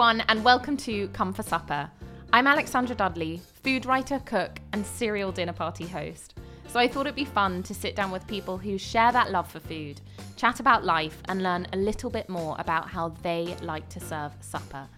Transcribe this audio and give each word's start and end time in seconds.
Everyone, 0.00 0.24
and 0.28 0.42
welcome 0.42 0.78
to 0.78 1.08
Come 1.08 1.30
for 1.30 1.42
Supper. 1.42 1.90
I'm 2.32 2.46
Alexandra 2.46 2.96
Dudley, 2.96 3.42
food 3.62 3.84
writer, 3.84 4.18
cook, 4.24 4.58
and 4.72 4.86
serial 4.86 5.30
dinner 5.30 5.52
party 5.52 5.86
host. 5.86 6.38
So 6.68 6.80
I 6.80 6.88
thought 6.88 7.02
it'd 7.02 7.14
be 7.14 7.26
fun 7.26 7.62
to 7.64 7.74
sit 7.74 7.96
down 7.96 8.10
with 8.10 8.26
people 8.26 8.56
who 8.56 8.78
share 8.78 9.12
that 9.12 9.30
love 9.30 9.50
for 9.50 9.60
food, 9.60 10.00
chat 10.36 10.58
about 10.58 10.86
life, 10.86 11.20
and 11.28 11.42
learn 11.42 11.66
a 11.74 11.76
little 11.76 12.08
bit 12.08 12.30
more 12.30 12.56
about 12.58 12.88
how 12.88 13.10
they 13.20 13.54
like 13.60 13.90
to 13.90 14.00
serve 14.00 14.32
supper. 14.40 14.88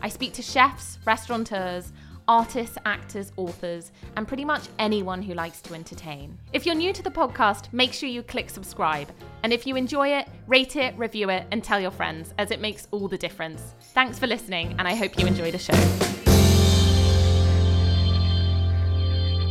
I 0.00 0.08
speak 0.08 0.32
to 0.32 0.42
chefs, 0.42 1.00
restaurateurs, 1.04 1.92
artists, 2.28 2.76
actors, 2.84 3.32
authors, 3.36 3.92
and 4.16 4.26
pretty 4.26 4.44
much 4.44 4.62
anyone 4.78 5.22
who 5.22 5.34
likes 5.34 5.60
to 5.62 5.74
entertain. 5.74 6.36
If 6.52 6.66
you're 6.66 6.74
new 6.74 6.92
to 6.92 7.02
the 7.02 7.10
podcast, 7.10 7.72
make 7.72 7.92
sure 7.92 8.08
you 8.08 8.22
click 8.22 8.50
subscribe. 8.50 9.08
And 9.42 9.52
if 9.52 9.66
you 9.66 9.76
enjoy 9.76 10.08
it, 10.08 10.28
rate 10.46 10.76
it, 10.76 10.96
review 10.98 11.30
it, 11.30 11.46
and 11.52 11.62
tell 11.62 11.78
your 11.78 11.90
friends, 11.90 12.34
as 12.38 12.50
it 12.50 12.60
makes 12.60 12.88
all 12.90 13.06
the 13.08 13.18
difference. 13.18 13.62
Thanks 13.92 14.18
for 14.18 14.26
listening, 14.26 14.74
and 14.78 14.88
I 14.88 14.94
hope 14.94 15.18
you 15.18 15.26
enjoy 15.26 15.52
the 15.52 15.58
show. 15.58 15.74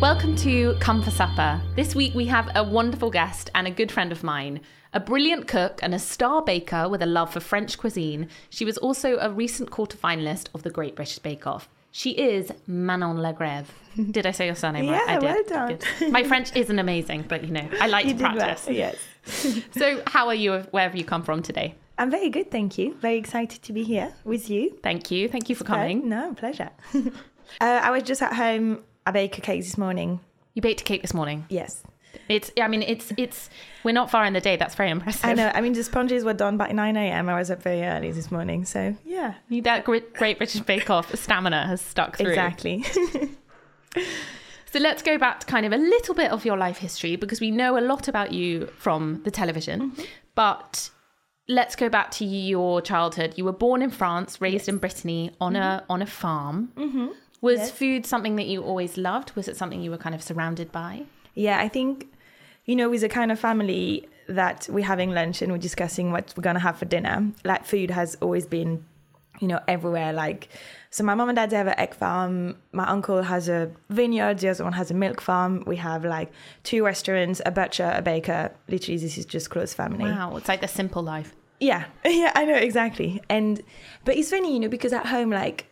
Welcome 0.02 0.36
to 0.38 0.76
Come 0.82 1.02
for 1.02 1.12
Supper. 1.12 1.62
This 1.76 1.96
week 1.96 2.14
we 2.14 2.26
have 2.26 2.50
a 2.54 2.64
wonderful 2.64 3.10
guest 3.10 3.50
and 3.56 3.66
a 3.66 3.72
good 3.72 3.92
friend 3.92 4.12
of 4.12 4.24
mine. 4.24 4.60
A 4.94 5.00
brilliant 5.00 5.48
cook 5.48 5.80
and 5.82 5.96
a 5.96 6.00
star 6.00 6.42
baker 6.42 6.90
with 6.90 7.02
a 7.02 7.06
love 7.06 7.32
for 7.32 7.40
French 7.40 7.78
cuisine, 7.78 8.28
she 8.50 8.66
was 8.66 8.78
also 8.78 9.18
a 9.18 9.32
recent 9.32 9.72
quarter-finalist 9.72 10.50
of 10.54 10.64
the 10.64 10.70
Great 10.70 10.96
British 10.96 11.20
Bake 11.20 11.48
Off. 11.48 11.70
She 11.96 12.12
is 12.12 12.52
Manon 12.68 13.16
Lagrève. 13.20 13.68
Did 14.12 14.26
I 14.26 14.32
say 14.32 14.48
your 14.48 14.56
surname 14.56 14.90
right? 14.90 15.02
Yeah, 15.08 15.16
I 15.16 15.18
did. 15.18 15.50
well 15.50 15.78
done. 15.78 16.12
My 16.12 16.26
French 16.26 16.54
isn't 16.54 16.78
amazing, 16.78 17.24
but 17.30 17.46
you 17.46 17.52
know, 17.52 17.66
I 17.80 17.88
like 17.88 18.06
You 18.08 18.12
to 18.12 18.18
did 18.18 18.24
well, 18.24 18.36
practice. 18.36 18.68
Yes. 18.70 18.98
So, 19.80 20.04
how 20.06 20.28
are 20.28 20.36
you 20.36 20.60
wherever 20.72 20.98
you 20.98 21.06
come 21.06 21.24
from 21.24 21.42
today? 21.42 21.74
I'm 21.98 22.12
very 22.12 22.30
good, 22.30 22.52
thank 22.52 22.78
you. 22.78 22.96
Very 22.96 23.16
excited 23.16 23.64
to 23.64 23.72
be 23.72 23.84
here 23.84 24.14
with 24.26 24.50
you. 24.50 24.78
Thank 24.84 25.10
you. 25.10 25.30
Thank 25.30 25.50
you 25.50 25.56
for 25.56 25.64
coming. 25.64 26.10
No, 26.10 26.34
pleasure. 26.34 26.70
uh, 26.94 27.02
I 27.62 27.92
was 27.92 28.04
just 28.04 28.22
at 28.22 28.34
home. 28.34 28.84
I 29.06 29.12
baked 29.12 29.38
a 29.38 29.42
cake 29.42 29.62
this 29.64 29.78
morning. 29.78 30.20
You 30.54 30.62
baked 30.62 30.82
a 30.82 30.84
cake 30.84 31.02
this 31.02 31.14
morning. 31.14 31.46
Yes. 31.48 31.82
It's 32.30 32.52
I 32.62 32.68
mean, 32.68 32.82
it's 32.82 33.12
it's 33.18 33.50
we're 33.84 33.92
not 33.92 34.10
far 34.10 34.26
in 34.26 34.34
the 34.34 34.42
day. 34.42 34.56
That's 34.56 34.76
very 34.76 34.90
impressive. 34.90 35.26
I 35.26 35.34
know. 35.34 35.52
I 35.54 35.62
mean, 35.62 35.74
the 35.74 35.84
sponges 35.84 36.24
were 36.24 36.34
done 36.34 36.58
by 36.58 36.72
9 36.72 36.98
a.m. 36.98 37.30
I 37.30 37.36
was 37.36 37.52
up 37.52 37.62
very 37.62 37.84
early 37.84 38.12
this 38.12 38.32
morning. 38.32 38.66
So, 38.66 38.96
yeah. 39.06 39.36
That 39.50 39.86
great, 39.86 40.14
great 40.14 40.38
British 40.38 40.62
Bake 40.62 40.90
Off 40.90 41.14
stamina 41.16 41.68
has 41.68 41.82
stuck 41.82 42.18
through. 42.18 42.30
Exactly. 42.30 42.84
So 44.72 44.82
let's 44.82 45.02
go 45.02 45.18
back 45.18 45.40
to 45.40 45.46
kind 45.46 45.66
of 45.66 45.72
a 45.72 45.78
little 45.78 46.14
bit 46.14 46.32
of 46.32 46.44
your 46.44 46.58
life 46.58 46.80
history 46.80 47.16
because 47.16 47.40
we 47.40 47.50
know 47.50 47.78
a 47.78 47.80
lot 47.80 48.10
about 48.10 48.34
you 48.34 48.66
from 48.78 49.22
the 49.24 49.32
television. 49.32 49.92
Mm-hmm. 49.92 50.02
But 50.36 50.90
let's 51.48 51.78
go 51.78 51.88
back 51.88 52.12
to 52.12 52.26
your 52.26 52.82
childhood. 52.82 53.36
You 53.38 53.46
were 53.46 53.54
born 53.54 53.82
in 53.82 53.90
France, 53.90 54.42
raised 54.42 54.68
in 54.68 54.78
Brittany 54.78 55.32
on 55.40 55.56
a 55.56 55.86
on 55.90 56.02
a 56.02 56.06
farm. 56.06 56.74
Mm-hmm. 56.76 57.08
Was 57.40 57.60
Yes. 57.60 57.72
food 57.72 58.06
something 58.06 58.36
that 58.36 58.48
you 58.48 58.64
always 58.64 58.98
loved? 58.98 59.34
Was 59.38 59.48
it 59.48 59.56
something 59.56 59.82
you 59.82 59.92
were 59.92 59.98
kind 59.98 60.14
of 60.14 60.22
surrounded 60.22 60.74
by? 60.74 61.04
Yeah, 61.36 61.60
I 61.60 61.68
think, 61.68 62.08
you 62.66 62.76
know, 62.76 62.90
with 62.90 63.02
the 63.02 63.10
kind 63.10 63.32
of 63.32 63.40
family 63.40 64.08
that 64.28 64.68
we're 64.72 64.86
having 64.86 65.12
lunch 65.12 65.42
and 65.42 65.52
we're 65.52 65.58
discussing 65.60 66.12
what 66.12 66.34
we're 66.36 66.42
going 66.42 66.56
to 66.56 66.62
have 66.62 66.78
for 66.78 66.86
dinner, 66.86 67.32
like 67.44 67.66
food 67.66 67.92
has 67.92 68.16
always 68.22 68.48
been, 68.48 68.84
you 69.40 69.48
know, 69.48 69.60
everywhere. 69.68 70.14
Like, 70.14 70.48
so 70.90 71.04
my 71.04 71.14
mom 71.14 71.30
and 71.30 71.36
dad 71.36 71.52
have 71.52 71.68
an 71.68 71.78
egg 71.78 71.94
farm. 71.94 72.58
My 72.72 72.88
uncle 72.88 73.22
has 73.22 73.50
a 73.50 73.70
vineyard. 73.90 74.40
The 74.40 74.50
other 74.50 74.64
one 74.64 74.74
has 74.74 74.90
a 74.90 74.94
milk 74.94 75.22
farm. 75.22 75.64
We 75.68 75.76
have 75.76 76.06
like 76.06 76.32
two 76.64 76.84
restaurants, 76.84 77.42
a 77.46 77.52
butcher, 77.52 77.94
a 77.96 78.02
baker. 78.02 78.52
Literally, 78.68 78.98
this 78.98 79.18
is 79.18 79.26
just 79.26 79.50
close 79.50 79.74
family. 79.74 80.06
Wow, 80.06 80.38
it's 80.38 80.48
like 80.48 80.62
the 80.62 80.68
simple 80.68 81.04
life. 81.04 81.36
Yeah, 81.60 81.86
yeah, 82.06 82.32
I 82.34 82.46
know 82.46 82.56
exactly. 82.56 83.22
And 83.30 83.62
but 84.06 84.16
it's 84.16 84.30
funny, 84.30 84.54
you 84.54 84.60
know, 84.60 84.70
because 84.70 84.94
at 84.94 85.08
home, 85.08 85.30
like, 85.30 85.68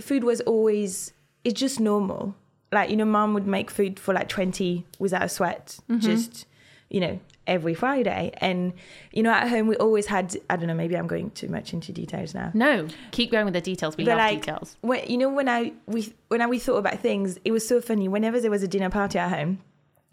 food 0.00 0.24
was 0.24 0.40
always 0.42 1.12
it's 1.44 1.58
just 1.58 1.78
normal. 1.78 2.34
Like, 2.74 2.90
you 2.90 2.96
know, 2.96 3.04
mom 3.18 3.32
would 3.34 3.46
make 3.46 3.70
food 3.70 3.98
for 3.98 4.12
like 4.18 4.28
twenty 4.28 4.84
without 4.98 5.22
a 5.22 5.28
sweat, 5.28 5.78
just 6.00 6.46
you 6.90 7.00
know, 7.00 7.18
every 7.46 7.74
Friday. 7.74 8.32
And 8.38 8.72
you 9.12 9.22
know, 9.22 9.30
at 9.30 9.48
home 9.48 9.66
we 9.66 9.76
always 9.76 10.06
had. 10.06 10.26
I 10.50 10.56
don't 10.56 10.66
know, 10.66 10.74
maybe 10.74 10.96
I'm 10.96 11.06
going 11.06 11.30
too 11.30 11.48
much 11.48 11.72
into 11.72 11.92
details 11.92 12.34
now. 12.34 12.50
No, 12.54 12.88
keep 13.10 13.30
going 13.30 13.44
with 13.44 13.54
the 13.54 13.60
details. 13.72 13.96
We 13.96 14.04
But 14.04 14.10
love 14.18 14.18
like, 14.18 14.40
details. 14.40 14.76
when 14.80 15.00
you 15.08 15.18
know, 15.18 15.30
when 15.38 15.48
I 15.48 15.72
we 15.86 16.12
when 16.28 16.40
I 16.42 16.46
we 16.46 16.58
thought 16.58 16.78
about 16.84 16.98
things, 17.00 17.38
it 17.44 17.52
was 17.52 17.66
so 17.66 17.80
funny. 17.80 18.06
Whenever 18.08 18.38
there 18.40 18.50
was 18.50 18.62
a 18.62 18.68
dinner 18.68 18.90
party 18.90 19.18
at 19.18 19.30
home, 19.30 19.58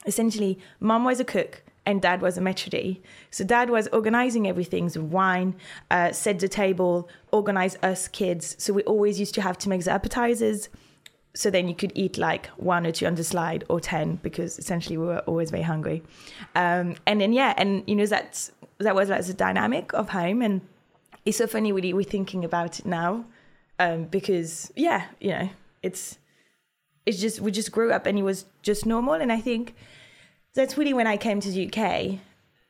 essentially, 0.06 0.60
mom 0.80 1.04
was 1.04 1.20
a 1.20 1.26
cook 1.26 1.64
and 1.86 2.02
dad 2.02 2.22
was 2.22 2.38
a 2.38 2.42
maitre 2.42 2.70
d'. 2.70 3.02
So 3.32 3.44
dad 3.44 3.70
was 3.70 3.88
organizing 4.00 4.48
everything, 4.48 4.90
so 4.90 5.02
wine, 5.02 5.56
uh, 5.90 6.12
set 6.12 6.40
the 6.40 6.48
table, 6.48 7.10
organize 7.32 7.76
us 7.82 8.08
kids. 8.08 8.56
So 8.64 8.72
we 8.74 8.84
always 8.84 9.20
used 9.20 9.34
to 9.36 9.42
have 9.42 9.58
to 9.60 9.70
make 9.70 9.84
the 9.84 9.92
appetizers. 9.92 10.70
So 11.34 11.50
then 11.50 11.68
you 11.68 11.76
could 11.76 11.94
eat 11.96 12.18
like 12.18 12.48
one 12.58 12.86
or 12.86 12.92
two 12.92 13.06
on 13.06 13.16
the 13.16 13.24
slide 13.24 13.64
or 13.70 13.80
ten 13.80 14.16
because 14.18 14.60
essentially 14.60 14.98
we 14.98 15.06
were 15.06 15.20
always 15.20 15.50
very 15.50 15.64
hungry. 15.64 16.04
Um, 16.56 16.96
and 17.06 17.22
then 17.22 17.34
yeah, 17.34 17.54
and 17.58 17.84
you 17.88 17.96
know 17.96 18.06
that's 18.06 18.52
that 18.80 18.96
was 18.96 19.10
like 19.10 19.26
the 19.26 19.34
dynamic 19.34 19.94
of 19.94 20.10
home, 20.10 20.42
and 20.42 20.62
it's 21.26 21.38
so 21.38 21.48
funny 21.48 21.72
really 21.72 21.94
we're 21.94 22.04
thinking 22.04 22.44
about 22.44 22.80
it 22.80 22.86
now 22.86 23.26
um, 23.82 24.04
because 24.06 24.72
yeah, 24.76 25.08
you 25.20 25.32
know, 25.32 25.50
it's 25.82 26.18
it's 27.06 27.20
just 27.20 27.42
we 27.42 27.52
just 27.52 27.72
grew 27.72 27.92
up 27.92 28.06
and 28.06 28.18
it 28.18 28.24
was 28.24 28.46
just 28.62 28.86
normal, 28.86 29.14
and 29.16 29.32
I 29.32 29.40
think 29.40 29.74
that's 30.54 30.78
really 30.78 30.94
when 30.94 31.08
I 31.08 31.18
came 31.18 31.40
to 31.40 31.50
the 31.50 31.68
UK. 31.68 32.20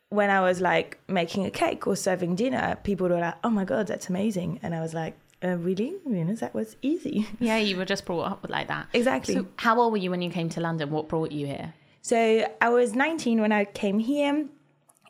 When 0.09 0.29
I 0.29 0.41
was 0.41 0.59
like 0.59 0.99
making 1.07 1.45
a 1.45 1.51
cake 1.51 1.87
or 1.87 1.95
serving 1.95 2.35
dinner, 2.35 2.77
people 2.83 3.09
were 3.09 3.19
like, 3.19 3.35
"Oh 3.43 3.49
my 3.49 3.65
god, 3.65 3.87
that's 3.87 4.09
amazing!" 4.09 4.59
And 4.63 4.73
I 4.73 4.81
was 4.81 4.93
like, 4.93 5.17
uh, 5.43 5.57
"Really? 5.57 5.93
You 6.05 6.23
know, 6.25 6.35
that 6.35 6.53
was 6.53 6.75
easy." 6.81 7.27
Yeah, 7.39 7.57
you 7.57 7.77
were 7.77 7.85
just 7.85 8.05
brought 8.05 8.31
up 8.31 8.45
like 8.49 8.67
that. 8.67 8.87
Exactly. 8.93 9.35
So, 9.35 9.47
how 9.57 9.79
old 9.79 9.91
were 9.93 9.97
you 9.97 10.09
when 10.11 10.21
you 10.21 10.29
came 10.29 10.49
to 10.49 10.61
London? 10.61 10.89
What 10.91 11.07
brought 11.07 11.31
you 11.31 11.45
here? 11.47 11.73
So 12.03 12.47
I 12.59 12.69
was 12.69 12.95
19 12.95 13.41
when 13.41 13.51
I 13.51 13.65
came 13.65 13.99
here, 13.99 14.45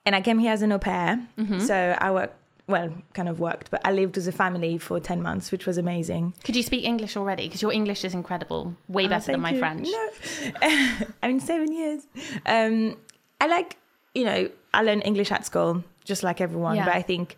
and 0.05 0.15
I 0.15 0.21
came 0.21 0.39
here 0.39 0.51
as 0.51 0.61
an 0.61 0.71
au 0.73 0.79
pair. 0.79 1.25
So 1.59 1.95
I 1.97 2.11
worked, 2.11 2.35
well, 2.67 2.89
kind 3.13 3.29
of 3.29 3.39
worked, 3.39 3.71
but 3.71 3.79
I 3.85 3.91
lived 3.93 4.17
with 4.17 4.27
a 4.27 4.31
family 4.33 4.77
for 4.77 4.99
10 4.99 5.21
months, 5.21 5.51
which 5.53 5.65
was 5.65 5.77
amazing. 5.77 6.33
Could 6.43 6.55
you 6.57 6.63
speak 6.63 6.83
English 6.83 7.15
already? 7.15 7.43
Because 7.47 7.61
your 7.61 7.71
English 7.71 8.03
is 8.03 8.13
incredible, 8.13 8.75
way 8.89 9.05
Oh, 9.05 9.09
better 9.09 9.31
than 9.31 9.39
my 9.41 9.51
you. 9.51 9.59
French. 9.59 9.87
No, 9.89 10.09
I 11.23 11.27
mean 11.27 11.39
seven 11.39 11.71
years. 11.71 12.01
Um, 12.45 12.97
I 13.39 13.47
like, 13.47 13.77
you 14.13 14.25
know, 14.25 14.49
I 14.73 14.81
learned 14.83 15.03
English 15.05 15.31
at 15.31 15.45
school, 15.45 15.83
just 16.03 16.23
like 16.23 16.41
everyone. 16.41 16.75
Yeah. 16.75 16.85
But 16.85 16.95
I 16.95 17.01
think, 17.03 17.37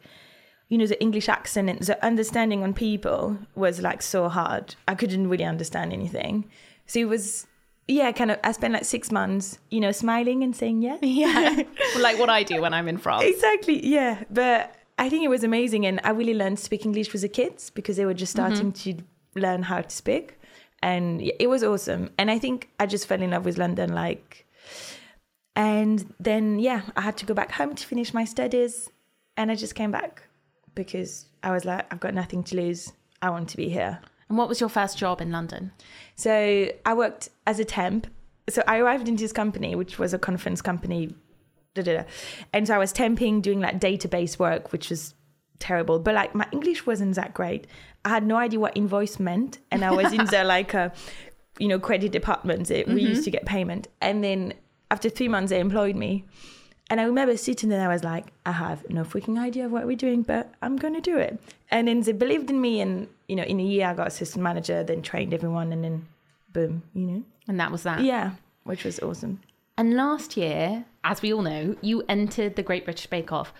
you 0.73 0.79
know, 0.79 0.87
the 0.87 0.99
English 0.99 1.29
accent 1.29 1.69
and 1.69 1.79
the 1.81 2.03
understanding 2.03 2.63
on 2.63 2.73
people 2.73 3.37
was 3.53 3.79
like 3.79 4.01
so 4.01 4.27
hard. 4.27 4.73
I 4.87 4.95
couldn't 4.95 5.29
really 5.29 5.43
understand 5.43 5.93
anything. 5.93 6.49
So 6.87 6.99
it 6.99 7.07
was, 7.07 7.45
yeah, 7.87 8.11
kind 8.11 8.31
of. 8.31 8.39
I 8.43 8.53
spent 8.53 8.73
like 8.73 8.83
six 8.83 9.11
months, 9.11 9.59
you 9.69 9.79
know, 9.79 9.91
smiling 9.91 10.43
and 10.43 10.55
saying 10.55 10.81
yes. 10.81 10.97
Yeah, 11.03 11.61
like 11.99 12.17
what 12.17 12.31
I 12.31 12.41
do 12.41 12.59
when 12.59 12.73
I'm 12.73 12.87
in 12.87 12.97
France. 12.97 13.23
Exactly, 13.23 13.85
yeah. 13.85 14.23
But 14.31 14.75
I 14.97 15.09
think 15.09 15.23
it 15.23 15.27
was 15.27 15.43
amazing, 15.43 15.85
and 15.85 16.01
I 16.03 16.09
really 16.09 16.33
learned 16.33 16.57
to 16.57 16.63
speak 16.63 16.87
English 16.87 17.13
with 17.13 17.21
the 17.21 17.29
kids 17.29 17.69
because 17.69 17.97
they 17.97 18.05
were 18.05 18.15
just 18.15 18.35
mm-hmm. 18.35 18.55
starting 18.55 18.71
to 18.71 19.03
learn 19.39 19.61
how 19.61 19.81
to 19.81 19.95
speak, 19.95 20.39
and 20.81 21.21
it 21.21 21.51
was 21.51 21.63
awesome. 21.63 22.09
And 22.17 22.31
I 22.31 22.39
think 22.39 22.71
I 22.79 22.87
just 22.87 23.05
fell 23.05 23.21
in 23.21 23.29
love 23.29 23.45
with 23.45 23.59
London, 23.59 23.93
like. 23.93 24.47
And 25.55 26.15
then 26.19 26.57
yeah, 26.57 26.81
I 26.95 27.01
had 27.01 27.15
to 27.17 27.27
go 27.27 27.35
back 27.35 27.51
home 27.51 27.75
to 27.75 27.85
finish 27.85 28.11
my 28.11 28.25
studies, 28.25 28.89
and 29.37 29.51
I 29.51 29.55
just 29.55 29.75
came 29.75 29.91
back 29.91 30.23
because 30.75 31.25
I 31.43 31.51
was 31.51 31.65
like, 31.65 31.91
I've 31.91 31.99
got 31.99 32.13
nothing 32.13 32.43
to 32.45 32.55
lose. 32.55 32.91
I 33.21 33.29
want 33.29 33.49
to 33.49 33.57
be 33.57 33.69
here. 33.69 33.99
And 34.29 34.37
what 34.37 34.49
was 34.49 34.59
your 34.59 34.69
first 34.69 34.97
job 34.97 35.21
in 35.21 35.31
London? 35.31 35.71
So 36.15 36.69
I 36.85 36.93
worked 36.93 37.29
as 37.45 37.59
a 37.59 37.65
temp. 37.65 38.07
So 38.49 38.63
I 38.67 38.79
arrived 38.79 39.07
into 39.07 39.23
this 39.23 39.31
company, 39.31 39.75
which 39.75 39.99
was 39.99 40.13
a 40.13 40.19
conference 40.19 40.61
company, 40.61 41.15
da, 41.73 41.83
da, 41.83 41.97
da. 41.97 42.03
and 42.51 42.67
so 42.67 42.75
I 42.75 42.77
was 42.77 42.91
temping, 42.91 43.41
doing 43.41 43.61
like 43.61 43.79
database 43.79 44.37
work, 44.37 44.71
which 44.71 44.89
was 44.89 45.13
terrible. 45.59 45.99
But 45.99 46.15
like 46.15 46.35
my 46.35 46.47
English 46.51 46.85
wasn't 46.85 47.15
that 47.15 47.33
great. 47.33 47.67
I 48.05 48.09
had 48.09 48.25
no 48.25 48.35
idea 48.35 48.59
what 48.59 48.75
invoice 48.75 49.19
meant, 49.19 49.59
and 49.71 49.85
I 49.85 49.91
was 49.91 50.11
in 50.11 50.25
the 50.25 50.43
like 50.55 50.73
a, 50.73 50.91
you 51.57 51.69
know, 51.69 51.79
credit 51.79 52.11
department. 52.11 52.69
It, 52.69 52.87
We 52.87 52.95
mm-hmm. 52.95 53.07
used 53.07 53.23
to 53.23 53.31
get 53.31 53.45
payment, 53.45 53.87
and 54.01 54.23
then 54.23 54.53
after 54.91 55.09
three 55.09 55.29
months, 55.29 55.49
they 55.51 55.59
employed 55.59 55.95
me. 55.95 56.25
And 56.89 56.99
I 56.99 57.05
remember 57.05 57.35
sitting 57.37 57.69
there, 57.69 57.89
I 57.89 57.93
was 57.93 58.03
like, 58.03 58.27
I 58.45 58.51
have 58.51 58.87
no 58.89 59.03
freaking 59.03 59.39
idea 59.39 59.65
of 59.65 59.71
what 59.71 59.85
we're 59.85 59.95
doing, 59.95 60.21
but 60.21 60.53
I'm 60.61 60.75
going 60.75 60.93
to 60.93 61.01
do 61.01 61.17
it. 61.17 61.39
And 61.71 61.87
then 61.87 62.01
they 62.01 62.11
believed 62.11 62.49
in 62.49 62.59
me. 62.61 62.81
And, 62.81 63.07
you 63.27 63.35
know, 63.35 63.43
in 63.43 63.59
a 63.59 63.63
year, 63.63 63.87
I 63.87 63.93
got 63.93 64.07
assistant 64.07 64.43
manager, 64.43 64.83
then 64.83 65.01
trained 65.01 65.33
everyone, 65.33 65.71
and 65.71 65.83
then 65.83 66.05
boom, 66.51 66.83
you 66.93 67.05
know? 67.07 67.23
And 67.47 67.59
that 67.59 67.71
was 67.71 67.83
that. 67.83 68.01
Yeah, 68.01 68.31
which 68.63 68.83
was 68.83 68.99
awesome. 68.99 69.39
And 69.77 69.95
last 69.95 70.37
year, 70.37 70.85
as 71.03 71.21
we 71.21 71.33
all 71.33 71.41
know, 71.41 71.75
you 71.81 72.03
entered 72.07 72.55
the 72.55 72.63
Great 72.63 72.85
British 72.85 73.07
Bake 73.07 73.31
Off. 73.31 73.53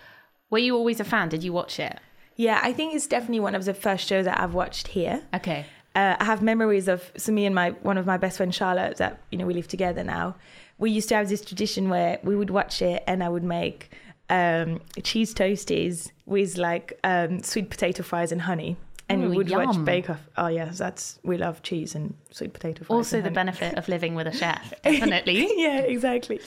Were 0.50 0.60
you 0.60 0.76
always 0.76 1.00
a 1.00 1.04
fan? 1.04 1.30
Did 1.30 1.44
you 1.44 1.54
watch 1.54 1.80
it? 1.80 2.00
Yeah, 2.36 2.60
I 2.62 2.74
think 2.74 2.94
it's 2.94 3.08
definitely 3.08 3.40
one 3.40 3.56
of 3.56 3.66
the 3.66 3.74
first 3.74 4.08
shows 4.08 4.26
that 4.26 4.40
I've 4.40 4.54
watched 4.54 4.90
here. 4.90 5.24
Okay. 5.34 5.66
Uh, 5.96 6.16
I 6.19 6.24
have 6.24 6.42
memories 6.42 6.88
of 6.88 7.12
so 7.18 7.31
me 7.31 7.46
and 7.46 7.54
my 7.54 7.72
one 7.81 7.98
of 7.98 8.06
my 8.06 8.18
best 8.18 8.38
friends 8.38 8.56
Charlotte 8.56 8.98
that 8.98 9.22
you 9.30 9.38
know 9.38 9.46
we 9.46 9.54
live 9.54 9.68
together 9.68 10.04
now. 10.04 10.36
We 10.83 10.91
used 10.91 11.07
to 11.09 11.15
have 11.15 11.30
this 11.30 11.39
tradition 11.39 11.88
where 11.88 12.19
we 12.24 12.35
would 12.35 12.50
watch 12.50 12.81
it 12.81 13.06
and 13.07 13.24
I 13.24 13.30
would 13.30 13.45
make 13.45 13.89
um, 14.30 14.81
cheese 15.01 15.33
toasties 15.33 16.12
with 16.25 16.57
like 16.57 17.00
um, 17.06 17.41
sweet 17.41 17.69
potato 17.69 18.03
fries 18.03 18.33
and 18.33 18.41
honey. 18.41 18.75
And 19.07 19.24
Ooh, 19.24 19.30
we 19.30 19.38
would 19.38 19.50
watch. 19.50 19.85
Bake 19.85 20.09
Off. 20.09 20.19
Oh 20.35 20.47
yes, 20.47 20.77
that's 20.77 21.19
we 21.24 21.38
love 21.38 21.63
cheese 21.63 21.95
and 21.95 22.13
sweet 22.31 22.51
potato 22.51 22.83
fries. 22.83 22.89
Also, 22.89 23.18
the 23.18 23.24
honey. 23.24 23.35
benefit 23.35 23.77
of 23.77 23.88
living 23.88 24.13
with 24.13 24.27
a 24.27 24.33
chef, 24.33 24.74
definitely. 24.83 25.47
yeah, 25.56 25.80
exactly. 25.80 26.41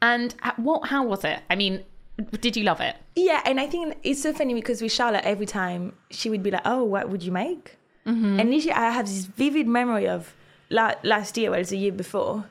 and 0.00 0.32
what? 0.58 0.86
How 0.86 1.04
was 1.04 1.24
it? 1.24 1.40
I 1.50 1.56
mean, 1.56 1.82
did 2.40 2.56
you 2.56 2.62
love 2.62 2.80
it? 2.80 2.94
Yeah, 3.16 3.42
and 3.44 3.58
I 3.58 3.66
think 3.66 3.96
it's 4.04 4.22
so 4.22 4.32
funny 4.32 4.54
because 4.54 4.80
with 4.80 4.92
Charlotte, 4.92 5.24
every 5.24 5.46
time 5.46 5.94
she 6.10 6.30
would 6.30 6.44
be 6.44 6.52
like, 6.52 6.62
"Oh, 6.64 6.84
what 6.84 7.08
would 7.08 7.24
you 7.24 7.32
make?" 7.32 7.76
Mm-hmm. 8.06 8.38
And 8.38 8.50
literally, 8.50 8.72
I 8.72 8.90
have 8.90 9.06
this 9.06 9.24
vivid 9.24 9.66
memory 9.66 10.06
of 10.06 10.32
la- 10.70 10.94
last 11.02 11.36
year, 11.36 11.50
well, 11.50 11.60
it's 11.60 11.70
the 11.70 11.78
year 11.78 11.92
before, 11.92 12.44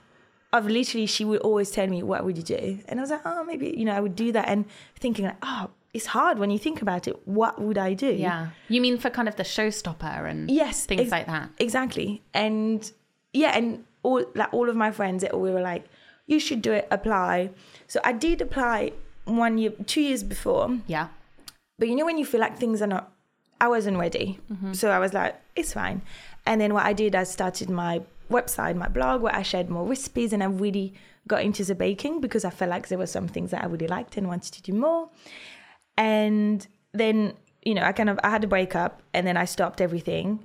of 0.54 0.66
literally 0.68 1.06
she 1.08 1.26
would 1.26 1.42
always 1.42 1.72
tell 1.72 1.88
me, 1.88 2.04
"What 2.04 2.24
would 2.24 2.38
you 2.38 2.44
do?" 2.44 2.80
And 2.88 3.00
I 3.00 3.02
was 3.04 3.10
like, 3.10 3.22
"Oh, 3.26 3.44
maybe 3.44 3.74
you 3.78 3.86
know, 3.86 3.94
I 3.94 4.00
would 4.00 4.16
do 4.16 4.32
that." 4.32 4.48
And 4.48 4.66
thinking 4.98 5.26
like, 5.26 5.38
"Oh, 5.42 5.72
it's 5.94 6.06
hard 6.06 6.40
when 6.40 6.50
you 6.52 6.60
think 6.60 6.82
about 6.82 7.08
it. 7.08 7.28
What 7.28 7.60
would 7.62 7.78
I 7.78 7.94
do?" 7.94 8.14
Yeah. 8.14 8.50
You 8.70 8.80
mean 8.80 8.98
for 8.98 9.10
kind 9.10 9.28
of 9.28 9.36
the 9.36 9.44
showstopper 9.44 10.30
and 10.30 10.50
Yes, 10.50 10.86
things 10.86 11.02
ex- 11.02 11.12
like 11.12 11.26
that? 11.26 11.50
Exactly. 11.60 12.22
And 12.34 12.90
yeah, 13.34 13.58
and 13.58 13.84
all 14.04 14.24
like 14.36 14.54
all 14.54 14.70
of 14.70 14.76
my 14.76 14.92
friends, 14.92 15.24
they 15.24 15.30
all 15.30 15.42
were 15.42 15.62
like, 15.62 15.86
"You 16.28 16.40
should 16.40 16.62
do 16.62 16.72
it. 16.72 16.88
Apply." 16.92 17.50
So 17.88 18.00
I 18.04 18.14
did 18.14 18.42
apply 18.42 18.94
one 19.26 19.58
year, 19.58 19.72
two 19.86 20.02
years 20.02 20.24
before. 20.24 20.78
Yeah. 20.88 21.08
But 21.80 21.88
you 21.88 21.96
know 21.96 22.06
when 22.06 22.18
you 22.18 22.26
feel 22.26 22.42
like 22.42 22.58
things 22.58 22.82
are 22.82 22.88
not, 22.88 23.12
I 23.60 23.68
wasn't 23.68 23.98
ready. 23.98 24.40
Mm-hmm. 24.52 24.74
So 24.74 24.92
I 24.92 25.00
was 25.00 25.14
like, 25.14 25.36
it's 25.56 25.74
fine. 25.74 26.02
And 26.46 26.60
then 26.62 26.74
what 26.74 26.86
I 26.86 26.94
did, 26.94 27.16
I 27.16 27.24
started 27.24 27.70
my 27.70 28.02
website, 28.30 28.76
my 28.76 28.88
blog, 28.88 29.22
where 29.22 29.36
I 29.36 29.42
shared 29.42 29.70
more 29.70 29.86
recipes, 29.88 30.34
and 30.34 30.42
I 30.44 30.48
really 30.48 30.94
got 31.28 31.42
into 31.44 31.64
the 31.64 31.76
baking 31.76 32.20
because 32.22 32.44
I 32.46 32.50
felt 32.50 32.70
like 32.70 32.88
there 32.90 32.98
were 32.98 33.06
some 33.08 33.28
things 33.28 33.52
that 33.52 33.64
I 33.64 33.68
really 33.68 33.88
liked 33.88 34.18
and 34.18 34.28
wanted 34.28 34.54
to 34.54 34.62
do 34.62 34.74
more. 34.74 35.10
And 35.98 36.66
then 36.94 37.34
you 37.66 37.74
know, 37.74 37.84
I 37.84 37.94
kind 37.94 38.10
of 38.10 38.20
I 38.24 38.30
had 38.30 38.44
a 38.44 38.48
breakup, 38.48 39.02
and 39.14 39.26
then 39.26 39.38
I 39.38 39.46
stopped 39.46 39.80
everything, 39.80 40.40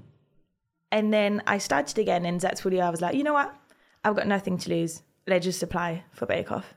and 0.93 1.13
then 1.13 1.43
I 1.47 1.59
started 1.59 1.99
again, 1.99 2.25
and 2.25 2.41
that's 2.41 2.65
really 2.65 2.81
I 2.81 2.91
was 2.91 3.01
like, 3.01 3.15
you 3.17 3.25
know 3.25 3.33
what, 3.33 3.55
I've 4.05 4.15
got 4.15 4.27
nothing 4.29 4.57
to 4.59 4.71
lose. 4.71 5.03
Let's 5.27 5.45
just 5.45 5.63
apply 5.63 6.05
for 6.13 6.27
Bake 6.27 6.53
Off. 6.53 6.75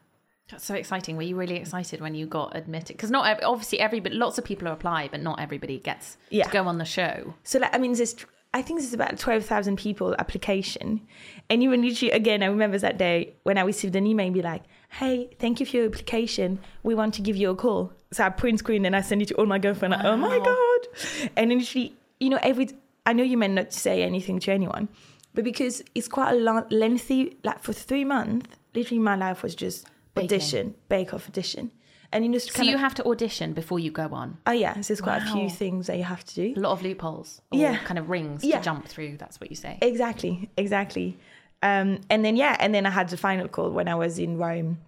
That's 0.50 0.66
so 0.66 0.74
exciting. 0.76 1.16
Were 1.16 1.22
you 1.24 1.38
really 1.38 1.56
excited 1.56 2.02
when 2.02 2.16
you 2.16 2.26
got 2.26 2.58
admitted? 2.58 2.98
Because 2.98 3.12
not 3.12 3.42
obviously 3.44 3.80
everybody, 3.80 4.16
lots 4.16 4.38
of 4.38 4.44
people 4.44 4.68
apply, 4.68 5.08
but 5.10 5.22
not 5.22 5.40
everybody 5.40 5.80
gets 5.80 6.18
Yeah. 6.30 6.46
to 6.46 6.52
go 6.52 6.64
on 6.68 6.78
the 6.78 6.84
show. 6.86 7.36
So 7.44 7.60
like, 7.60 7.74
I 7.74 7.78
mean, 7.78 7.94
there's 7.94 8.16
I 8.54 8.62
think 8.62 8.80
there's 8.80 8.94
about 8.94 9.18
twelve 9.18 9.46
thousand 9.46 9.78
people 9.78 10.16
application, 10.20 11.02
and 11.50 11.64
even 11.64 11.82
literally 11.82 12.12
again, 12.12 12.44
I 12.44 12.48
remember 12.48 12.78
that 12.80 12.98
day 12.98 13.34
when 13.44 13.58
I 13.58 13.62
received 13.62 13.96
an 13.96 14.06
email, 14.06 14.30
be 14.32 14.42
like, 14.42 14.64
"Hey, 14.90 15.30
thank 15.40 15.60
you 15.60 15.66
for 15.66 15.78
your 15.78 15.86
application. 15.86 16.60
We 16.84 16.94
want 16.94 17.14
to 17.16 17.22
give 17.22 17.38
you 17.38 17.50
a 17.50 17.56
call." 17.56 17.94
So 18.12 18.26
I 18.26 18.30
print 18.30 18.60
screen 18.60 18.86
and 18.86 18.96
I 18.96 19.02
send 19.02 19.22
it 19.22 19.30
to 19.30 19.36
all 19.36 19.46
my 19.46 19.58
girlfriend. 19.58 19.94
Like, 19.94 20.04
oh 20.04 20.18
my 20.18 20.38
god! 20.38 21.30
And 21.38 21.52
initially, 21.52 21.96
you 22.20 22.30
know, 22.30 22.40
every 22.44 22.70
I 23.06 23.14
know 23.14 23.24
you 23.24 23.38
meant 23.38 23.54
not 23.54 23.72
to 23.72 23.80
say 23.80 24.04
anything 24.04 24.40
to 24.42 24.52
anyone, 24.52 24.90
but 25.34 25.44
because 25.44 25.82
it's 25.96 26.08
quite 26.08 26.34
a 26.34 26.36
long, 26.36 26.66
lengthy, 26.70 27.38
like 27.44 27.64
for 27.64 27.74
three 27.74 28.04
months, 28.04 28.56
literally 28.76 29.00
my 29.00 29.16
life 29.16 29.44
was 29.44 29.56
just 29.56 29.88
Baking. 30.14 30.28
audition, 30.28 30.76
bake 30.90 31.14
off 31.14 31.28
audition, 31.28 31.72
and 32.12 32.26
you 32.26 32.32
just 32.32 32.52
So 32.54 32.64
you 32.64 32.76
of. 32.76 32.80
have 32.82 32.96
to 32.96 33.06
audition 33.06 33.54
before 33.54 33.80
you 33.80 33.92
go 33.92 34.10
on. 34.12 34.38
Oh 34.46 34.52
yeah, 34.52 34.74
so 34.82 34.82
there's 34.94 35.02
quite 35.02 35.22
a 35.22 35.32
few 35.32 35.50
things 35.50 35.88
that 35.88 35.98
you 35.98 36.04
have 36.04 36.24
to 36.26 36.36
do. 36.36 36.54
A 36.58 36.60
lot 36.60 36.72
of 36.72 36.82
loopholes 36.84 37.42
or 37.52 37.60
Yeah. 37.60 37.78
kind 37.78 37.98
of 38.00 38.10
rings 38.10 38.44
Yeah. 38.44 38.58
to 38.58 38.64
jump 38.64 38.88
through. 38.88 39.18
That's 39.18 39.40
what 39.40 39.50
you 39.50 39.56
say. 39.56 39.78
Exactly, 39.82 40.50
exactly. 40.58 41.18
Um, 41.64 42.02
and 42.10 42.26
then 42.26 42.36
yeah, 42.36 42.58
and 42.60 42.74
then 42.74 42.86
I 42.86 42.90
had 42.90 43.10
the 43.10 43.18
final 43.18 43.48
call 43.48 43.70
when 43.72 43.88
I 43.88 43.96
was 43.96 44.18
in 44.20 44.38
Rome 44.38 44.80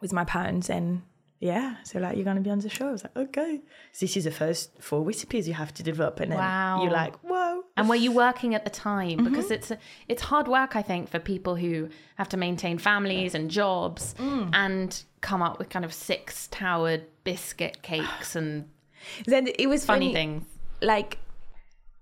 with 0.00 0.12
my 0.12 0.24
parents, 0.24 0.68
and 0.70 1.02
yeah, 1.40 1.76
so 1.84 1.98
like 1.98 2.16
you're 2.16 2.24
gonna 2.24 2.40
be 2.40 2.50
on 2.50 2.60
the 2.60 2.68
show. 2.70 2.88
I 2.88 2.92
was 2.92 3.02
like, 3.04 3.16
okay, 3.16 3.60
this 4.00 4.16
is 4.16 4.24
the 4.24 4.30
first 4.30 4.70
four 4.80 5.02
recipes 5.02 5.46
you 5.46 5.54
have 5.54 5.74
to 5.74 5.82
develop, 5.82 6.20
and 6.20 6.32
then 6.32 6.38
Wow. 6.38 6.82
you're 6.82 6.92
like, 6.92 7.16
whoa. 7.20 7.62
And 7.76 7.88
were 7.88 7.96
you 7.96 8.12
working 8.12 8.54
at 8.54 8.64
the 8.64 8.70
time? 8.70 9.18
Mm-hmm. 9.18 9.24
Because 9.24 9.50
it's 9.50 9.72
it's 10.08 10.22
hard 10.22 10.48
work, 10.48 10.74
I 10.76 10.82
think, 10.82 11.10
for 11.10 11.18
people 11.18 11.56
who 11.56 11.88
have 12.16 12.28
to 12.30 12.36
maintain 12.36 12.78
families 12.78 13.34
and 13.34 13.50
jobs 13.50 14.14
Mm. 14.18 14.50
and 14.54 15.02
come 15.20 15.42
up 15.42 15.58
with 15.58 15.68
kind 15.70 15.84
of 15.84 15.92
six 15.92 16.46
towered 16.48 17.04
biscuit 17.24 17.82
cakes 17.82 18.36
and 18.36 18.68
Then 19.26 19.48
it 19.58 19.66
was 19.68 19.84
funny 19.84 20.06
funny, 20.06 20.14
things. 20.14 20.44
Like, 20.80 21.18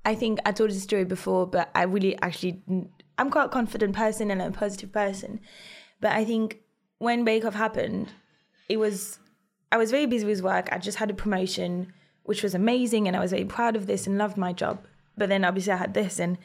I 0.04 0.14
think 0.14 0.38
I 0.46 0.52
told 0.52 0.70
this 0.70 0.82
story 0.82 1.04
before, 1.04 1.46
but 1.46 1.70
I 1.74 1.82
really 1.84 2.16
actually, 2.20 2.62
I'm 3.18 3.30
quite 3.30 3.46
a 3.46 3.48
confident 3.48 3.94
person 3.96 4.30
and 4.30 4.40
a 4.42 4.50
positive 4.50 4.92
person, 4.92 5.40
but 6.00 6.12
I 6.12 6.24
think 6.24 6.58
when 6.98 7.24
Bake 7.24 7.44
Off 7.44 7.54
happened, 7.54 8.08
it 8.68 8.76
was 8.78 9.18
I 9.72 9.78
was 9.78 9.90
very 9.90 10.06
busy 10.06 10.26
with 10.26 10.42
work. 10.42 10.68
I 10.70 10.78
just 10.78 10.98
had 10.98 11.10
a 11.10 11.14
promotion, 11.14 11.92
which 12.24 12.42
was 12.42 12.54
amazing, 12.54 13.08
and 13.08 13.16
I 13.16 13.20
was 13.20 13.30
very 13.30 13.46
proud 13.46 13.74
of 13.74 13.86
this 13.86 14.06
and 14.06 14.18
loved 14.18 14.36
my 14.36 14.52
job. 14.52 14.84
But 15.16 15.30
then 15.30 15.44
obviously 15.44 15.72
I 15.72 15.76
had 15.76 15.94
this, 15.94 16.20
and 16.20 16.36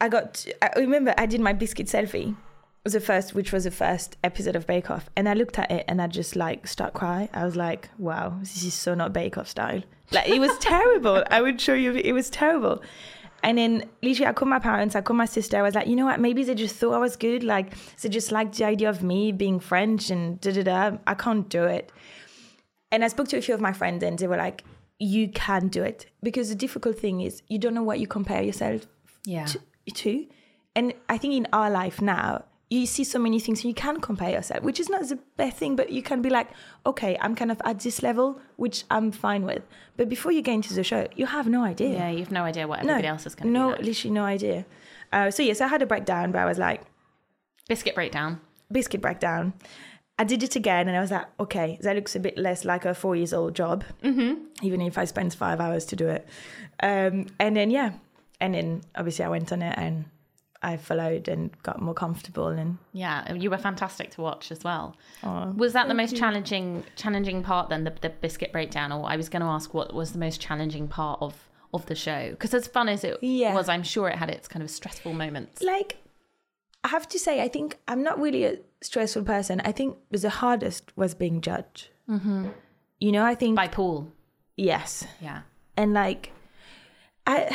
I 0.00 0.08
got. 0.08 0.44
I 0.60 0.70
remember 0.76 1.14
I 1.16 1.26
did 1.26 1.40
my 1.40 1.52
biscuit 1.52 1.86
selfie. 1.86 2.32
It 2.32 2.84
was 2.84 2.92
the 2.94 3.00
first, 3.00 3.34
which 3.34 3.52
was 3.52 3.64
the 3.64 3.70
first 3.70 4.16
episode 4.24 4.56
of 4.56 4.66
Bake 4.66 4.90
Off, 4.90 5.08
and 5.16 5.28
I 5.28 5.34
looked 5.34 5.58
at 5.58 5.70
it 5.70 5.84
and 5.88 6.02
I 6.02 6.08
just 6.08 6.34
like 6.34 6.66
start 6.66 6.94
crying. 6.94 7.28
I 7.32 7.44
was 7.44 7.54
like, 7.54 7.88
"Wow, 7.96 8.36
this 8.40 8.62
is 8.64 8.74
so 8.74 8.94
not 8.94 9.12
Bake 9.12 9.38
Off 9.38 9.48
style." 9.48 9.82
Like 10.10 10.28
it 10.28 10.40
was 10.40 10.56
terrible. 10.60 11.22
I 11.30 11.40
would 11.42 11.60
show 11.60 11.74
you, 11.74 11.92
it 11.92 12.12
was 12.12 12.28
terrible. 12.28 12.82
And 13.42 13.56
then 13.56 13.84
literally, 14.02 14.26
I 14.26 14.32
called 14.32 14.48
my 14.50 14.58
parents, 14.58 14.96
I 14.96 15.00
called 15.00 15.16
my 15.16 15.24
sister. 15.24 15.56
I 15.56 15.62
was 15.62 15.74
like, 15.74 15.86
you 15.86 15.96
know 15.96 16.06
what? 16.06 16.20
Maybe 16.20 16.42
they 16.44 16.54
just 16.54 16.74
thought 16.76 16.94
I 16.94 16.98
was 16.98 17.16
good. 17.16 17.44
Like 17.44 17.72
they 18.02 18.08
just 18.08 18.32
liked 18.32 18.56
the 18.58 18.64
idea 18.64 18.90
of 18.90 19.02
me 19.02 19.32
being 19.32 19.60
French 19.60 20.10
and 20.10 20.40
da 20.40 20.52
da 20.52 20.62
da. 20.62 20.98
I 21.06 21.14
can't 21.14 21.48
do 21.48 21.64
it. 21.64 21.92
And 22.90 23.04
I 23.04 23.08
spoke 23.08 23.28
to 23.28 23.36
a 23.36 23.40
few 23.42 23.54
of 23.54 23.60
my 23.60 23.72
friends, 23.72 24.02
and 24.02 24.18
they 24.18 24.26
were 24.26 24.36
like, 24.36 24.64
you 24.98 25.28
can 25.28 25.68
do 25.68 25.82
it 25.84 26.06
because 26.22 26.48
the 26.48 26.54
difficult 26.56 26.98
thing 26.98 27.20
is 27.20 27.42
you 27.48 27.58
don't 27.58 27.74
know 27.74 27.82
what 27.84 28.00
you 28.00 28.06
compare 28.08 28.42
yourself 28.42 28.86
Yeah. 29.24 29.44
to, 29.46 29.60
to. 29.94 30.26
And 30.74 30.92
I 31.08 31.18
think 31.18 31.34
in 31.34 31.46
our 31.52 31.70
life 31.70 32.00
now, 32.02 32.44
you 32.70 32.86
see 32.86 33.04
so 33.04 33.18
many 33.18 33.40
things 33.40 33.60
and 33.60 33.68
you 33.68 33.74
can 33.74 34.00
compare 34.00 34.30
yourself, 34.30 34.62
which 34.62 34.78
is 34.78 34.90
not 34.90 35.08
the 35.08 35.18
best 35.36 35.56
thing, 35.56 35.74
but 35.74 35.90
you 35.90 36.02
can 36.02 36.20
be 36.20 36.28
like, 36.28 36.48
okay, 36.84 37.16
I'm 37.20 37.34
kind 37.34 37.50
of 37.50 37.60
at 37.64 37.80
this 37.80 38.02
level, 38.02 38.40
which 38.56 38.84
I'm 38.90 39.10
fine 39.10 39.44
with. 39.44 39.62
But 39.96 40.08
before 40.08 40.32
you 40.32 40.42
get 40.42 40.52
into 40.54 40.74
the 40.74 40.84
show, 40.84 41.08
you 41.16 41.26
have 41.26 41.48
no 41.48 41.64
idea. 41.64 41.90
Yeah, 41.90 42.10
you 42.10 42.18
have 42.18 42.30
no 42.30 42.44
idea 42.44 42.68
what 42.68 42.80
everybody 42.80 43.06
else 43.06 43.26
is 43.26 43.34
going 43.34 43.48
to 43.48 43.54
do. 43.54 43.58
no, 43.58 43.68
be 43.68 43.72
like. 43.76 43.82
literally 43.82 44.14
no 44.14 44.24
idea. 44.24 44.66
Uh, 45.12 45.30
so 45.30 45.42
yes, 45.42 45.60
I 45.62 45.68
had 45.68 45.80
a 45.80 45.86
breakdown, 45.86 46.30
but 46.32 46.40
I 46.40 46.44
was 46.44 46.58
like, 46.58 46.82
Biscuit 47.68 47.94
breakdown. 47.94 48.40
biscuit 48.70 49.00
breakdown. 49.00 49.54
I 50.18 50.24
did 50.24 50.42
it 50.42 50.56
again, 50.56 50.88
and 50.88 50.96
I 50.96 51.00
was 51.00 51.10
like, 51.10 51.26
okay, 51.38 51.78
that 51.82 51.94
looks 51.94 52.16
a 52.16 52.20
bit 52.20 52.36
less 52.36 52.64
like 52.64 52.84
a 52.84 52.92
four 52.92 53.14
years 53.14 53.32
old 53.32 53.54
job, 53.54 53.84
mm-hmm. 54.02 54.42
even 54.62 54.80
if 54.80 54.98
I 54.98 55.04
spent 55.04 55.34
five 55.34 55.60
hours 55.60 55.84
to 55.86 55.96
do 55.96 56.08
it. 56.08 56.26
Um, 56.80 57.26
and 57.38 57.56
then 57.56 57.70
yeah, 57.70 57.92
and 58.40 58.54
then 58.54 58.82
obviously 58.96 59.24
I 59.24 59.28
went 59.28 59.52
on 59.52 59.62
it 59.62 59.74
and 59.78 60.06
I 60.62 60.76
followed 60.76 61.28
and 61.28 61.50
got 61.62 61.80
more 61.80 61.94
comfortable 61.94 62.48
and 62.48 62.78
Yeah, 62.92 63.32
you 63.32 63.48
were 63.50 63.58
fantastic 63.58 64.10
to 64.12 64.22
watch 64.22 64.50
as 64.50 64.64
well. 64.64 64.96
was 65.22 65.72
that 65.74 65.86
the 65.88 65.94
most 65.94 66.16
challenging 66.16 66.84
challenging 66.96 67.42
part 67.42 67.68
then, 67.68 67.84
the, 67.84 67.94
the 68.00 68.08
biscuit 68.10 68.50
breakdown? 68.52 68.90
Or 68.92 69.04
I 69.08 69.16
was 69.16 69.28
going 69.28 69.42
to 69.42 69.48
ask 69.48 69.72
what 69.72 69.94
was 69.94 70.12
the 70.12 70.18
most 70.18 70.40
challenging 70.40 70.88
part 70.88 71.20
of 71.22 71.34
of 71.74 71.84
the 71.86 71.94
show? 71.94 72.30
Because 72.30 72.54
as 72.54 72.66
fun 72.66 72.88
as 72.88 73.04
it 73.04 73.18
Yeah. 73.22 73.54
was, 73.54 73.68
I'm 73.68 73.82
sure 73.82 74.08
it 74.08 74.16
had 74.16 74.30
its 74.30 74.48
kind 74.48 74.62
of 74.62 74.70
stressful 74.70 75.12
moments. 75.12 75.62
like 75.62 75.98
I 76.84 76.88
have 76.88 77.08
to 77.08 77.18
say, 77.18 77.42
I 77.42 77.48
think 77.48 77.76
I'm 77.88 78.02
not 78.02 78.20
really 78.20 78.44
a 78.44 78.58
stressful 78.80 79.24
person. 79.24 79.60
I 79.64 79.72
think 79.72 79.96
the 80.10 80.30
hardest 80.30 80.96
was 80.96 81.12
being 81.14 81.40
judged. 81.40 81.88
Mm-hmm. 82.08 82.48
You 83.00 83.12
know, 83.12 83.24
I 83.24 83.34
think 83.34 83.54
By 83.56 83.68
Paul, 83.68 84.12
yes, 84.56 85.04
yeah. 85.20 85.42
and 85.76 85.92
like 85.92 86.32
I, 87.26 87.54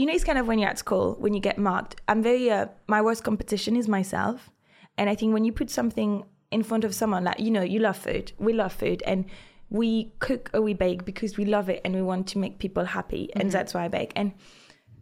you 0.00 0.06
know, 0.06 0.14
it's 0.14 0.24
kind 0.24 0.38
of 0.38 0.48
when 0.48 0.58
you're 0.58 0.70
at 0.70 0.78
school 0.78 1.14
when 1.18 1.34
you 1.34 1.40
get 1.40 1.58
marked. 1.58 2.00
I'm 2.08 2.22
very 2.22 2.50
uh, 2.50 2.68
my 2.86 3.02
worst 3.02 3.22
competition 3.22 3.76
is 3.76 3.86
myself, 3.86 4.50
and 4.96 5.10
I 5.10 5.14
think 5.14 5.34
when 5.34 5.44
you 5.44 5.52
put 5.52 5.68
something 5.68 6.24
in 6.50 6.62
front 6.62 6.84
of 6.84 6.94
someone 6.94 7.24
like 7.24 7.38
you 7.38 7.50
know 7.50 7.60
you 7.60 7.80
love 7.80 7.98
food, 7.98 8.32
we 8.38 8.54
love 8.54 8.72
food, 8.72 9.02
and 9.06 9.26
we 9.68 10.14
cook 10.18 10.50
or 10.54 10.62
we 10.62 10.72
bake 10.72 11.04
because 11.04 11.36
we 11.36 11.44
love 11.44 11.68
it 11.68 11.82
and 11.84 11.94
we 11.94 12.00
want 12.00 12.26
to 12.28 12.38
make 12.38 12.58
people 12.58 12.86
happy, 12.86 13.28
and 13.36 13.52
that's 13.52 13.74
why 13.74 13.84
I 13.84 13.88
bake. 13.88 14.12
And 14.16 14.32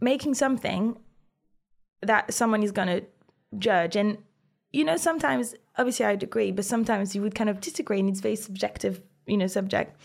making 0.01 0.33
something 0.33 0.97
that 2.01 2.33
someone 2.33 2.61
is 2.61 2.73
gonna 2.73 3.03
judge, 3.57 3.95
and 3.95 4.17
you 4.73 4.83
know 4.83 4.97
sometimes 4.97 5.55
obviously 5.77 6.07
I'd 6.07 6.23
agree, 6.23 6.51
but 6.51 6.65
sometimes 6.65 7.15
you 7.15 7.21
would 7.21 7.35
kind 7.35 7.49
of 7.49 7.61
disagree, 7.61 8.01
and 8.01 8.09
it's 8.09 8.19
very 8.19 8.35
subjective, 8.35 9.01
you 9.27 9.37
know, 9.37 9.47
subject. 9.47 9.95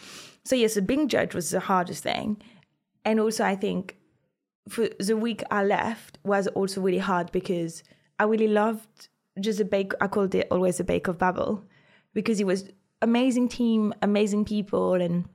So 0.45 0.55
yes, 0.55 0.75
so 0.75 0.83
being 0.83 1.09
judged 1.09 1.35
was 1.35 1.51
the 1.51 1.59
hardest 1.59 2.05
thing, 2.05 2.41
and 3.05 3.19
also 3.19 3.43
I 3.43 3.57
think 3.57 3.97
for 4.68 4.88
the 4.99 5.16
week 5.16 5.42
I 5.50 5.64
left 5.64 6.18
was 6.25 6.47
also 6.49 6.80
really 6.80 6.99
hard 6.99 7.30
because 7.33 7.83
I 8.18 8.25
really 8.25 8.49
loved 8.49 9.09
just 9.40 9.61
a 9.61 9.64
bake. 9.64 9.92
I 10.00 10.06
called 10.06 10.35
it 10.35 10.49
always 10.50 10.80
a 10.80 10.85
Bake 10.85 11.09
Off 11.09 11.18
bubble 11.18 11.64
because 12.12 12.40
it 12.40 12.47
was 12.47 12.71
amazing 13.02 13.49
team, 13.49 13.92
amazing 14.02 14.44
people, 14.44 14.94
and 14.94 15.28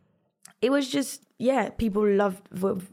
it 0.62 0.72
was 0.72 0.90
just 0.90 1.26
yeah, 1.38 1.70
people 1.70 2.08
loved 2.08 2.42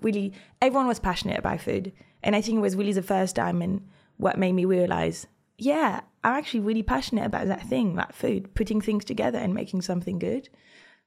really. 0.02 0.32
Everyone 0.60 0.86
was 0.86 1.00
passionate 1.00 1.38
about 1.38 1.60
food, 1.60 1.92
and 2.22 2.36
I 2.36 2.40
think 2.40 2.58
it 2.58 2.62
was 2.62 2.76
really 2.76 2.92
the 2.92 3.02
first 3.02 3.36
time 3.36 3.62
and 3.62 3.86
what 4.18 4.38
made 4.38 4.52
me 4.52 4.64
realize, 4.64 5.26
yeah, 5.58 6.00
I'm 6.24 6.34
actually 6.34 6.60
really 6.60 6.82
passionate 6.82 7.26
about 7.26 7.48
that 7.48 7.62
thing, 7.68 7.96
that 7.96 8.14
food, 8.14 8.54
putting 8.54 8.80
things 8.80 9.04
together 9.04 9.38
and 9.38 9.52
making 9.54 9.82
something 9.82 10.18
good. 10.18 10.48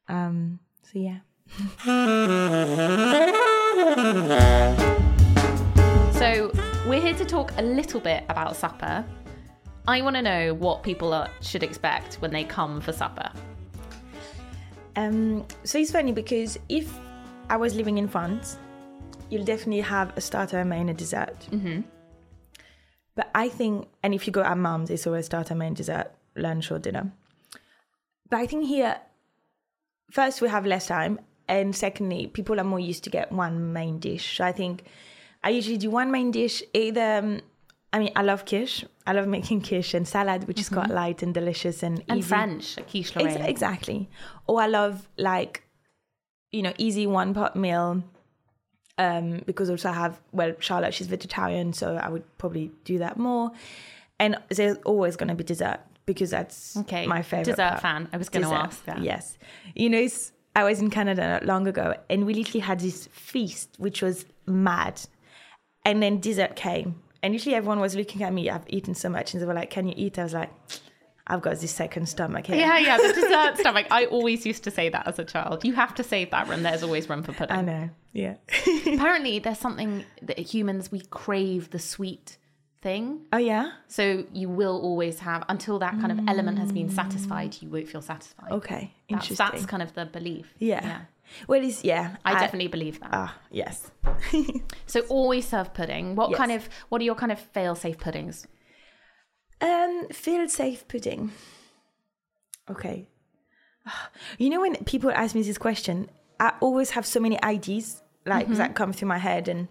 Um, 0.08 0.60
so 0.84 1.00
yeah. 1.00 1.20
So, 6.20 6.52
we're 6.86 7.00
here 7.00 7.14
to 7.14 7.24
talk 7.24 7.54
a 7.56 7.62
little 7.62 8.02
bit 8.02 8.26
about 8.28 8.58
supper. 8.58 9.06
I 9.88 10.02
want 10.02 10.18
to 10.18 10.22
know 10.22 10.54
what 10.54 10.84
people 10.84 11.14
are, 11.14 11.30
should 11.40 11.64
expect 11.64 12.16
when 12.16 12.30
they 12.30 12.44
come 12.44 12.82
for 12.82 12.92
supper. 12.92 13.32
Um, 14.98 15.46
so 15.64 15.80
it's 15.80 15.94
funny 15.94 16.12
because 16.12 16.60
if 16.68 16.94
I 17.50 17.56
was 17.56 17.74
living 17.74 18.00
in 18.00 18.10
France, 18.10 18.58
you'll 19.30 19.46
definitely 19.46 19.80
have 19.80 20.12
a 20.18 20.20
starter, 20.20 20.60
a 20.60 20.66
main, 20.66 20.90
a 20.90 20.94
dessert. 20.94 21.48
Mm-hmm. 21.52 21.84
But 23.16 23.30
I 23.34 23.48
think, 23.48 23.88
and 24.04 24.14
if 24.14 24.28
you 24.28 24.34
go 24.34 24.44
at 24.44 24.58
mum's, 24.58 24.90
it's 24.90 25.08
always 25.08 25.28
starter, 25.28 25.56
main, 25.56 25.74
dessert, 25.74 26.12
lunch 26.36 26.70
or 26.70 26.80
dinner. 26.80 27.14
But 28.30 28.42
I 28.42 28.46
think 28.46 28.66
here, 28.66 29.00
first 30.12 30.42
we 30.42 30.50
have 30.50 30.66
less 30.66 30.88
time, 30.88 31.22
and 31.48 31.74
secondly, 31.74 32.28
people 32.28 32.60
are 32.60 32.66
more 32.66 32.82
used 32.82 33.06
to 33.06 33.10
get 33.10 33.32
one 33.32 33.72
main 33.72 34.00
dish. 34.00 34.36
So 34.36 34.44
I 34.44 34.52
think 34.52 34.84
I 35.44 35.50
usually 35.50 35.78
do 35.78 35.90
one 35.90 36.12
main 36.12 36.32
dish, 36.32 36.62
either. 36.74 37.18
Um, 37.20 37.42
I 37.92 38.00
mean, 38.00 38.12
I 38.16 38.22
love 38.22 38.46
quiche. 38.46 38.86
I 39.08 39.14
love 39.14 39.28
making 39.28 39.62
quiche 39.62 39.94
and 39.96 40.08
salad, 40.08 40.48
which 40.48 40.60
is 40.60 40.70
quite 40.70 40.90
light 40.90 41.24
and 41.24 41.34
delicious 41.34 41.82
and 41.82 42.00
easy. 42.00 42.06
And 42.10 42.20
easy. 42.20 42.28
French, 42.28 42.78
like 42.78 42.90
quiche 42.90 43.18
Ex- 43.18 43.48
exactly. 43.48 44.10
Or 44.48 44.62
I 44.62 44.68
love 44.68 45.08
like, 45.18 45.64
you 46.52 46.62
know, 46.62 46.74
easy 46.78 47.08
one 47.08 47.34
pot 47.34 47.56
meal. 47.56 48.04
Um, 48.98 49.42
because 49.46 49.70
also 49.70 49.90
I 49.90 49.94
have 49.94 50.20
well, 50.34 50.54
Charlotte, 50.60 50.94
she's 50.94 51.08
vegetarian, 51.08 51.72
so 51.74 51.96
I 51.96 52.10
would 52.10 52.26
probably 52.38 52.70
do 52.84 52.98
that 53.00 53.18
more. 53.18 53.52
And 54.20 54.38
there's 54.50 54.78
always 54.86 55.16
gonna 55.16 55.36
be 55.36 55.46
dessert 55.46 55.80
because 56.06 56.30
that's 56.32 56.76
Okay, 56.76 57.08
my 57.08 57.22
favorite. 57.22 57.46
dessert 57.46 57.70
part. 57.70 57.82
fan. 57.82 58.10
I 58.12 58.18
was 58.18 58.28
gonna 58.28 58.52
ask 58.52 58.84
that. 58.86 59.02
Yes, 59.02 59.38
you 59.74 59.90
know, 59.90 59.98
it's, 60.00 60.34
I 60.54 60.66
was 60.66 60.82
in 60.82 60.90
Canada 60.90 61.26
not 61.28 61.46
long 61.46 61.66
ago, 61.66 61.96
and 62.10 62.26
we 62.26 62.34
literally 62.34 62.60
had 62.60 62.82
this 62.82 63.08
feast 63.14 63.70
which 63.78 64.02
was 64.02 64.26
mad, 64.46 65.00
and 65.90 66.02
then 66.02 66.20
dessert 66.20 66.56
came, 66.56 67.02
and 67.22 67.34
usually 67.34 67.56
everyone 67.56 67.80
was 67.80 67.96
looking 67.96 68.24
at 68.24 68.34
me. 68.34 68.50
I've 68.50 68.66
eaten 68.68 68.96
so 68.96 69.10
much, 69.10 69.34
and 69.34 69.42
they 69.42 69.46
were 69.46 69.54
like, 69.54 69.70
"Can 69.70 69.88
you 69.88 69.94
eat?" 69.96 70.18
I 70.20 70.24
was 70.24 70.34
like. 70.34 70.52
I've 71.32 71.44
got 71.44 71.60
this 71.60 71.72
second 71.72 72.10
stomach 72.10 72.48
here. 72.48 72.56
Yeah, 72.56 72.80
yeah, 72.80 72.98
the 72.98 73.14
dessert 73.22 73.60
stomach. 73.60 73.86
I 73.92 74.06
always 74.06 74.48
used 74.48 74.64
to 74.64 74.72
say 74.72 74.90
that 74.90 75.08
as 75.08 75.20
a 75.20 75.24
child. 75.24 75.64
You 75.64 75.74
have 75.74 75.94
to 75.94 76.04
save 76.04 76.32
that 76.32 76.48
room. 76.48 76.64
There's 76.64 76.82
always 76.82 77.08
room 77.08 77.22
for 77.22 77.34
pudding. 77.34 77.56
I 77.56 77.62
know. 77.62 77.90
Yeah. 78.14 78.38
Apparently, 78.88 79.38
there's 79.38 79.60
something 79.60 80.06
that 80.24 80.40
humans 80.40 80.92
we 80.92 81.02
crave 81.02 81.70
the 81.70 81.78
sweet 81.78 82.38
thing. 82.82 83.26
oh 83.32 83.38
yeah. 83.38 83.74
So 83.90 84.26
you 84.34 84.50
will 84.50 84.82
always 84.82 85.20
have 85.20 85.44
until 85.50 85.78
that 85.80 86.00
kind 86.00 86.12
of 86.12 86.20
element 86.28 86.58
has 86.58 86.72
been 86.72 86.90
satisfied. 86.90 87.58
You 87.62 87.70
won't 87.70 87.90
feel 87.90 88.02
satisfied. 88.02 88.52
Okay. 88.52 88.94
That's, 89.10 89.30
Interesting. 89.30 89.48
that's 89.52 89.66
kind 89.66 89.84
of 89.84 89.94
the 89.94 90.06
belief. 90.06 90.54
Yeah. 90.58 90.84
yeah. 90.84 91.02
Well, 91.48 91.64
it's 91.64 91.84
yeah. 91.84 92.16
I, 92.26 92.34
definitely 92.40 92.68
believe 92.70 93.00
that. 93.00 93.10
Ah, 93.14 93.38
yes. 93.52 93.92
so 94.86 95.02
always 95.10 95.48
serve 95.48 95.74
pudding. 95.74 96.16
What 96.16 96.30
Yes. 96.32 96.38
kind 96.38 96.52
of 96.52 96.68
what 96.90 97.02
are 97.02 97.06
your 97.06 97.16
kind 97.16 97.32
of 97.32 97.40
fail-safe 97.40 97.98
puddings? 97.98 98.48
Um, 99.62 100.08
feel 100.12 100.48
safe 100.50 100.88
pudding. 100.88 101.32
Okay. 102.70 103.08
You 104.38 104.50
know 104.50 104.62
when 104.62 104.76
people 104.86 105.12
ask 105.12 105.34
me 105.36 105.42
this 105.42 105.58
question, 105.58 106.10
I 106.40 106.54
always 106.62 106.92
have 106.92 107.06
so 107.06 107.20
many 107.20 107.42
ideas 107.44 108.02
like 108.26 108.46
Mm-hmm. 108.46 108.56
that 108.56 108.76
come 108.76 108.94
through 108.94 109.08
my 109.08 109.18
head, 109.18 109.48
and 109.48 109.68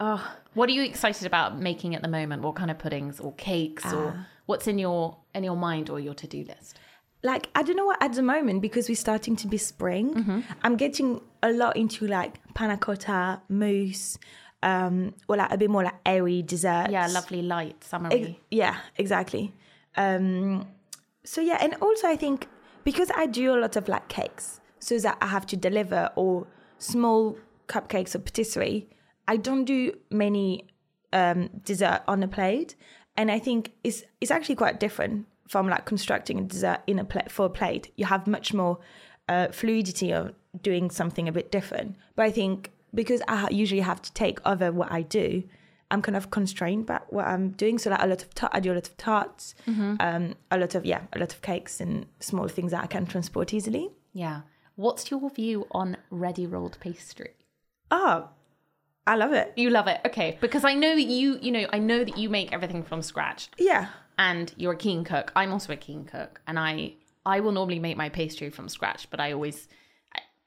oh 0.00 0.22
What 0.54 0.68
are 0.68 0.72
you 0.72 0.82
excited 0.82 1.26
about 1.26 1.58
making 1.58 1.94
at 1.94 2.02
the 2.02 2.08
moment? 2.08 2.42
What 2.42 2.54
kind 2.56 2.70
of 2.70 2.78
puddings 2.78 3.20
or 3.20 3.32
cakes 3.34 3.84
Ah. 3.86 3.96
or 3.96 4.26
what's 4.46 4.66
in 4.66 4.78
your 4.78 5.16
in 5.34 5.44
your 5.44 5.56
mind 5.56 5.90
or 5.90 5.98
your 6.00 6.14
to-do 6.14 6.44
list? 6.44 6.78
Like 7.22 7.48
I 7.54 7.62
don't 7.62 7.76
know 7.76 7.86
what 7.86 8.02
at 8.02 8.12
the 8.12 8.22
moment 8.22 8.62
because 8.62 8.88
we're 8.88 8.94
starting 8.94 9.36
to 9.36 9.46
be 9.46 9.58
spring. 9.58 10.14
Mm-hmm. 10.14 10.40
I'm 10.62 10.76
getting 10.76 11.20
a 11.42 11.52
lot 11.52 11.76
into 11.76 12.06
like 12.06 12.38
panna 12.54 12.76
cotta, 12.76 13.40
mousse, 13.48 14.18
um, 14.62 15.14
or 15.28 15.36
like 15.36 15.52
a 15.52 15.58
bit 15.58 15.70
more 15.70 15.84
like 15.84 15.96
airy 16.04 16.42
desserts. 16.42 16.90
Yeah, 16.90 17.06
lovely 17.08 17.42
light 17.42 17.82
summery. 17.82 18.22
Ex- 18.22 18.40
yeah, 18.50 18.76
exactly. 18.96 19.52
Um, 19.96 20.66
so 21.24 21.40
yeah, 21.40 21.58
and 21.60 21.74
also 21.80 22.08
I 22.08 22.16
think 22.16 22.48
because 22.84 23.10
I 23.16 23.26
do 23.26 23.54
a 23.54 23.58
lot 23.58 23.76
of 23.76 23.88
like 23.88 24.08
cakes, 24.08 24.60
so 24.78 24.98
that 24.98 25.18
I 25.20 25.26
have 25.26 25.46
to 25.46 25.56
deliver 25.56 26.10
or 26.16 26.46
small 26.78 27.38
cupcakes 27.66 28.14
or 28.14 28.20
patisserie, 28.20 28.88
I 29.26 29.36
don't 29.36 29.64
do 29.64 29.92
many 30.10 30.68
um, 31.12 31.50
dessert 31.64 32.02
on 32.06 32.22
a 32.22 32.28
plate, 32.28 32.76
and 33.16 33.30
I 33.30 33.38
think 33.38 33.72
it's 33.82 34.04
it's 34.20 34.30
actually 34.30 34.56
quite 34.56 34.78
different 34.78 35.26
from 35.48 35.68
like 35.68 35.84
constructing 35.84 36.38
a 36.38 36.42
dessert 36.42 36.80
in 36.86 36.98
a 36.98 37.04
plate 37.04 37.30
for 37.30 37.46
a 37.46 37.50
plate. 37.50 37.92
You 37.96 38.06
have 38.06 38.26
much 38.26 38.52
more 38.52 38.78
uh, 39.28 39.48
fluidity 39.48 40.12
of 40.12 40.32
doing 40.62 40.90
something 40.90 41.28
a 41.28 41.32
bit 41.32 41.50
different. 41.50 41.96
But 42.14 42.26
I 42.26 42.30
think 42.30 42.70
because 42.94 43.22
I 43.28 43.48
usually 43.50 43.82
have 43.82 44.00
to 44.02 44.12
take 44.12 44.38
over 44.46 44.72
what 44.72 44.90
I 44.90 45.02
do, 45.02 45.42
I'm 45.90 46.02
kind 46.02 46.16
of 46.16 46.30
constrained 46.30 46.86
by 46.86 47.00
what 47.10 47.26
I'm 47.26 47.50
doing. 47.50 47.78
So 47.78 47.90
like 47.90 48.02
a 48.02 48.06
lot 48.06 48.22
of 48.22 48.34
ta- 48.34 48.48
I 48.52 48.60
do 48.60 48.72
a 48.72 48.74
lot 48.74 48.88
of 48.88 48.96
tarts, 48.96 49.54
um, 49.68 50.34
a 50.50 50.58
lot 50.58 50.74
of 50.74 50.84
yeah, 50.84 51.02
a 51.12 51.18
lot 51.18 51.32
of 51.32 51.42
cakes 51.42 51.80
and 51.80 52.06
small 52.20 52.48
things 52.48 52.72
that 52.72 52.82
I 52.82 52.86
can 52.86 53.06
transport 53.06 53.54
easily. 53.54 53.90
Yeah. 54.12 54.42
What's 54.74 55.10
your 55.10 55.30
view 55.30 55.66
on 55.70 55.96
ready 56.10 56.46
rolled 56.46 56.78
pastry? 56.80 57.30
Oh, 57.90 58.28
I 59.06 59.14
love 59.14 59.32
it. 59.32 59.52
You 59.56 59.70
love 59.70 59.86
it. 59.86 60.00
Okay, 60.04 60.36
because 60.40 60.64
I 60.64 60.74
know 60.74 60.94
that 60.94 61.02
you, 61.02 61.38
you 61.40 61.52
know, 61.52 61.66
I 61.72 61.78
know 61.78 62.02
that 62.02 62.18
you 62.18 62.28
make 62.28 62.52
everything 62.52 62.82
from 62.82 63.02
scratch 63.02 63.48
Yeah, 63.56 63.88
and 64.18 64.52
you're 64.56 64.72
a 64.72 64.76
keen 64.76 65.04
cook. 65.04 65.32
I'm 65.36 65.52
also 65.52 65.72
a 65.72 65.76
keen 65.76 66.04
cook 66.04 66.40
and 66.46 66.58
I 66.58 66.94
I 67.24 67.40
will 67.40 67.52
normally 67.52 67.80
make 67.80 67.96
my 67.96 68.08
pastry 68.08 68.50
from 68.50 68.68
scratch, 68.68 69.10
but 69.10 69.20
I 69.20 69.32
always 69.32 69.66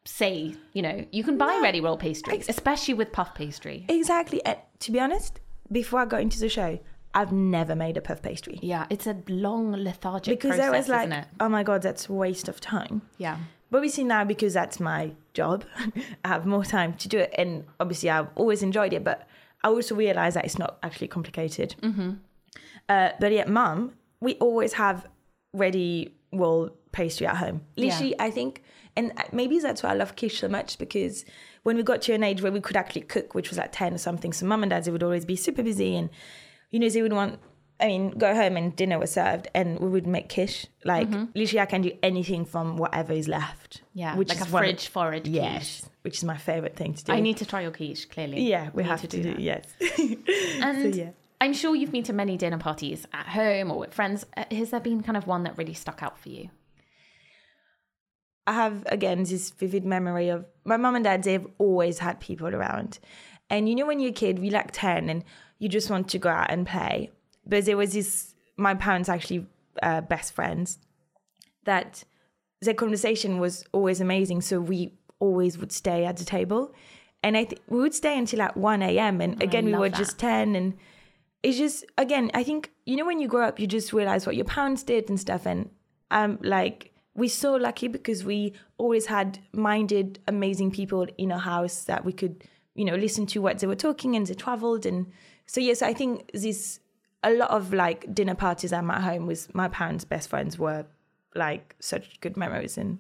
say, 0.05 0.55
you 0.73 0.81
know, 0.81 1.05
you 1.11 1.23
can 1.23 1.37
buy 1.37 1.59
ready 1.61 1.81
roll 1.81 1.97
pastry, 1.97 2.41
especially 2.47 2.93
with 2.93 3.11
puff 3.11 3.35
pastry. 3.35 3.85
exactly. 3.89 4.43
And 4.45 4.57
to 4.79 4.91
be 4.91 4.99
honest, 4.99 5.39
before 5.71 5.99
I 5.99 6.05
got 6.05 6.21
into 6.21 6.39
the 6.39 6.49
show, 6.49 6.79
I've 7.13 7.31
never 7.31 7.75
made 7.75 7.97
a 7.97 8.01
puff 8.01 8.21
pastry 8.21 8.59
Yeah, 8.61 8.85
it's 8.89 9.07
a 9.07 9.17
long 9.27 9.71
lethargic 9.71 10.39
because 10.39 10.57
process, 10.57 10.73
I 10.73 10.77
was 10.77 10.87
like, 10.89 11.25
oh 11.39 11.49
my 11.49 11.63
god, 11.63 11.81
that's 11.81 12.07
a 12.07 12.13
waste 12.13 12.47
of 12.47 12.61
time. 12.61 13.01
Yeah. 13.17 13.37
But 13.71 13.79
obviously 13.79 14.03
now 14.03 14.23
because 14.23 14.53
that's 14.53 14.79
my 14.79 15.11
job, 15.33 15.65
I 16.23 16.27
have 16.27 16.45
more 16.45 16.63
time 16.63 16.93
to 16.95 17.07
do 17.07 17.19
it, 17.19 17.33
and 17.37 17.65
obviously 17.79 18.09
I've 18.09 18.27
always 18.35 18.63
enjoyed 18.63 18.93
it. 18.93 19.03
But 19.03 19.27
I 19.63 19.67
also 19.67 19.95
realize 19.95 20.35
that 20.35 20.45
it's 20.45 20.57
not 20.57 20.77
actually 20.81 21.07
complicated. 21.09 21.75
Mm-hmm. 21.81 22.13
Uh, 22.87 23.09
but 23.19 23.31
yeah, 23.31 23.45
mum, 23.45 23.93
we 24.19 24.35
always 24.35 24.73
have 24.73 25.07
ready 25.53 26.15
roll 26.31 26.69
pastry 26.91 27.27
at 27.27 27.37
home. 27.37 27.61
Literally, 27.75 28.15
I 28.19 28.31
think, 28.31 28.63
and 28.95 29.13
maybe 29.31 29.59
that's 29.59 29.83
why 29.83 29.91
I 29.91 29.93
love 29.95 30.15
quiche 30.15 30.39
so 30.39 30.47
much 30.47 30.77
because 30.77 31.25
when 31.63 31.75
we 31.77 31.83
got 31.83 32.01
to 32.03 32.13
an 32.13 32.23
age 32.23 32.41
where 32.41 32.51
we 32.51 32.61
could 32.61 32.75
actually 32.77 33.01
cook, 33.01 33.33
which 33.35 33.49
was 33.49 33.57
like 33.57 33.71
ten 33.71 33.93
or 33.93 33.97
something, 33.97 34.33
so 34.33 34.45
mum 34.45 34.63
and 34.63 34.69
dad 34.69 34.83
they 34.85 34.91
would 34.91 35.03
always 35.03 35.25
be 35.25 35.35
super 35.35 35.63
busy, 35.63 35.95
and 35.95 36.09
you 36.71 36.79
know 36.79 36.89
they 36.89 37.01
would 37.01 37.13
want. 37.13 37.39
I 37.81 37.87
mean, 37.87 38.09
go 38.11 38.35
home 38.35 38.57
and 38.57 38.75
dinner 38.75 38.99
was 38.99 39.11
served, 39.13 39.47
and 39.55 39.79
we 39.79 39.87
would 39.87 40.05
make 40.05 40.27
quiche. 40.27 40.65
Like 40.83 41.07
literally, 41.33 41.61
I 41.61 41.65
can 41.65 41.81
do 41.81 41.91
anything 42.03 42.43
from 42.43 42.75
whatever 42.75 43.13
is 43.13 43.29
left. 43.29 43.83
Yeah, 43.93 44.17
which 44.17 44.27
like 44.27 44.35
is 44.37 44.41
a 44.41 44.45
of- 44.45 44.49
fridge 44.51 44.87
forward 44.89 45.23
quiche. 45.23 45.33
Yes, 45.33 45.89
which 46.01 46.17
is 46.17 46.25
my 46.25 46.35
favorite 46.35 46.75
thing 46.75 46.93
to 46.95 47.03
do. 47.05 47.13
I 47.13 47.21
need 47.21 47.37
to 47.37 47.45
try 47.45 47.61
your 47.61 47.71
quiche, 47.71 48.09
clearly. 48.09 48.41
Yeah, 48.41 48.71
we 48.73 48.83
need 48.83 48.89
have 48.89 49.01
to, 49.01 49.07
do. 49.07 49.23
that. 49.23 49.39
Yes. 49.39 49.63
And 50.61 50.93
yeah. 50.95 51.11
I'm 51.41 51.53
sure 51.53 51.75
you've 51.75 51.91
been 51.91 52.03
to 52.03 52.13
many 52.13 52.37
dinner 52.37 52.57
parties 52.57 53.05
at 53.13 53.27
home 53.27 53.71
or 53.71 53.79
with 53.79 53.93
friends. 53.93 54.25
Uh, 54.35 54.43
Has 54.51 54.71
there 54.71 54.79
been 54.79 55.01
kind 55.01 55.17
of 55.17 55.25
one 55.25 55.43
that 55.43 55.57
really 55.57 55.73
stuck 55.73 56.03
out 56.03 56.19
for 56.19 56.29
you? 56.29 56.49
I 58.45 58.53
have 58.53 58.83
again 58.87 59.23
this 59.23 59.51
vivid 59.51 59.85
memory 59.85 60.29
of 60.29 60.45
my 60.65 60.75
mum 60.75 60.95
and 60.95 61.03
dad. 61.03 61.23
They've 61.23 61.45
always 61.59 61.99
had 61.99 62.19
people 62.19 62.47
around, 62.47 62.99
and 63.49 63.69
you 63.69 63.75
know 63.75 63.85
when 63.85 63.99
you're 63.99 64.09
a 64.09 64.13
kid, 64.13 64.39
you're 64.39 64.51
like 64.51 64.71
ten, 64.71 65.07
and 65.07 65.23
you 65.59 65.69
just 65.69 65.89
want 65.89 66.09
to 66.09 66.17
go 66.17 66.29
out 66.29 66.49
and 66.49 66.65
play. 66.65 67.11
But 67.45 67.65
there 67.65 67.77
was 67.77 67.93
this. 67.93 68.33
My 68.57 68.73
parents 68.73 69.07
actually 69.07 69.45
uh, 69.83 70.01
best 70.01 70.33
friends. 70.33 70.79
That 71.65 72.03
their 72.61 72.73
conversation 72.73 73.37
was 73.37 73.63
always 73.71 74.01
amazing. 74.01 74.41
So 74.41 74.59
we 74.59 74.93
always 75.19 75.59
would 75.59 75.71
stay 75.71 76.05
at 76.05 76.17
the 76.17 76.25
table, 76.25 76.73
and 77.21 77.37
I 77.37 77.43
th- 77.43 77.61
we 77.67 77.79
would 77.79 77.93
stay 77.93 78.17
until 78.17 78.39
like 78.39 78.55
one 78.55 78.81
a.m. 78.81 79.21
And 79.21 79.43
again, 79.43 79.65
we 79.65 79.75
were 79.75 79.89
that. 79.89 79.97
just 79.97 80.17
ten, 80.17 80.55
and 80.55 80.73
it's 81.43 81.57
just 81.57 81.85
again, 81.97 82.31
I 82.33 82.43
think 82.43 82.71
you 82.85 82.95
know 82.95 83.05
when 83.05 83.19
you 83.19 83.27
grow 83.27 83.47
up, 83.47 83.59
you 83.59 83.67
just 83.67 83.93
realize 83.93 84.25
what 84.25 84.35
your 84.35 84.45
parents 84.45 84.83
did 84.83 85.09
and 85.09 85.19
stuff, 85.19 85.45
and 85.45 85.69
um, 86.11 86.39
like 86.41 86.91
we're 87.15 87.29
so 87.29 87.55
lucky 87.55 87.87
because 87.87 88.23
we 88.23 88.53
always 88.77 89.05
had 89.05 89.39
minded, 89.51 90.19
amazing 90.27 90.71
people 90.71 91.07
in 91.17 91.31
our 91.31 91.39
house 91.39 91.83
that 91.85 92.05
we 92.05 92.13
could, 92.13 92.43
you 92.75 92.85
know, 92.85 92.95
listen 92.95 93.25
to 93.25 93.41
what 93.41 93.59
they 93.59 93.67
were 93.67 93.75
talking 93.75 94.15
and 94.15 94.27
they 94.27 94.33
traveled, 94.33 94.85
and 94.85 95.07
so 95.45 95.61
yes, 95.61 95.81
I 95.81 95.93
think 95.93 96.29
this 96.33 96.79
a 97.23 97.33
lot 97.33 97.51
of 97.51 97.73
like 97.73 98.13
dinner 98.13 98.35
parties 98.35 98.71
I'm 98.71 98.89
at 98.91 99.01
home 99.01 99.25
with 99.27 99.53
my 99.53 99.67
parents' 99.67 100.05
best 100.05 100.29
friends 100.29 100.57
were 100.57 100.85
like 101.35 101.75
such 101.79 102.19
good 102.19 102.35
memories, 102.37 102.77
and 102.77 102.99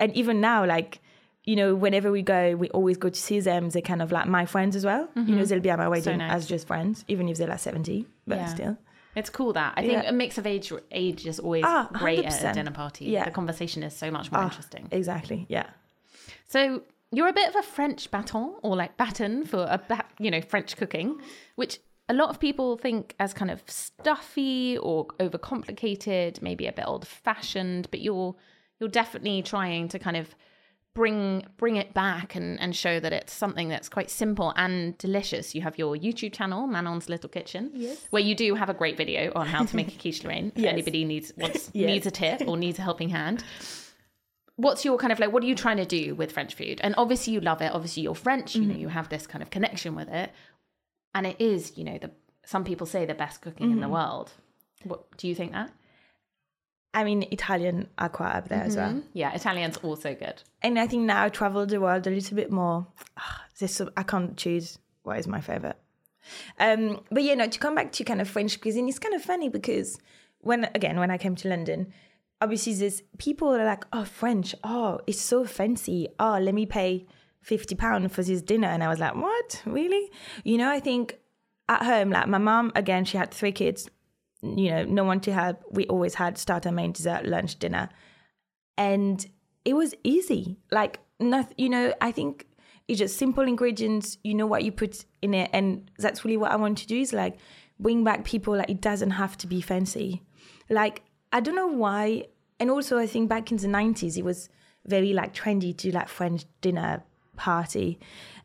and 0.00 0.14
even 0.16 0.40
now, 0.40 0.64
like 0.64 1.00
you 1.44 1.56
know, 1.56 1.74
whenever 1.74 2.10
we 2.10 2.22
go, 2.22 2.56
we 2.56 2.68
always 2.70 2.96
go 2.96 3.08
to 3.10 3.20
see 3.20 3.38
them. 3.40 3.68
They're 3.70 3.82
kind 3.82 4.00
of 4.02 4.10
like 4.12 4.26
my 4.26 4.46
friends 4.46 4.74
as 4.76 4.84
well. 4.84 5.08
You 5.14 5.36
know, 5.36 5.44
they'll 5.44 5.60
be 5.60 5.70
at 5.70 5.78
my 5.78 5.88
wedding 5.88 6.18
nice. 6.18 6.32
as 6.32 6.46
just 6.46 6.66
friends, 6.66 7.04
even 7.08 7.28
if 7.28 7.36
they're 7.36 7.48
like 7.48 7.58
70, 7.60 8.06
but 8.26 8.36
Yeah. 8.38 8.46
still. 8.46 8.78
It's 9.14 9.30
cool 9.30 9.52
that 9.52 9.74
I 9.76 9.82
think 9.82 10.02
Yeah. 10.02 10.08
a 10.08 10.12
mix 10.12 10.38
of 10.38 10.46
age 10.46 10.72
age 10.90 11.26
is 11.26 11.38
always 11.38 11.62
Ah, 11.66 11.88
great 11.92 12.24
at 12.24 12.42
a 12.42 12.52
dinner 12.54 12.70
party. 12.72 13.04
Yeah. 13.06 13.24
The 13.24 13.30
conversation 13.30 13.82
is 13.82 13.94
so 13.94 14.10
much 14.10 14.32
more 14.32 14.40
Ah, 14.40 14.44
interesting. 14.44 14.88
Exactly. 14.90 15.46
Yeah. 15.48 15.66
So 16.46 16.82
you're 17.12 17.28
a 17.28 17.32
bit 17.32 17.48
of 17.48 17.54
a 17.56 17.62
French 17.62 18.10
baton 18.10 18.54
or 18.62 18.74
like 18.74 18.96
baton 18.96 19.44
for 19.44 19.66
a 19.70 19.78
ba- 19.86 20.06
you 20.18 20.30
know 20.30 20.40
French 20.40 20.76
cooking, 20.76 21.20
which 21.56 21.78
a 22.08 22.14
lot 22.14 22.28
of 22.30 22.40
people 22.40 22.76
think 22.76 23.14
as 23.20 23.32
kind 23.32 23.50
of 23.50 23.62
stuffy 23.66 24.76
or 24.78 25.06
overcomplicated, 25.20 26.42
maybe 26.42 26.66
a 26.66 26.72
bit 26.72 26.84
old 26.86 27.06
fashioned. 27.06 27.88
But 27.90 28.00
you're 28.00 28.34
you're 28.80 28.88
definitely 28.88 29.42
trying 29.42 29.88
to 29.88 29.98
kind 29.98 30.16
of 30.16 30.34
bring 30.94 31.44
bring 31.56 31.76
it 31.76 31.92
back 31.92 32.34
and, 32.34 32.58
and 32.60 32.74
show 32.74 33.00
that 33.00 33.12
it's 33.12 33.32
something 33.32 33.68
that's 33.68 33.88
quite 33.88 34.10
simple 34.10 34.52
and 34.56 34.96
delicious. 34.98 35.54
You 35.54 35.62
have 35.62 35.76
your 35.76 35.96
YouTube 35.96 36.32
channel, 36.32 36.66
Manon's 36.66 37.08
Little 37.08 37.28
Kitchen, 37.28 37.70
Yes. 37.74 38.06
where 38.10 38.22
you 38.22 38.34
do 38.34 38.54
have 38.54 38.70
a 38.70 38.74
great 38.74 38.96
video 38.96 39.32
on 39.34 39.46
how 39.46 39.64
to 39.64 39.76
make 39.76 39.88
a 39.88 39.98
quiche 39.98 40.22
Lorraine. 40.24 40.52
If 40.54 40.64
anybody 40.64 41.04
needs 41.04 41.32
wants, 41.36 41.70
Yes. 41.74 41.86
needs 41.86 42.06
a 42.06 42.10
tip 42.10 42.46
or 42.46 42.56
needs 42.56 42.78
a 42.78 42.82
helping 42.82 43.08
hand. 43.08 43.44
What's 44.56 44.84
your 44.84 44.96
kind 44.98 45.12
of 45.12 45.18
like 45.18 45.32
what 45.32 45.42
are 45.42 45.46
you 45.46 45.56
trying 45.56 45.78
to 45.78 45.84
do 45.84 46.14
with 46.14 46.30
french 46.30 46.54
food? 46.54 46.80
And 46.82 46.94
obviously 46.96 47.32
you 47.32 47.40
love 47.40 47.60
it. 47.60 47.72
Obviously 47.72 48.04
you're 48.04 48.14
french 48.14 48.54
you 48.54 48.62
know 48.62 48.72
mm-hmm. 48.72 48.80
you 48.80 48.88
have 48.88 49.08
this 49.08 49.26
kind 49.26 49.42
of 49.42 49.50
connection 49.50 49.96
with 49.96 50.08
it. 50.08 50.30
And 51.12 51.26
it 51.26 51.40
is 51.40 51.76
you 51.76 51.84
know 51.84 51.98
the 51.98 52.12
some 52.46 52.62
people 52.62 52.86
say 52.86 53.04
the 53.04 53.14
best 53.14 53.40
cooking 53.40 53.72
in 53.72 53.80
the 53.80 53.86
mm-hmm. 53.86 53.94
world. 53.94 54.32
What 54.84 55.16
do 55.16 55.26
you 55.26 55.34
think 55.34 55.52
that 55.52 55.72
I 56.94 57.04
mean, 57.04 57.24
Italian 57.30 57.88
are 57.98 58.08
quite 58.08 58.34
up 58.36 58.48
there 58.48 58.62
as 58.62 58.76
well. 58.76 59.02
yeah 59.12 59.34
italian's 59.34 59.76
also 59.78 60.14
good 60.14 60.42
And 60.62 60.78
I 60.78 60.86
think 60.86 61.02
now 61.02 61.24
I 61.24 61.28
travel 61.28 61.66
the 61.66 61.80
world 61.80 62.06
a 62.06 62.10
little 62.10 62.36
bit 62.36 62.50
more. 62.50 62.86
ah, 63.18 63.44
There's 63.58 63.74
so, 63.74 63.90
I 63.96 64.02
can't 64.04 64.36
choose 64.36 64.78
what 65.02 65.18
is 65.18 65.26
my 65.26 65.40
favorite. 65.40 65.76
Um, 66.58 67.02
but 67.10 67.22
yeah, 67.22 67.34
no, 67.34 67.46
to 67.48 67.58
come 67.58 67.74
back 67.74 67.92
to 67.92 68.04
kind 68.04 68.20
of 68.20 68.28
French 68.28 68.60
cuisine, 68.60 68.88
it's 68.88 68.98
kind 68.98 69.14
of 69.14 69.22
funny 69.22 69.48
because 69.50 69.98
when, 70.40 70.64
again, 70.74 70.98
when 70.98 71.10
I 71.10 71.18
came 71.18 71.34
to 71.36 71.48
London, 71.48 71.92
obviously 72.40 72.72
there's 72.74 73.02
people 73.18 73.48
are 73.48 73.64
like, 73.64 73.84
oh, 73.92 74.04
French, 74.04 74.54
oh, 74.64 75.00
it's 75.06 75.20
so 75.20 75.44
fancy. 75.44 76.08
Oh, 76.18 76.38
let 76.40 76.54
me 76.54 76.64
pay 76.66 77.06
50 77.42 77.74
pounds 77.74 78.14
for 78.14 78.22
this 78.22 78.40
dinner. 78.40 78.68
And 78.68 78.82
I 78.82 78.88
was 78.88 78.98
like, 79.00 79.14
what? 79.16 79.62
Really? 79.66 80.10
You 80.44 80.56
know, 80.58 80.70
I 80.70 80.80
think 80.80 81.18
at 81.68 81.82
home, 81.82 82.10
like 82.10 82.28
my 82.28 82.38
mom, 82.38 82.72
again, 82.74 83.04
she 83.04 83.18
had 83.18 83.30
three 83.30 83.52
kids, 83.52 83.88
you 84.44 84.70
know, 84.70 84.84
no 84.84 85.04
one 85.04 85.20
to 85.20 85.32
help. 85.32 85.62
We 85.70 85.86
always 85.86 86.14
had 86.14 86.38
starter, 86.38 86.70
main, 86.72 86.92
dessert, 86.92 87.26
lunch, 87.26 87.58
dinner. 87.58 87.88
And 88.76 89.24
it 89.64 89.74
was 89.74 89.94
easy. 90.04 90.58
Like 90.70 91.00
nothing 91.20 91.54
you 91.56 91.68
know 91.68 91.94
i 92.00 92.10
think 92.10 92.46
it's 92.88 92.98
just 92.98 93.16
simple 93.16 93.46
ingredients 93.46 94.18
you 94.24 94.34
know 94.34 94.46
what 94.46 94.62
you 94.62 94.70
put 94.70 95.06
in 95.22 95.32
it. 95.32 95.48
And 95.54 95.90
that's 95.98 96.22
really 96.24 96.36
what 96.36 96.52
i 96.52 96.56
want 96.56 96.78
to 96.78 96.86
do 96.86 97.00
is 97.00 97.12
like 97.12 97.38
bring 97.80 98.04
back 98.04 98.24
people 98.24 98.56
like 98.56 98.68
it 98.68 98.80
doesn't 98.80 99.12
have 99.12 99.36
to 99.38 99.46
be 99.46 99.60
fancy. 99.60 100.22
Like 100.68 101.02
i 101.32 101.40
don't 101.40 101.54
know 101.54 101.66
why. 101.66 102.24
And 102.60 102.70
also 102.70 102.98
i 102.98 103.06
think 103.06 103.28
back 103.28 103.50
in 103.50 103.56
the 103.58 103.68
90s 103.68 104.18
it 104.18 104.24
was 104.24 104.48
very 104.86 105.14
like 105.14 105.34
trendy 105.34 105.74
to 105.76 105.90
do 105.90 105.92
like 105.92 106.08
french 106.08 106.44
dinner 106.60 107.02
party. 107.36 107.98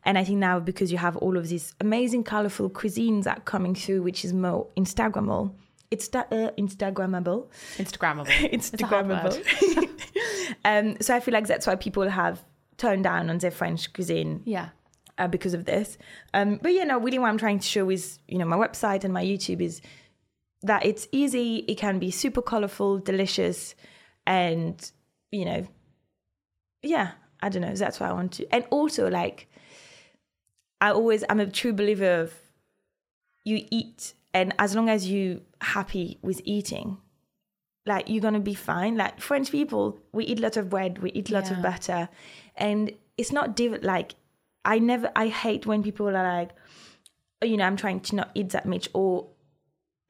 And 0.04 0.16
i 0.16 0.24
think 0.24 0.38
now 0.38 0.58
because 0.58 0.90
you 0.90 0.98
have 0.98 1.16
all 1.18 1.36
of 1.36 1.48
these 1.48 1.74
amazing 1.80 2.24
colorful 2.24 2.70
cuisines 2.70 3.24
that 3.24 3.38
are 3.38 3.42
coming 3.42 3.74
through 3.74 4.02
which 4.02 4.24
is 4.24 4.32
more 4.32 4.68
instagrammable 4.76 5.52
it's 5.90 6.08
uh, 6.14 6.24
instagrammable 6.58 7.48
instagrammable 7.76 8.28
it's 8.52 8.72
a 8.80 8.86
hard 8.86 9.08
word. 9.08 9.32
Instagrammable. 9.32 9.88
um, 10.64 10.96
so 11.00 11.14
I 11.14 11.20
feel 11.20 11.34
like 11.34 11.46
that's 11.46 11.66
why 11.66 11.76
people 11.76 12.08
have 12.08 12.44
toned 12.76 13.04
down 13.04 13.28
on 13.30 13.38
their 13.38 13.50
French 13.50 13.92
cuisine 13.92 14.42
yeah 14.44 14.70
uh, 15.20 15.28
because 15.28 15.54
of 15.54 15.66
this. 15.66 15.98
Um, 16.34 16.58
but 16.60 16.72
you 16.72 16.84
know, 16.84 16.98
really, 16.98 17.18
what 17.18 17.28
I'm 17.28 17.38
trying 17.38 17.60
to 17.60 17.66
show 17.66 17.88
is, 17.90 18.18
you 18.26 18.38
know, 18.38 18.46
my 18.46 18.56
website 18.56 19.04
and 19.04 19.12
my 19.12 19.22
YouTube 19.22 19.60
is 19.60 19.80
that 20.62 20.84
it's 20.84 21.06
easy. 21.12 21.56
It 21.68 21.76
can 21.76 21.98
be 21.98 22.10
super 22.10 22.42
colorful, 22.42 22.98
delicious, 22.98 23.74
and 24.26 24.90
you 25.30 25.44
know, 25.44 25.66
yeah, 26.82 27.12
I 27.40 27.50
don't 27.50 27.62
know. 27.62 27.74
That's 27.74 28.00
what 28.00 28.08
I 28.08 28.12
want 28.14 28.32
to. 28.32 28.52
And 28.52 28.64
also, 28.70 29.08
like, 29.08 29.48
I 30.80 30.90
always, 30.90 31.22
I'm 31.28 31.38
a 31.38 31.46
true 31.46 31.74
believer 31.74 32.22
of 32.22 32.34
you 33.44 33.66
eat, 33.70 34.14
and 34.32 34.54
as 34.58 34.74
long 34.74 34.88
as 34.88 35.06
you 35.06 35.42
happy 35.60 36.18
with 36.22 36.40
eating, 36.44 36.98
like 37.86 38.08
you're 38.08 38.20
gonna 38.22 38.40
be 38.40 38.54
fine. 38.54 38.96
Like 38.96 39.20
French 39.20 39.50
people, 39.50 39.98
we 40.12 40.24
eat 40.24 40.38
lots 40.40 40.56
of 40.56 40.68
bread, 40.70 40.98
we 40.98 41.10
eat 41.12 41.30
lots 41.30 41.50
Yeah. 41.50 41.56
of 41.56 41.62
butter, 41.62 42.08
and 42.56 42.92
it's 43.16 43.32
not 43.32 43.56
div- 43.56 43.82
like 43.82 44.14
I 44.64 44.78
never. 44.78 45.10
I 45.16 45.28
hate 45.28 45.66
when 45.66 45.82
people 45.82 46.08
are 46.08 46.12
like, 46.12 46.50
oh, 47.42 47.46
you 47.46 47.56
know, 47.56 47.64
I'm 47.64 47.76
trying 47.76 48.00
to 48.00 48.16
not 48.16 48.30
eat 48.34 48.50
that 48.50 48.66
much, 48.66 48.88
or 48.92 49.28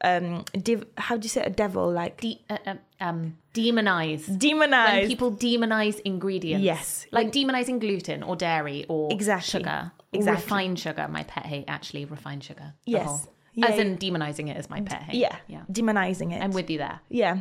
um, 0.02 0.44
div- 0.52 0.86
how 0.96 1.16
do 1.16 1.24
you 1.24 1.28
say 1.28 1.42
a 1.42 1.50
devil 1.50 1.90
like 1.92 2.20
De- 2.20 2.42
uh, 2.48 2.74
um 3.00 3.36
demonize 3.52 4.24
demonize 4.38 4.92
when 5.00 5.08
people 5.08 5.30
demonize 5.30 6.00
ingredients 6.06 6.64
Yes. 6.64 7.06
like 7.12 7.30
demonizing 7.32 7.80
gluten 7.80 8.22
or 8.22 8.34
dairy 8.34 8.86
or 8.88 9.12
Exactly. 9.12 9.60
sugar 9.60 9.92
or 10.12 10.16
Exactly. 10.18 10.42
refined 10.42 10.78
sugar 10.78 11.06
my 11.08 11.22
pet 11.24 11.44
hate 11.44 11.64
actually 11.68 12.06
refined 12.06 12.42
sugar 12.44 12.72
Yes. 12.86 13.26
Yeah, 13.54 13.66
as 13.66 13.78
in 13.78 13.98
demonizing 13.98 14.48
it 14.48 14.56
as 14.56 14.70
my 14.70 14.80
pet 14.80 15.02
hate 15.02 15.16
yeah, 15.16 15.36
yeah 15.48 15.62
demonizing 15.70 16.32
it. 16.32 16.42
i'm 16.42 16.52
with 16.52 16.70
you 16.70 16.78
there 16.78 17.00
Yeah. 17.08 17.38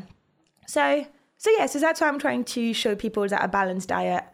So 0.67 1.05
so 1.37 1.49
yeah, 1.57 1.67
so 1.67 1.79
that's 1.79 2.01
why 2.01 2.07
I'm 2.09 2.19
trying 2.19 2.43
to 2.43 2.73
show 2.73 2.95
people 2.95 3.27
that 3.27 3.43
a 3.43 3.47
balanced 3.47 3.89
diet 3.89 4.25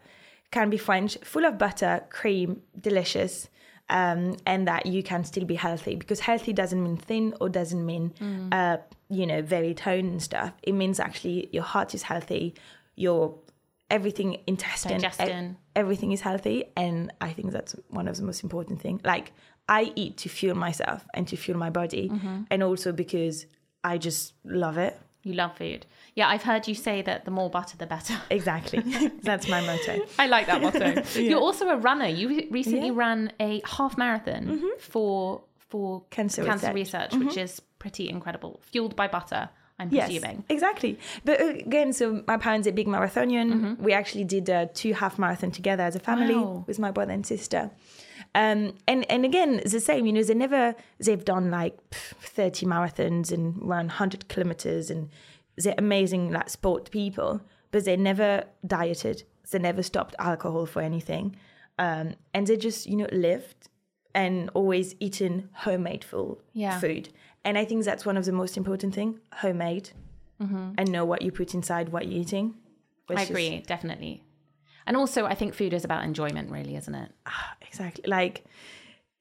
can 0.50 0.70
be 0.70 0.76
French, 0.76 1.16
full 1.22 1.44
of 1.44 1.56
butter, 1.56 2.04
cream, 2.10 2.62
delicious, 2.80 3.48
um, 3.88 4.36
and 4.44 4.66
that 4.66 4.86
you 4.86 5.02
can 5.04 5.22
still 5.24 5.44
be 5.44 5.54
healthy 5.54 5.94
because 5.94 6.18
healthy 6.20 6.52
doesn't 6.52 6.82
mean 6.82 6.96
thin 6.96 7.32
or 7.40 7.48
doesn't 7.48 7.86
mean 7.86 8.12
uh, 8.52 8.78
you 9.08 9.26
know 9.26 9.40
very 9.40 9.72
toned 9.72 10.10
and 10.10 10.22
stuff. 10.22 10.52
It 10.64 10.72
means 10.72 10.98
actually 10.98 11.48
your 11.52 11.62
heart 11.62 11.94
is 11.94 12.02
healthy, 12.02 12.54
your 12.96 13.38
everything 13.90 14.38
intestine, 14.46 15.04
e- 15.04 15.56
everything 15.74 16.12
is 16.12 16.20
healthy, 16.20 16.64
and 16.76 17.12
I 17.20 17.32
think 17.32 17.52
that's 17.52 17.74
one 17.88 18.08
of 18.08 18.16
the 18.16 18.22
most 18.24 18.42
important 18.42 18.80
thing. 18.80 19.00
Like 19.04 19.32
I 19.68 19.92
eat 19.96 20.16
to 20.18 20.28
fuel 20.28 20.56
myself 20.56 21.06
and 21.14 21.26
to 21.28 21.36
fuel 21.36 21.58
my 21.58 21.70
body, 21.70 22.08
mm-hmm. 22.08 22.42
and 22.50 22.62
also 22.62 22.92
because 22.92 23.46
I 23.84 23.98
just 23.98 24.34
love 24.44 24.78
it. 24.78 24.98
you 25.26 25.34
love 25.34 25.56
food 25.56 25.86
yeah 26.14 26.28
i've 26.28 26.44
heard 26.50 26.68
you 26.68 26.74
say 26.74 27.02
that 27.02 27.24
the 27.24 27.30
more 27.32 27.50
butter 27.50 27.76
the 27.78 27.86
better 27.86 28.14
Exactly. 28.30 28.80
That's 29.22 29.48
my 29.48 29.60
motto. 29.60 29.94
I 30.18 30.26
like 30.28 30.46
that 30.46 30.60
motto. 30.62 31.02
You're 31.20 31.40
also 31.40 31.68
a 31.68 31.76
runner. 31.76 32.06
You 32.06 32.26
recently 32.50 32.88
Yeah. 32.88 33.02
ran 33.04 33.32
a 33.40 33.60
half 33.64 33.98
marathon 33.98 34.44
mm-hmm. 34.46 34.78
for 34.78 35.42
for 35.68 36.04
Cancer 36.10 36.44
cancer 36.44 36.72
research. 36.72 37.12
research, 37.12 37.20
which 37.20 37.36
mm-hmm. 37.36 37.40
is 37.40 37.60
pretty 37.78 38.08
incredible. 38.08 38.60
Fueled 38.70 38.94
by 38.94 39.08
butter, 39.08 39.48
I'm 39.78 39.90
Yes, 39.90 40.06
presuming. 40.08 40.44
exactly. 40.48 40.98
But 41.24 41.40
uh, 41.40 41.46
again, 41.48 41.92
so 41.92 42.22
my 42.26 42.38
parents 42.38 42.66
are 42.66 42.72
big 42.72 42.86
marathonian. 42.88 43.78
We 43.78 43.92
actually 43.92 44.24
did 44.24 44.48
uh, 44.48 44.66
two 44.72 44.94
half 44.94 45.18
marathon 45.18 45.50
together 45.50 45.82
as 45.82 45.94
a 45.94 46.00
family 46.00 46.34
Wow. 46.34 46.64
with 46.66 46.78
my 46.78 46.90
brother 46.90 47.12
and 47.12 47.26
sister. 47.26 47.70
Um, 48.34 48.72
and 48.88 49.04
and 49.10 49.24
again, 49.24 49.60
it's 49.60 49.72
the 49.72 49.80
same. 49.80 50.06
You 50.06 50.12
know, 50.12 50.22
they 50.22 50.34
never 50.34 50.74
they've 50.98 51.24
done 51.24 51.50
like 51.50 51.76
thirty 51.92 52.66
marathons 52.66 53.30
and 53.32 53.56
run 53.62 53.88
hundred 53.88 54.28
kilometers, 54.28 54.90
and 54.90 55.10
they're 55.56 55.74
amazing 55.78 56.30
like 56.32 56.48
sport 56.50 56.90
people. 56.90 57.40
But 57.70 57.84
they 57.84 57.96
never 57.96 58.44
dieted. 58.66 59.24
They 59.50 59.58
never 59.58 59.82
stopped 59.82 60.14
alcohol 60.18 60.66
for 60.66 60.80
anything, 60.82 61.36
um, 61.78 62.14
and 62.34 62.46
they 62.46 62.56
just 62.56 62.86
you 62.86 62.96
know 62.96 63.08
lived 63.12 63.68
and 64.14 64.48
always 64.54 64.94
eaten 65.00 65.50
homemade 65.52 66.02
full 66.02 66.40
Yeah. 66.54 66.80
food. 66.80 67.10
And 67.46 67.56
I 67.56 67.64
think 67.64 67.84
that's 67.84 68.04
one 68.04 68.16
of 68.16 68.24
the 68.24 68.32
most 68.32 68.56
important 68.56 68.92
thing, 68.92 69.20
homemade, 69.32 69.90
mm-hmm. 70.42 70.72
and 70.76 70.90
know 70.90 71.04
what 71.04 71.22
you 71.22 71.30
put 71.30 71.54
inside 71.54 71.90
what 71.90 72.08
you're 72.08 72.20
eating. 72.20 72.56
I 73.08 73.22
is- 73.22 73.30
agree, 73.30 73.62
definitely. 73.64 74.24
And 74.84 74.96
also, 74.96 75.26
I 75.26 75.34
think 75.34 75.54
food 75.54 75.72
is 75.72 75.84
about 75.84 76.02
enjoyment, 76.02 76.50
really, 76.50 76.74
isn't 76.74 76.94
it? 76.94 77.12
Ah, 77.24 77.54
exactly. 77.60 78.04
Like, 78.06 78.44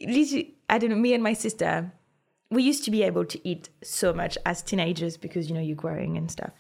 at 0.02 0.10
least 0.10 0.34
you- 0.34 0.48
I 0.68 0.80
don't 0.80 0.90
know. 0.90 0.96
Me 0.96 1.14
and 1.14 1.22
my 1.22 1.34
sister, 1.34 1.92
we 2.50 2.64
used 2.64 2.84
to 2.86 2.92
be 2.92 3.04
able 3.04 3.26
to 3.26 3.48
eat 3.48 3.70
so 3.84 4.12
much 4.12 4.40
as 4.44 4.64
teenagers 4.64 5.18
because 5.18 5.48
you 5.48 5.54
know 5.56 5.62
you're 5.62 5.76
growing 5.76 6.18
and 6.18 6.32
stuff. 6.32 6.54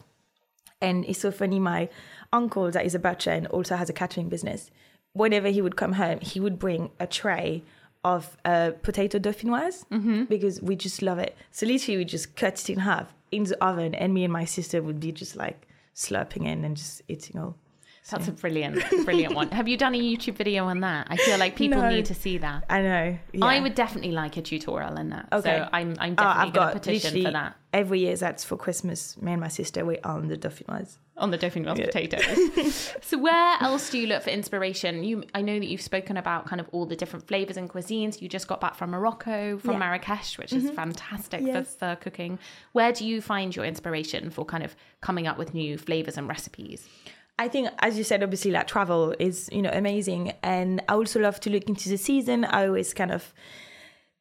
And 0.82 1.04
it's 1.06 1.20
so 1.20 1.32
funny. 1.32 1.60
My 1.60 1.90
uncle, 2.32 2.70
that 2.70 2.86
is 2.86 2.94
a 2.94 3.00
butcher 3.00 3.32
and 3.32 3.48
also 3.48 3.76
has 3.76 3.90
a 3.90 3.94
catering 3.94 4.30
business, 4.30 4.70
whenever 5.14 5.50
he 5.50 5.64
would 5.64 5.78
come 5.78 5.94
home, 5.94 6.20
he 6.22 6.40
would 6.40 6.60
bring 6.60 6.92
a 7.00 7.08
tray 7.08 7.64
of 8.14 8.38
uh, 8.46 8.72
potato 8.88 9.18
dauphinoise 9.20 9.86
Mm-hmm. 9.92 10.26
because 10.26 10.62
we 10.62 10.76
just 10.76 11.02
love 11.02 11.20
it. 11.28 11.36
So 11.52 11.66
literally, 11.66 11.98
we 11.98 12.06
just 12.06 12.28
cut 12.36 12.56
it 12.62 12.70
in 12.70 12.80
half 12.80 13.08
in 13.32 13.44
the 13.44 13.58
oven, 13.70 13.94
and 13.96 14.14
me 14.14 14.24
and 14.24 14.32
my 14.42 14.46
sister 14.46 14.78
would 14.82 15.00
be 15.00 15.12
just 15.12 15.36
like 15.36 15.68
slurping 15.96 16.46
in 16.52 16.64
and 16.66 16.78
just 16.78 17.02
eating 17.08 17.40
all. 17.42 17.56
That's 18.12 18.28
a 18.28 18.32
brilliant, 18.34 18.76
brilliant 19.06 19.34
one. 19.34 19.50
Have 19.50 19.68
you 19.68 19.78
done 19.78 19.96
a 19.96 20.00
YouTube 20.00 20.36
video 20.36 20.66
on 20.66 20.80
that? 20.82 21.08
I 21.10 21.18
feel 21.18 21.40
like 21.40 21.56
people 21.56 21.82
No. 21.82 21.90
need 21.90 22.06
to 22.06 22.14
see 22.14 22.38
that. 22.38 22.64
I 22.70 22.82
know. 22.84 23.18
I 23.42 23.60
would 23.60 23.74
definitely 23.74 24.12
like 24.12 24.38
a 24.38 24.44
tutorial 24.44 24.96
in 24.98 25.10
that. 25.10 25.26
Okay. 25.34 25.58
So 25.58 25.70
I'm, 25.74 25.96
I'm 26.00 26.14
Oh, 26.14 26.24
definitely 26.24 26.44
I've 26.48 26.54
going 26.54 26.68
to 26.68 26.80
petition 26.80 27.24
for 27.24 27.32
that 27.32 27.56
every 27.74 28.00
year. 28.02 28.16
That's 28.16 28.44
for 28.44 28.58
Christmas. 28.58 29.20
Me 29.20 29.32
and 29.32 29.42
my 29.42 29.48
sister 29.48 29.84
we 29.84 29.98
are 30.04 30.18
on 30.18 30.28
the 30.28 30.38
dauphinoise. 30.38 30.98
On 31.18 31.32
the 31.32 31.38
Dauphinoise 31.38 31.84
potatoes. 31.84 32.94
so 33.02 33.18
where 33.18 33.58
else 33.62 33.90
do 33.90 33.98
you 33.98 34.08
look 34.08 34.24
for 34.24 34.30
inspiration? 34.30 35.04
You, 35.04 35.24
I 35.34 35.42
know 35.42 35.58
that 35.58 35.66
you've 35.68 35.82
spoken 35.82 36.18
about 36.18 36.46
kind 36.46 36.60
of 36.60 36.68
all 36.72 36.86
the 36.86 36.96
different 36.96 37.26
flavors 37.28 37.56
and 37.58 37.70
cuisines. 37.70 38.22
You 38.22 38.28
just 38.28 38.48
got 38.48 38.60
back 38.60 38.76
from 38.76 38.90
Morocco, 38.92 39.58
from 39.58 39.72
Yeah. 39.72 39.74
Mm-hmm. 39.76 39.80
Marrakesh, 39.80 40.38
which 40.38 40.52
is 40.54 40.70
fantastic 40.72 41.42
Yes. 41.44 41.74
for, 41.76 41.80
for 41.80 41.96
cooking. 41.96 42.38
Where 42.74 42.92
do 42.92 43.06
you 43.06 43.22
find 43.22 43.56
your 43.56 43.66
inspiration 43.66 44.30
for 44.30 44.44
kind 44.46 44.64
of 44.64 44.76
coming 45.02 45.26
up 45.28 45.38
with 45.38 45.54
new 45.54 45.78
flavors 45.78 46.18
and 46.18 46.28
recipes? 46.28 46.88
I 47.38 47.50
think, 47.50 47.70
as 47.80 47.98
you 47.98 48.04
said, 48.06 48.24
obviously, 48.24 48.52
like 48.52 48.66
travel 48.68 49.14
is 49.20 49.50
you 49.52 49.62
know 49.62 49.70
amazing, 49.74 50.32
and 50.42 50.82
I 50.88 50.94
also 50.94 51.20
love 51.20 51.40
to 51.42 51.50
look 51.50 51.68
into 51.68 51.90
the 51.90 51.98
season. 51.98 52.46
I 52.46 52.66
always 52.68 52.94
kind 52.94 53.12
of, 53.12 53.34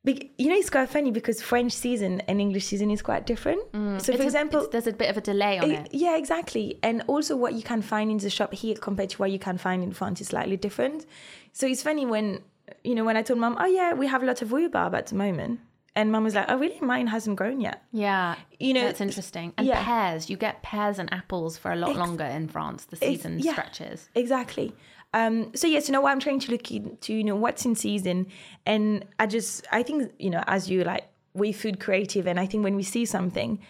you 0.05 0.49
know, 0.51 0.55
it's 0.55 0.69
quite 0.69 0.91
funny 0.91 1.11
because 1.11 1.41
French 1.41 1.73
season 1.73 2.21
and 2.29 2.41
English 2.41 2.67
season 2.67 2.91
is 2.91 3.01
quite 3.01 3.25
different. 3.27 3.61
so, 3.73 3.79
Mm. 3.79 3.97
It's 3.97 4.07
for 4.07 4.23
example, 4.23 4.69
there's 4.71 4.87
a 4.87 4.93
bit 4.93 5.09
of 5.09 5.17
a 5.17 5.21
delay 5.23 5.59
on 5.59 5.71
it. 5.71 5.89
Yeah, 5.93 6.17
exactly. 6.17 6.79
And 6.83 7.03
also, 7.07 7.37
what 7.37 7.55
you 7.55 7.63
can 7.63 7.81
find 7.83 8.11
in 8.11 8.19
the 8.19 8.29
shop 8.31 8.53
here 8.53 8.77
compared 8.77 9.11
to 9.11 9.19
what 9.19 9.31
you 9.31 9.39
can 9.39 9.57
find 9.59 9.83
in 9.83 9.93
France 9.93 10.21
is 10.21 10.29
slightly 10.29 10.57
different. 10.59 11.07
So 11.53 11.67
it's 11.67 11.83
funny 11.83 12.05
when 12.05 12.43
you 12.83 12.95
know 12.95 13.05
when 13.05 13.17
I 13.17 13.23
told 13.23 13.39
mom, 13.39 13.57
"Oh 13.59 13.67
yeah, 13.67 13.95
we 13.95 14.07
have 14.07 14.23
a 14.23 14.27
lot 14.27 14.43
of 14.43 14.53
rhubarb 14.53 14.95
at 14.95 15.07
the 15.07 15.15
moment," 15.15 15.61
and 15.97 16.11
mom 16.11 16.25
was 16.25 16.35
like, 16.35 16.47
"Oh 16.49 16.59
really? 16.59 16.81
Mine 16.81 17.07
hasn't 17.07 17.37
grown 17.37 17.61
yet." 17.61 17.83
Yeah, 17.93 18.37
You 18.59 18.75
know, 18.75 18.85
that's 18.85 19.01
interesting. 19.01 19.53
And 19.57 19.67
yeah. 19.67 19.85
pears, 19.85 20.29
you 20.29 20.37
get 20.37 20.63
pears 20.63 20.99
and 20.99 21.13
apples 21.13 21.57
for 21.57 21.73
a 21.73 21.77
lot 21.77 21.91
Ex- 21.91 21.99
longer 21.99 22.25
in 22.25 22.49
France. 22.49 22.85
The 22.87 22.97
season 22.97 23.39
yeah. 23.39 23.53
stretches. 23.53 24.09
Exactly. 24.15 24.75
Um, 25.13 25.55
so 25.55 25.69
yes, 25.69 25.89
you 25.89 25.93
know 25.93 26.07
I'm 26.07 26.19
trying 26.19 26.41
to 26.41 26.51
look 26.51 26.71
into, 26.73 27.15
you 27.15 27.23
know, 27.23 27.37
what's 27.37 27.65
in 27.65 27.77
season, 27.77 28.27
and 28.67 29.05
I 29.21 29.27
just 29.27 29.67
I 29.71 29.83
think 29.85 30.13
you 30.19 30.31
know 30.31 30.43
as 30.47 30.69
you 30.69 30.83
like 30.83 31.05
we 31.35 31.53
food 31.53 31.79
creative, 31.81 32.27
and 32.27 32.41
I 32.41 32.47
think 32.47 32.65
when 32.65 32.75
we 32.77 32.83
see 32.83 33.05
something, 33.05 33.61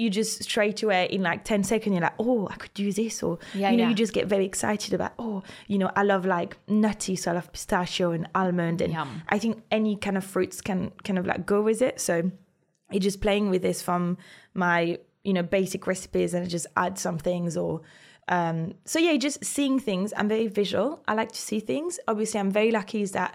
you 0.00 0.08
just 0.10 0.42
straight 0.44 0.82
away 0.82 1.06
in 1.10 1.20
like 1.22 1.44
10 1.44 1.62
seconds 1.64 1.92
you're 1.94 2.02
like 2.02 2.18
oh 2.18 2.48
i 2.50 2.56
could 2.62 2.72
do 2.74 2.90
this 2.92 3.22
or 3.22 3.38
Yeah, 3.54 3.70
you 3.70 3.76
know 3.76 3.82
yeah. 3.84 3.88
you 3.90 3.94
just 3.94 4.12
get 4.12 4.26
very 4.26 4.46
excited 4.52 4.92
about 4.94 5.12
oh 5.18 5.42
you 5.66 5.78
know 5.78 5.90
i 5.94 6.02
love 6.02 6.24
like 6.26 6.56
nutty 6.66 7.16
so 7.16 7.30
i 7.30 7.34
love 7.34 7.52
pistachio 7.52 8.10
and 8.12 8.26
almond 8.34 8.80
and 8.80 8.92
Yum. 8.92 9.22
i 9.28 9.38
think 9.38 9.62
any 9.70 9.94
kind 9.96 10.16
of 10.16 10.24
fruits 10.24 10.60
can 10.60 10.90
kind 11.04 11.18
of 11.18 11.26
like 11.26 11.44
go 11.46 11.60
with 11.62 11.82
it. 11.82 12.00
So 12.00 12.30
it's 12.92 13.04
just 13.04 13.20
playing 13.20 13.50
with 13.50 13.62
this 13.62 13.82
from 13.82 14.16
my 14.54 14.98
you 15.22 15.32
know 15.32 15.42
basic 15.42 15.86
recipes 15.86 16.34
and 16.34 16.44
I 16.44 16.48
just 16.48 16.66
add 16.76 16.98
some 16.98 17.18
things 17.18 17.56
or 17.56 17.82
um 18.28 18.74
so 18.84 18.98
yeah 18.98 19.16
just 19.16 19.44
seeing 19.44 19.78
things. 19.78 20.12
I'm 20.16 20.28
very 20.28 20.48
visual. 20.48 21.02
I 21.06 21.14
like 21.14 21.32
to 21.32 21.42
see 21.48 21.60
things. 21.60 22.00
Obviously 22.08 22.40
i'm 22.40 22.50
very 22.50 22.70
lucky 22.70 23.02
is 23.02 23.12
that 23.12 23.32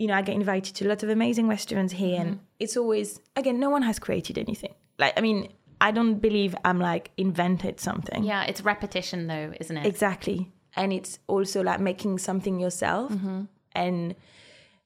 you 0.00 0.06
know 0.08 0.14
i 0.14 0.22
get 0.22 0.34
invited 0.34 0.74
to 0.76 0.86
a 0.86 0.88
lot 0.92 1.02
of 1.02 1.08
amazing 1.08 1.48
restaurants 1.48 1.92
here 1.94 2.20
and 2.20 2.40
it's 2.58 2.76
always 2.76 3.20
again 3.36 3.58
no 3.58 3.70
one 3.70 3.82
has 3.82 3.98
created 3.98 4.36
anything. 4.38 4.74
Like 4.98 5.14
i 5.16 5.20
mean 5.20 5.48
i 5.86 5.90
don't 5.90 6.18
believe 6.28 6.52
i'm 6.64 6.80
like 6.90 7.10
invented 7.16 7.78
something 7.78 8.24
Yeah, 8.24 8.44
it's 8.50 8.62
repetition 8.62 9.26
though, 9.26 9.52
isn't 9.60 9.76
it? 9.76 9.86
Exactly. 9.86 10.38
And 10.76 10.92
it's 10.92 11.18
also 11.26 11.62
like 11.62 11.80
making 11.80 12.18
something 12.18 12.58
yourself. 12.58 13.12
Mm-hmm. 13.12 13.42
And, 13.72 14.14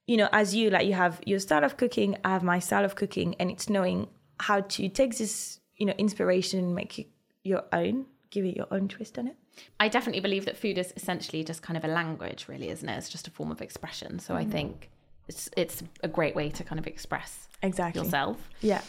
you 0.06 0.16
know, 0.16 0.28
as 0.32 0.54
you, 0.54 0.70
like, 0.70 0.86
you 0.86 0.94
have 0.94 1.20
your 1.24 1.38
style 1.38 1.64
of 1.64 1.76
cooking, 1.76 2.16
I 2.24 2.30
have 2.30 2.42
my 2.42 2.58
style 2.58 2.84
of 2.84 2.94
cooking, 2.94 3.34
and 3.38 3.50
it's 3.50 3.68
knowing 3.68 4.08
how 4.40 4.60
to 4.60 4.88
take 4.88 5.16
this, 5.16 5.60
you 5.76 5.86
know, 5.86 5.94
inspiration 5.98 6.58
and 6.60 6.74
make 6.74 6.98
it 6.98 7.08
your 7.42 7.62
own, 7.72 8.06
give 8.30 8.44
it 8.44 8.56
your 8.56 8.66
own 8.70 8.88
twist 8.88 9.18
on 9.18 9.28
it. 9.28 9.36
I 9.80 9.88
definitely 9.88 10.20
believe 10.20 10.44
that 10.44 10.56
food 10.56 10.78
is 10.78 10.92
essentially 10.96 11.42
just 11.42 11.62
kind 11.62 11.76
of 11.76 11.84
a 11.84 11.88
language, 11.88 12.46
really, 12.48 12.68
isn't 12.68 12.88
it? 12.88 12.96
It's 12.96 13.08
just 13.08 13.26
a 13.26 13.30
form 13.30 13.50
of 13.50 13.60
expression. 13.60 14.18
So 14.18 14.34
I 14.34 14.42
mm-hmm. 14.42 14.52
think 14.52 14.90
it's 15.26 15.50
it's 15.56 15.82
a 16.02 16.08
great 16.08 16.34
way 16.34 16.48
to 16.50 16.64
kind 16.64 16.78
of 16.78 16.86
express 16.86 17.48
Exactly. 17.62 18.02
yourself. 18.02 18.36
Yeah. 18.60 18.82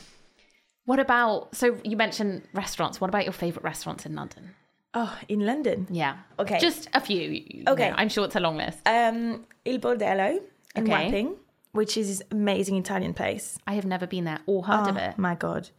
What 0.89 0.97
about 0.99 1.55
so 1.55 1.77
you 1.83 1.95
mentioned 1.95 2.41
restaurants? 2.51 2.99
What 2.99 3.09
about 3.09 3.23
your 3.23 3.31
favorite 3.43 3.63
restaurants 3.63 4.07
in 4.07 4.15
London? 4.15 4.55
Oh, 4.95 5.15
in 5.27 5.41
London. 5.45 5.85
Yeah. 5.91 6.15
Okay. 6.39 6.57
Just 6.59 6.89
a 6.95 6.99
few. 6.99 7.21
you 7.29 7.63
Okay. 7.67 7.89
know, 7.91 7.95
I'm 7.95 8.09
sure 8.09 8.25
it's 8.25 8.35
a 8.35 8.39
long 8.39 8.57
list. 8.57 8.79
Um, 8.87 9.45
Il 9.65 9.77
Bordello 9.77 10.39
in 10.75 10.83
Okay. 10.83 10.91
Wapping, 10.91 11.35
which 11.73 11.95
is 11.95 12.07
this 12.07 12.21
amazing 12.31 12.75
Italian 12.77 13.13
place. 13.13 13.59
I 13.67 13.73
have 13.75 13.85
never 13.85 14.07
been 14.07 14.23
there 14.23 14.39
or 14.47 14.63
heard 14.63 14.87
of 14.89 14.97
Oh, 14.97 14.99
it. 14.99 15.19
My 15.19 15.35
God. 15.35 15.69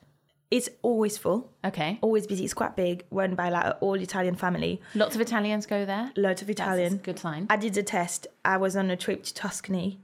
It's 0.49 0.69
always 0.83 1.19
full, 1.19 1.51
Okay. 1.65 1.99
always 2.03 2.29
busy. 2.29 2.45
It's 2.45 2.55
quite 2.55 2.77
big, 2.77 3.05
run 3.11 3.35
by 3.35 3.49
like 3.49 3.65
an 3.67 3.73
all 3.81 3.95
Italian 3.95 4.37
family. 4.37 4.81
Lots 4.95 5.17
of 5.17 5.21
Italians 5.21 5.67
go 5.67 5.85
there. 5.85 6.13
Loads 6.17 6.41
of 6.43 6.47
That's 6.47 6.61
Italian. 6.61 6.93
a 6.95 6.99
good 6.99 7.19
sign. 7.19 7.49
I 7.51 7.57
did 7.57 7.77
a 7.77 7.83
test. 7.83 8.29
I 8.45 8.59
was 8.59 8.77
on 8.77 8.89
a 8.93 8.97
trip 8.97 9.25
to 9.25 9.35
Tuscany. 9.35 9.99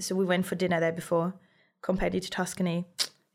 So 0.00 0.16
we 0.16 0.24
went 0.24 0.46
for 0.46 0.56
dinner 0.56 0.80
there 0.80 0.90
before. 1.02 1.34
Compared 1.80 2.16
it 2.16 2.24
to 2.24 2.30
Tuscany. 2.30 2.86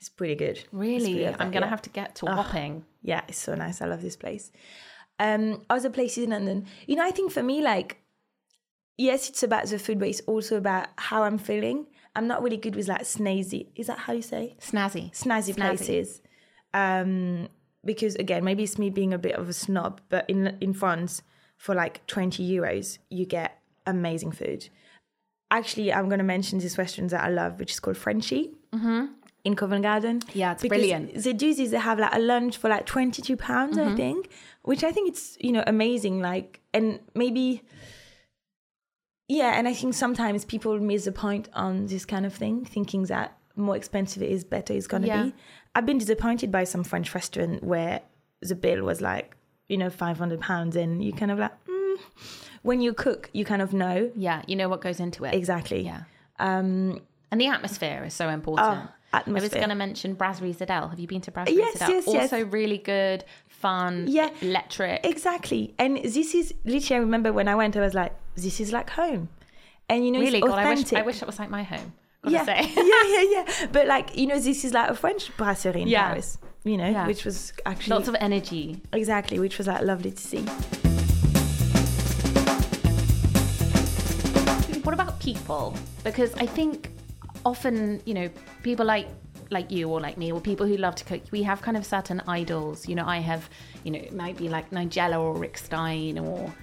It's 0.02 0.10
pretty 0.10 0.34
good. 0.34 0.60
Really? 0.72 1.14
pretty 1.14 1.28
I'm 1.28 1.52
gonna 1.52 1.68
yeah. 1.68 1.70
have 1.70 1.84
to 1.84 1.92
get 1.92 2.16
to 2.16 2.26
Wapping. 2.26 2.84
Yeah, 3.04 3.22
it's 3.28 3.38
so 3.38 3.54
nice. 3.54 3.84
I 3.84 3.86
love 3.86 4.02
this 4.02 4.16
place. 4.16 4.52
Um, 5.20 5.62
other 5.70 5.92
places 5.92 6.24
in 6.24 6.32
London. 6.32 6.66
You 6.88 6.96
know, 6.96 7.06
I 7.06 7.12
think 7.12 7.32
for 7.32 7.44
me, 7.44 7.62
like, 7.62 7.98
yes, 8.98 9.30
it's 9.30 9.44
about 9.44 9.68
the 9.68 9.78
food, 9.78 10.00
but 10.00 10.08
it's 10.08 10.22
also 10.22 10.58
about 10.58 10.88
how 10.98 11.22
I'm 11.22 11.38
feeling. 11.38 11.86
I'm 12.16 12.26
not 12.26 12.42
really 12.42 12.58
good 12.58 12.76
with 12.76 12.88
like 12.88 13.02
snazzy. 13.04 13.68
Is 13.76 13.88
that 13.88 14.00
how 14.00 14.14
you 14.14 14.24
say? 14.24 14.56
Snazzy. 14.60 15.14
Snazzy, 15.14 15.54
Snazzy. 15.54 15.56
places. 15.56 16.22
Um, 16.74 17.50
because 17.86 18.16
again, 18.16 18.44
maybe 18.44 18.64
it's 18.64 18.80
me 18.80 18.90
being 18.90 19.14
a 19.14 19.20
bit 19.20 19.36
of 19.36 19.48
a 19.50 19.54
snob, 19.54 20.02
but 20.10 20.28
in 20.28 20.58
in 20.62 20.74
France, 20.74 21.22
for 21.58 21.76
like 21.76 22.08
20 22.08 22.44
euros, 22.50 22.98
you 23.12 23.28
get 23.28 23.62
amazing 23.86 24.32
food. 24.32 24.70
Actually, 25.52 25.94
I'm 25.94 26.08
going 26.08 26.18
to 26.18 26.26
mention 26.26 26.58
this 26.58 26.80
restaurant 26.80 27.12
that 27.12 27.24
I 27.24 27.30
love, 27.30 27.60
which 27.60 27.74
is 27.74 27.80
called 27.80 27.98
Frenchie 27.98 28.56
in 29.44 29.56
Covent 29.56 29.84
Garden. 29.84 30.22
Yeah, 30.34 30.52
it's 30.54 30.66
brilliant. 30.66 31.16
The 31.24 31.34
do 31.34 31.48
is 31.50 31.72
they 31.72 31.78
have 31.80 32.00
like 32.00 32.14
a 32.14 32.20
lunch 32.20 32.58
for 32.58 32.70
like 32.70 32.86
22 32.86 33.36
pounds, 33.38 33.78
Mm-hmm. 33.78 33.94
I 33.94 33.96
think, 33.96 34.30
which 34.64 34.84
I 34.84 34.92
think 34.92 35.10
it's, 35.10 35.38
you 35.40 35.52
know, 35.52 35.64
amazing. 35.66 36.22
Like, 36.22 36.60
and 36.74 37.00
maybe, 37.16 37.64
yeah, 39.28 39.54
and 39.58 39.68
I 39.68 39.74
think 39.74 39.94
sometimes 39.94 40.46
people 40.46 40.80
miss 40.80 41.06
the 41.06 41.12
point 41.12 41.50
on 41.54 41.86
this 41.88 42.06
kind 42.06 42.26
of 42.26 42.34
thing, 42.34 42.66
thinking 42.66 43.04
that 43.06 43.38
more 43.56 43.76
expensive 43.76 44.22
it 44.24 44.30
is, 44.30 44.44
better 44.44 44.74
it's 44.74 44.88
going 44.88 45.04
to 45.04 45.08
Yeah. 45.08 45.24
be. 45.24 45.34
I've 45.76 45.86
been 45.86 45.98
disappointed 45.98 46.52
by 46.52 46.66
some 46.66 46.84
French 46.84 47.14
restaurant 47.16 47.64
where 47.64 48.02
the 48.42 48.56
bill 48.56 48.84
was 48.84 49.02
like, 49.02 49.36
you 49.70 49.78
know, 49.78 49.90
500 49.90 50.40
pounds, 50.42 50.76
and 50.76 51.04
you 51.04 51.14
kind 51.14 51.32
of 51.32 51.40
like, 51.40 51.52
mm. 51.66 51.98
when 52.62 52.82
you 52.82 52.94
cook, 52.94 53.30
you 53.34 53.46
kind 53.46 53.62
of 53.62 53.72
know 53.74 54.12
Yeah, 54.16 54.42
you 54.48 54.56
know 54.58 54.68
what 54.68 54.82
goes 54.82 55.00
into 55.00 55.24
it. 55.26 55.34
exactly. 55.34 55.82
Yeah. 55.82 56.04
Um, 56.40 57.02
And 57.32 57.40
the 57.40 57.48
atmosphere 57.48 58.04
is 58.06 58.14
so 58.14 58.28
important. 58.30 58.68
Oh, 58.84 58.88
I 59.14 59.24
was 59.30 59.50
going 59.50 59.70
to 59.70 59.76
mention 59.76 60.14
Brasserie 60.16 60.54
Zedel. 60.54 60.90
Have 60.90 61.00
you 61.00 61.08
been 61.08 61.22
to 61.22 61.32
Brasserie 61.32 61.58
Yes, 61.58 61.78
Zedel? 61.78 61.90
yes, 61.90 62.04
yes. 62.08 62.34
Also 62.34 62.46
really 62.46 62.78
good, 62.78 63.26
fun, 63.48 64.06
Yeah. 64.08 64.30
electric. 64.42 65.06
Exactly. 65.06 65.74
And 65.78 65.98
this 65.98 66.34
is 66.34 66.54
literally, 66.64 66.96
I 66.98 67.00
remember 67.00 67.34
when 67.34 67.48
I 67.48 67.56
went, 67.56 67.76
I 67.76 67.82
was 67.82 67.94
like, 67.94 68.14
this 68.36 68.60
is 68.62 68.72
like 68.72 68.90
home. 68.92 69.30
And 69.90 70.06
you 70.06 70.12
know, 70.12 70.20
really 70.20 70.40
God, 70.40 70.52
I 70.52 70.70
wish, 70.70 70.80
authentic. 70.80 70.98
I 70.98 71.02
wish 71.02 71.22
it 71.22 71.26
was 71.26 71.40
like 71.40 71.50
my 71.50 71.64
home. 71.64 71.94
Gotta 72.24 72.36
yeah. 72.36 72.46
say. 72.46 72.72
yeah, 72.78 73.04
yeah, 73.22 73.44
yeah. 73.60 73.68
But 73.74 73.88
like, 73.88 74.16
you 74.18 74.28
know, 74.28 74.40
this 74.40 74.64
is 74.64 74.74
like 74.74 74.90
a 74.90 74.96
French 74.96 75.36
brasserie 75.36 75.82
in 75.82 75.88
Yeah. 75.90 76.08
Paris, 76.08 76.38
you 76.64 76.78
know, 76.78 76.88
Yeah. 76.90 77.06
which 77.08 77.26
was 77.26 77.52
actually, 77.66 77.96
Lots 77.96 78.08
of 78.08 78.16
energy. 78.22 78.82
exactly, 78.94 79.40
which 79.40 79.58
was 79.58 79.68
like 79.68 79.82
lovely 79.82 80.12
to 80.12 80.22
see. 80.22 80.46
What 84.84 84.94
about 84.94 85.20
people? 85.20 85.76
Because 86.04 86.34
I 86.36 86.46
think 86.46 86.90
often, 87.46 88.02
you 88.06 88.14
know, 88.14 88.30
people 88.64 88.86
like 88.86 89.08
like 89.50 89.70
you 89.70 89.90
or 89.90 90.00
like 90.00 90.18
me 90.18 90.32
or 90.32 90.40
people 90.40 90.66
who 90.66 90.78
love 90.78 90.96
to 90.96 91.04
cook, 91.04 91.22
we 91.32 91.44
have 91.44 91.62
kind 91.62 91.76
of 91.76 91.86
certain 91.86 92.22
idols. 92.28 92.88
You 92.88 92.96
know, 92.96 93.06
I 93.06 93.18
have, 93.18 93.50
you 93.84 93.92
know, 93.92 94.00
it 94.00 94.14
might 94.14 94.38
be 94.38 94.48
like 94.48 94.70
Nigella 94.72 95.20
or 95.20 95.36
Rick 95.36 95.58
Stein 95.58 96.18
or 96.18 96.54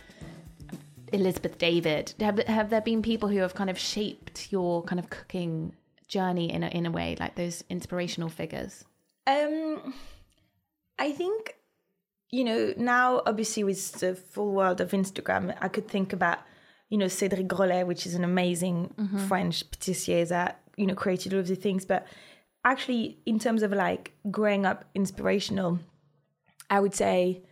Elizabeth 1.13 1.59
David. 1.59 2.15
Have, 2.21 2.39
have 2.41 2.71
there 2.71 2.81
been 2.81 3.03
people 3.03 3.29
who 3.29 3.39
have 3.39 3.55
kind 3.55 3.69
of 3.69 3.79
shaped 3.79 4.51
your 4.51 4.83
kind 4.85 4.99
of 4.99 5.11
cooking 5.11 5.75
journey 6.07 6.51
in 6.51 6.63
a, 6.63 6.69
in 6.69 6.87
a 6.87 6.91
way, 6.91 7.15
like 7.21 7.35
those 7.35 7.63
inspirational 7.69 8.31
figures? 8.31 8.85
Um, 9.27 9.93
I 10.99 11.13
think, 11.13 11.57
you 12.31 12.45
know, 12.45 12.73
now 12.79 13.21
obviously 13.27 13.65
with 13.65 13.93
the 14.01 14.15
full 14.15 14.53
world 14.53 14.81
of 14.81 14.93
Instagram, 14.93 15.55
I 15.61 15.69
could 15.69 15.89
think 15.89 16.15
about, 16.15 16.39
you 16.89 16.97
know, 16.97 17.07
Cédric 17.07 17.49
Grolet, 17.49 17.87
which 17.87 18.07
is 18.07 18.15
an 18.15 18.25
amazing 18.25 18.95
French 19.29 19.71
patissier 19.71 20.27
that, 20.29 20.63
you 20.79 20.87
know, 20.87 20.95
created 20.95 21.35
all 21.35 21.41
of 21.41 21.49
the 21.49 21.55
things. 21.55 21.85
But 21.85 22.07
actually, 22.65 23.19
in 23.27 23.39
terms 23.39 23.63
of 23.63 23.73
like 23.73 24.13
growing 24.31 24.65
up 24.65 24.85
inspirational, 24.95 25.79
I 26.71 26.81
would 26.81 26.95
say, 26.95 27.43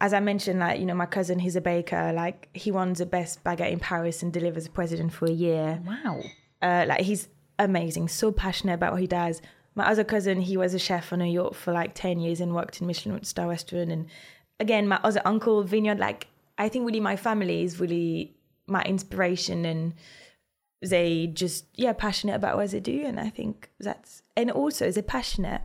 as 0.00 0.12
I 0.12 0.20
mentioned, 0.20 0.60
like, 0.60 0.78
you 0.78 0.86
know, 0.86 0.94
my 0.94 1.06
cousin, 1.06 1.38
he's 1.38 1.56
a 1.56 1.60
baker. 1.60 2.12
Like, 2.12 2.48
he 2.52 2.70
won 2.70 2.92
the 2.92 3.06
best 3.06 3.42
baguette 3.44 3.72
in 3.72 3.80
Paris 3.80 4.22
and 4.22 4.32
delivers 4.32 4.66
a 4.66 4.70
president 4.70 5.12
for 5.12 5.26
a 5.26 5.32
year. 5.32 5.80
Wow. 5.86 6.22
Uh, 6.60 6.84
like 6.88 7.00
he's 7.00 7.28
amazing, 7.58 8.08
so 8.08 8.32
passionate 8.32 8.74
about 8.74 8.92
what 8.92 9.00
he 9.00 9.06
does. 9.06 9.40
My 9.74 9.86
other 9.88 10.04
cousin, 10.04 10.40
he 10.40 10.56
was 10.56 10.74
a 10.74 10.78
chef 10.78 11.12
in 11.12 11.18
New 11.18 11.26
York 11.26 11.54
for 11.54 11.72
like 11.72 11.94
ten 11.94 12.18
years 12.18 12.40
and 12.40 12.54
worked 12.54 12.80
in 12.80 12.86
Michelin 12.86 13.22
star 13.24 13.48
restaurant. 13.48 13.90
And 13.90 14.06
again, 14.58 14.88
my 14.88 14.98
other 15.04 15.20
uncle, 15.24 15.62
Vineyard. 15.62 15.98
Like 15.98 16.28
I 16.58 16.68
think 16.68 16.86
really 16.86 17.00
my 17.00 17.16
family 17.16 17.62
is 17.62 17.78
really 17.78 18.36
my 18.66 18.82
inspiration 18.82 19.64
and 19.64 19.94
they 20.82 21.26
just 21.28 21.66
yeah 21.74 21.92
passionate 21.92 22.34
about 22.34 22.56
what 22.56 22.70
they 22.70 22.80
do 22.80 23.04
and 23.06 23.18
i 23.18 23.28
think 23.30 23.70
that's 23.80 24.22
and 24.36 24.50
also 24.50 24.90
they're 24.90 25.02
passionate 25.02 25.62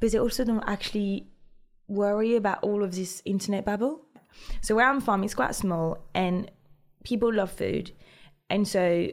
but 0.00 0.12
they 0.12 0.18
also 0.18 0.44
don't 0.44 0.62
actually 0.68 1.26
worry 1.88 2.36
about 2.36 2.62
all 2.62 2.82
of 2.84 2.94
this 2.94 3.22
internet 3.24 3.64
bubble 3.64 4.02
so 4.60 4.74
where 4.76 4.88
i'm 4.88 5.00
from 5.00 5.24
is 5.24 5.34
quite 5.34 5.54
small 5.54 5.98
and 6.14 6.50
people 7.04 7.32
love 7.32 7.50
food 7.50 7.90
and 8.50 8.66
so 8.68 9.08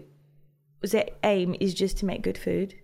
their 0.82 1.06
aim 1.24 1.56
is 1.60 1.74
just 1.74 1.98
to 1.98 2.06
make 2.06 2.22
good 2.22 2.38
food 2.38 2.76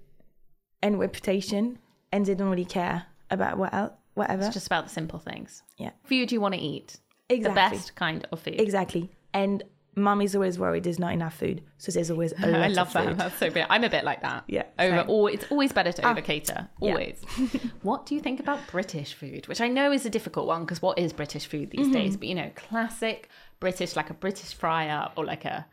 and 0.81 0.99
reputation 0.99 1.77
and 2.11 2.25
they 2.25 2.33
don't 2.33 2.49
really 2.49 2.65
care 2.65 3.05
about 3.29 3.57
what 3.57 3.73
else 3.73 3.91
whatever 4.15 4.43
It's 4.45 4.53
just 4.53 4.67
about 4.67 4.85
the 4.85 4.89
simple 4.89 5.19
things. 5.19 5.63
yeah 5.77 5.91
Food 6.03 6.31
you 6.31 6.41
want 6.41 6.53
to 6.55 6.59
eat. 6.59 6.97
Exactly. 7.29 7.43
The 7.49 7.55
best 7.55 7.95
kind 7.95 8.27
of 8.31 8.39
food. 8.39 8.59
exactly 8.59 9.11
and 9.33 9.63
mum 9.99 10.21
is 10.21 10.33
always 10.35 10.57
worried 10.57 10.83
there's 10.83 10.99
not 10.99 11.13
enough 11.13 11.35
food 11.37 11.61
so 11.77 11.91
there's 11.91 12.09
always 12.09 12.31
a 12.33 12.47
lot 12.47 12.61
I 12.61 12.65
of 12.67 12.73
love 12.73 12.93
that. 12.93 13.05
food. 13.07 13.17
That's 13.17 13.35
so 13.37 13.47
brilliant. 13.49 13.71
I'm 13.71 13.83
a 13.83 13.89
bit 13.89 14.03
like 14.03 14.21
that. 14.21 14.43
Yeah, 14.47 14.63
Over. 14.79 14.99
Ah, 14.99 15.05
all, 15.07 15.27
it's 15.27 15.45
always 15.51 15.71
better 15.71 15.91
to 15.91 16.07
over 16.09 16.21
cater. 16.21 16.67
yeah. 16.81 16.89
Always. 16.89 17.21
what 17.83 18.05
do 18.05 18.15
you 18.15 18.21
think 18.21 18.39
about 18.39 18.59
British 18.67 19.13
food? 19.13 19.47
Which 19.47 19.61
I 19.61 19.67
know 19.67 19.91
is 19.91 20.05
a 20.05 20.09
difficult 20.09 20.47
one 20.47 20.61
because 20.61 20.81
what 20.81 20.97
is 20.97 21.13
British 21.13 21.45
food 21.47 21.69
these 21.71 21.81
Mm-hmm. 21.87 21.91
days? 21.93 22.17
But 22.17 22.27
you 22.27 22.35
know, 22.35 22.51
classic 22.55 23.29
British, 23.59 23.95
like 23.95 24.09
a 24.09 24.13
British 24.13 24.53
fryer 24.53 25.09
or 25.15 25.25
like 25.25 25.45
a 25.45 25.65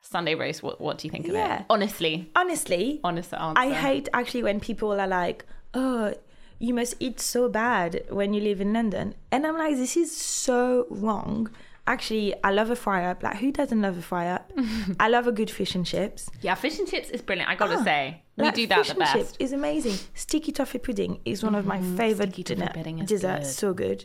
Sunday 0.00 0.34
roast. 0.34 0.62
What 0.62 0.80
What 0.80 0.98
do 0.98 1.06
you 1.06 1.10
think 1.10 1.26
of 1.28 1.34
Yeah. 1.34 1.60
it? 1.60 1.66
Honestly, 1.70 2.30
honestly 2.34 3.00
honest 3.04 3.34
answer. 3.34 3.60
I 3.60 3.72
hate 3.72 4.08
actually 4.12 4.42
when 4.42 4.60
people 4.60 4.92
are 4.98 5.06
like, 5.06 5.44
"Oh, 5.74 6.14
you 6.58 6.74
must 6.74 6.94
eat 7.00 7.20
so 7.20 7.48
bad 7.48 8.04
when 8.10 8.32
you 8.34 8.40
live 8.42 8.60
in 8.60 8.72
London," 8.72 9.14
and 9.32 9.46
I'm 9.46 9.56
like, 9.58 9.76
"This 9.76 9.96
is 9.96 10.14
so 10.16 10.86
wrong." 10.90 11.50
Actually, 11.94 12.34
I 12.44 12.50
love 12.52 12.70
a 12.70 12.76
fry 12.76 13.00
up. 13.10 13.22
Like, 13.22 13.36
who 13.42 13.50
doesn't 13.50 13.82
love 13.82 13.96
a 13.98 14.02
fry 14.02 14.28
up? 14.36 14.52
I 15.00 15.08
love 15.08 15.26
a 15.26 15.32
good 15.32 15.50
fish 15.50 15.74
and 15.74 15.84
chips. 15.84 16.30
Yeah, 16.40 16.54
fish 16.54 16.78
and 16.78 16.86
chips 16.88 17.10
is 17.10 17.20
brilliant. 17.20 17.50
I 17.50 17.56
got 17.56 17.68
to 17.68 17.78
Ah, 17.78 17.84
say, 17.84 18.22
we 18.36 18.44
Like, 18.44 18.54
do 18.54 18.66
that 18.68 18.78
fish 18.78 18.86
the 18.88 18.92
and 18.92 18.98
best. 19.00 19.12
chips 19.16 19.32
is 19.38 19.52
amazing. 19.52 19.96
Sticky 20.14 20.52
toffee 20.52 20.78
pudding 20.78 21.12
is 21.24 21.42
one 21.42 21.54
of 21.60 21.66
my 21.66 21.80
favorite 21.80 22.30
Mm-hmm. 22.30 22.42
Sticky 22.42 22.54
dinner 22.54 23.04
desserts. 23.06 23.46
good. 23.48 23.54
So 23.62 23.74
good. 23.74 24.04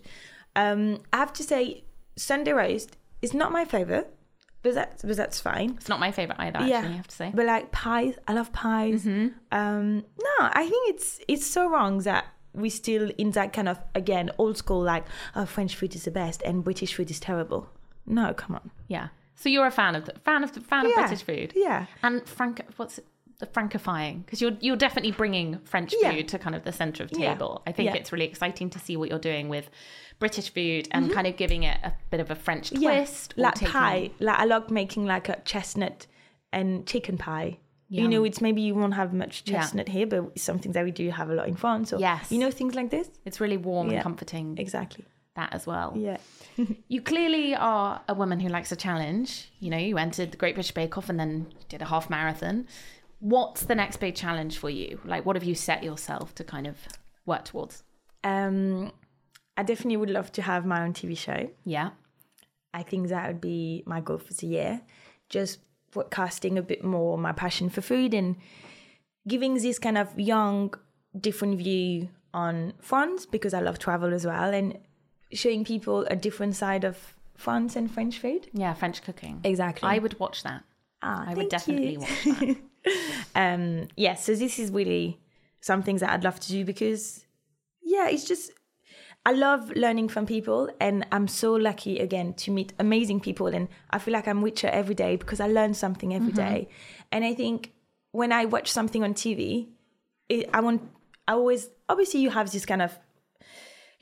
Um, 0.56 1.02
I 1.14 1.18
have 1.18 1.34
to 1.34 1.44
say, 1.44 1.84
Sunday 2.16 2.54
roast 2.54 2.98
is 3.22 3.34
not 3.34 3.52
my 3.52 3.66
favorite, 3.66 4.08
but 4.64 4.74
that's 4.74 5.04
but 5.04 5.16
that's 5.16 5.40
fine. 5.40 5.72
It's 5.78 5.90
not 5.90 6.00
my 6.00 6.12
favorite 6.12 6.40
either. 6.40 6.58
Actually, 6.60 6.74
I 6.96 6.98
have 7.02 7.08
to 7.08 7.16
say. 7.16 7.32
But 7.34 7.46
like 7.46 7.72
pies, 7.72 8.16
I 8.28 8.34
love 8.34 8.52
pies. 8.52 9.04
Mm-hmm. 9.06 9.28
Um, 9.52 9.98
no, 9.98 10.36
I 10.40 10.64
think 10.72 10.96
it's 10.96 11.20
it's 11.28 11.46
so 11.46 11.70
wrong 11.70 12.00
that 12.10 12.26
we 12.54 12.70
still 12.70 13.12
in 13.18 13.32
that 13.32 13.52
kind 13.52 13.68
of 13.68 13.78
again 13.94 14.32
old 14.38 14.56
school 14.58 14.82
like 14.82 15.04
oh 15.36 15.46
French 15.46 15.76
food 15.76 15.94
is 15.94 16.06
the 16.06 16.12
best 16.12 16.42
and 16.44 16.64
British 16.64 16.94
food 16.96 17.12
is 17.12 17.20
terrible. 17.20 17.70
No, 18.06 18.34
come 18.34 18.56
on. 18.56 18.72
Yeah. 18.88 19.08
So 19.36 19.50
you're 19.50 19.66
a 19.68 19.72
fan 19.72 19.96
of 19.96 20.06
the 20.06 20.14
fan 20.24 20.44
of 20.44 20.54
the 20.54 20.62
fan 20.62 20.86
Yeah, 20.86 20.92
of 21.04 21.08
British 21.10 21.24
food. 21.24 21.54
yeah. 21.56 21.86
And 22.04 22.28
frank, 22.28 22.62
what's 22.78 22.98
it, 23.00 23.06
the 23.40 23.46
francifying? 23.48 24.20
Because 24.22 24.42
you're 24.42 24.56
you're 24.62 24.78
definitely 24.78 25.12
bringing 25.12 25.60
French 25.66 25.94
Yeah. 26.02 26.12
food 26.12 26.28
to 26.30 26.40
kind 26.40 26.56
of 26.56 26.64
the 26.64 26.72
center 26.72 27.04
of 27.04 27.12
Yeah. 27.12 27.34
table. 27.34 27.62
I 27.68 27.72
think 27.74 27.88
Yeah. 27.88 27.96
it's 27.96 28.12
really 28.14 28.26
exciting 28.26 28.70
to 28.70 28.80
see 28.80 28.96
what 28.96 29.10
you're 29.10 29.20
doing 29.20 29.50
with 29.50 29.70
British 30.20 30.54
food 30.54 30.88
and 30.92 31.12
kind 31.12 31.28
of 31.28 31.36
giving 31.36 31.64
it 31.64 31.78
a 31.84 31.94
bit 32.10 32.22
of 32.22 32.32
a 32.32 32.36
French 32.36 32.70
twist. 32.70 33.34
or 33.34 33.36
Mm-hmm. 33.36 33.42
like 33.42 33.54
taking- 33.56 33.72
pie. 33.74 34.12
Like 34.20 34.40
I 34.40 34.46
love 34.46 34.70
making 34.72 35.06
like 35.06 35.28
a 35.28 35.42
chestnut 35.44 36.08
and 36.54 36.88
chicken 36.88 37.18
pie. 37.18 37.60
You 37.90 38.08
know, 38.08 38.24
it's 38.24 38.42
maybe 38.42 38.62
you 38.62 38.74
won't 38.76 38.94
have 38.96 39.14
much 39.14 39.44
Yeah. 39.46 39.60
chestnut 39.60 39.90
here, 39.90 40.08
but 40.08 40.32
it's 40.36 40.42
something 40.44 40.72
that 40.72 40.84
we 40.84 40.92
do 40.92 41.10
have 41.12 41.30
a 41.30 41.36
lot 41.36 41.48
in 41.48 41.56
France. 41.56 41.90
So 41.90 42.00
Yes. 42.00 42.32
you 42.32 42.40
know 42.40 42.50
things 42.52 42.74
like 42.76 42.90
this. 42.90 43.10
It's 43.26 43.40
really 43.42 43.58
warm 43.58 43.88
Yeah. 43.90 43.96
and 43.96 44.04
comforting. 44.04 44.58
Exactly. 44.58 45.06
That 45.36 45.54
as 45.54 45.68
well. 45.68 45.94
Yeah. 45.96 46.18
You 46.88 47.02
clearly 47.02 47.54
are 47.54 48.02
a 48.08 48.14
woman 48.14 48.40
who 48.40 48.48
likes 48.48 48.72
a 48.72 48.78
challenge. 48.78 49.52
You 49.60 49.70
know, 49.70 49.78
you 49.78 49.98
entered 49.98 50.32
the 50.32 50.38
Great 50.38 50.56
British 50.56 50.72
Bake 50.72 50.98
Off 50.98 51.10
and 51.10 51.20
then 51.20 51.48
did 51.68 51.82
a 51.82 51.86
half 51.86 52.10
marathon. 52.10 52.68
What's 53.20 53.64
the 53.64 53.76
next 53.76 53.98
big 53.98 54.16
challenge 54.16 54.58
for 54.58 54.70
you? 54.70 55.02
Like, 55.04 55.26
what 55.26 55.36
have 55.36 55.44
you 55.44 55.56
set 55.56 55.84
yourself 55.84 56.34
to 56.36 56.46
kind 56.46 56.66
of 56.66 56.78
work 57.26 57.44
towards? 57.44 57.84
Um, 58.24 58.94
I 59.58 59.64
definitely 59.64 59.98
would 59.98 60.10
love 60.10 60.32
to 60.34 60.42
have 60.42 60.66
my 60.66 60.82
own 60.84 60.94
TV 60.94 61.18
show. 61.18 61.50
Yeah. 61.66 61.90
I 62.74 62.84
think 62.84 63.10
that 63.10 63.28
would 63.28 63.42
be 63.42 63.84
my 63.86 64.00
goal 64.00 64.20
for 64.20 64.34
the 64.34 64.48
year. 64.48 64.82
Just 65.30 65.60
broadcasting 65.92 66.58
a 66.58 66.62
bit 66.62 66.84
more 66.84 67.18
my 67.18 67.32
passion 67.32 67.70
for 67.70 67.82
food 67.82 68.14
and 68.14 68.36
giving 69.28 69.56
this 69.56 69.80
kind 69.80 69.98
of 69.98 70.18
young, 70.20 70.74
different 71.20 71.58
view 71.58 72.10
on 72.34 72.74
France 72.80 73.26
because 73.26 73.54
I 73.54 73.62
love 73.62 73.80
travel 73.80 74.14
as 74.14 74.26
well 74.26 74.54
and 74.54 74.78
showing 75.36 75.64
people 75.64 76.06
a 76.10 76.16
different 76.16 76.56
side 76.56 76.84
of 76.84 77.16
France 77.36 77.76
and 77.76 77.92
French 77.92 78.18
food. 78.20 78.48
Yeah, 78.54 78.74
French 78.74 79.04
cooking. 79.04 79.42
Exactly. 79.44 79.88
I 79.88 80.00
would 80.00 80.20
watch 80.20 80.44
that. 80.44 80.64
Ah, 81.02 81.26
I 81.28 81.34
would 81.34 81.50
definitely 81.50 81.94
you. 81.94 82.00
watch 82.00 82.24
that. 82.26 82.58
um 83.36 83.88
yeah 83.96 84.14
so 84.14 84.36
this 84.36 84.60
is 84.60 84.72
really 84.72 85.20
some 85.62 85.82
things 85.82 86.02
that 86.02 86.12
i'd 86.12 86.24
love 86.24 86.40
to 86.40 86.50
do 86.50 86.64
because 86.64 87.26
yeah 87.82 88.08
it's 88.08 88.26
just 88.26 88.52
i 89.26 89.32
love 89.32 89.72
learning 89.76 90.08
from 90.08 90.26
people 90.26 90.70
and 90.80 91.06
i'm 91.12 91.28
so 91.28 91.54
lucky 91.54 92.00
again 92.00 92.34
to 92.34 92.52
meet 92.52 92.74
amazing 92.80 93.20
people 93.20 93.48
and 93.48 93.68
i 93.90 93.98
feel 93.98 94.14
like 94.14 94.28
i'm 94.28 94.44
richer 94.44 94.68
every 94.68 94.96
day 94.96 95.16
because 95.16 95.40
i 95.40 95.48
learn 95.48 95.74
something 95.74 96.14
every 96.14 96.32
day. 96.32 96.68
and 97.12 97.26
i 97.26 97.34
think 97.34 97.72
when 98.12 98.32
i 98.32 98.46
watch 98.46 98.72
something 98.72 99.04
on 99.04 99.14
tv 99.14 99.68
it, 100.30 100.50
i 100.54 100.62
want 100.62 100.82
i 101.28 101.34
always 101.34 101.70
obviously 101.90 102.20
you 102.20 102.30
have 102.30 102.52
this 102.52 102.66
kind 102.66 102.82
of 102.82 102.98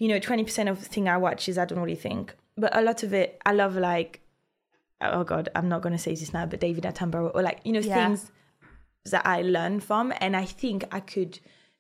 you 0.04 0.08
know 0.12 0.20
20% 0.20 0.70
of 0.72 0.78
the 0.84 0.90
thing 0.94 1.06
i 1.16 1.18
watch 1.28 1.42
is 1.52 1.56
i 1.58 1.66
don't 1.68 1.80
really 1.86 2.02
think 2.08 2.26
but 2.64 2.72
a 2.80 2.82
lot 2.90 3.00
of 3.06 3.12
it 3.22 3.30
i 3.50 3.52
love 3.62 3.74
like 3.92 4.12
oh 5.02 5.24
god 5.24 5.46
i'm 5.56 5.70
not 5.74 5.82
going 5.84 5.96
to 6.00 6.04
say 6.08 6.14
this 6.22 6.34
now 6.38 6.46
but 6.52 6.60
david 6.60 6.84
attenborough 6.92 7.32
or 7.36 7.42
like 7.50 7.60
you 7.68 7.74
know 7.76 7.80
Yeah. 7.80 8.00
things 8.00 8.32
that 9.14 9.26
I 9.28 9.42
learn 9.42 9.82
from, 9.82 10.14
and 10.24 10.34
I 10.44 10.46
think 10.46 10.86
I 10.98 11.02
could 11.02 11.34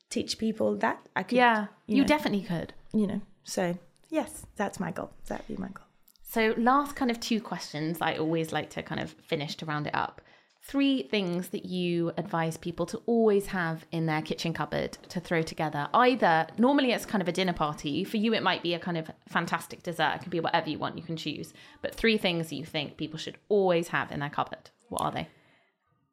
teach 0.10 0.38
people 0.38 0.76
that. 0.84 0.98
I 1.16 1.24
could, 1.24 1.38
Yeah, 1.38 1.68
you, 1.88 1.96
you 1.96 2.02
know, 2.02 2.08
definitely 2.16 2.42
could. 2.54 2.74
you 3.00 3.08
know. 3.08 3.22
So 3.56 3.64
yes, 4.10 4.46
that's 4.58 4.78
my 4.86 4.92
goal. 4.92 5.10
That'd 5.30 5.48
be 5.48 5.56
my 5.56 5.70
goal. 5.78 5.88
So, 6.34 6.54
last 6.58 6.98
kind 6.98 7.10
of 7.10 7.18
two 7.22 7.40
questions 7.40 8.00
I 8.02 8.18
always 8.18 8.52
like 8.52 8.70
to 8.72 8.84
kind 8.84 9.00
of 9.00 9.10
finish 9.32 9.56
to 9.60 9.66
round 9.66 9.88
it 9.88 9.96
up. 9.96 10.16
Three 10.65 11.04
things 11.04 11.49
that 11.49 11.65
you 11.65 12.13
advise 12.17 12.56
people 12.58 12.86
to 12.88 13.02
always 13.06 13.47
have 13.47 13.86
in 13.91 14.06
their 14.06 14.21
kitchen 14.21 14.54
cupboard 14.54 14.97
to 15.10 15.19
throw 15.19 15.41
together. 15.41 15.89
Either 15.93 16.47
normally 16.58 16.93
it's 16.93 17.06
kind 17.06 17.21
of 17.21 17.28
a 17.28 17.34
dinner 17.34 17.52
party. 17.52 18.06
For 18.06 18.15
you, 18.15 18.34
it 18.34 18.41
might 18.41 18.63
be 18.63 18.73
a 18.73 18.80
kind 18.80 18.97
of 18.97 19.12
fantastic 19.28 19.84
dessert. 19.84 20.13
It 20.15 20.21
could 20.21 20.32
be 20.32 20.39
whatever 20.39 20.69
you 20.69 20.80
want, 20.80 20.97
you 20.97 21.04
can 21.04 21.17
choose. 21.17 21.54
But 21.82 21.93
three 21.93 22.17
things 22.17 22.47
that 22.49 22.56
you 22.56 22.63
think 22.65 22.95
people 22.95 23.19
should 23.19 23.38
always 23.49 23.89
have 23.89 24.10
in 24.12 24.21
their 24.21 24.30
cupboard. 24.30 24.69
What 24.88 25.02
are 25.02 25.12
they? 25.12 25.28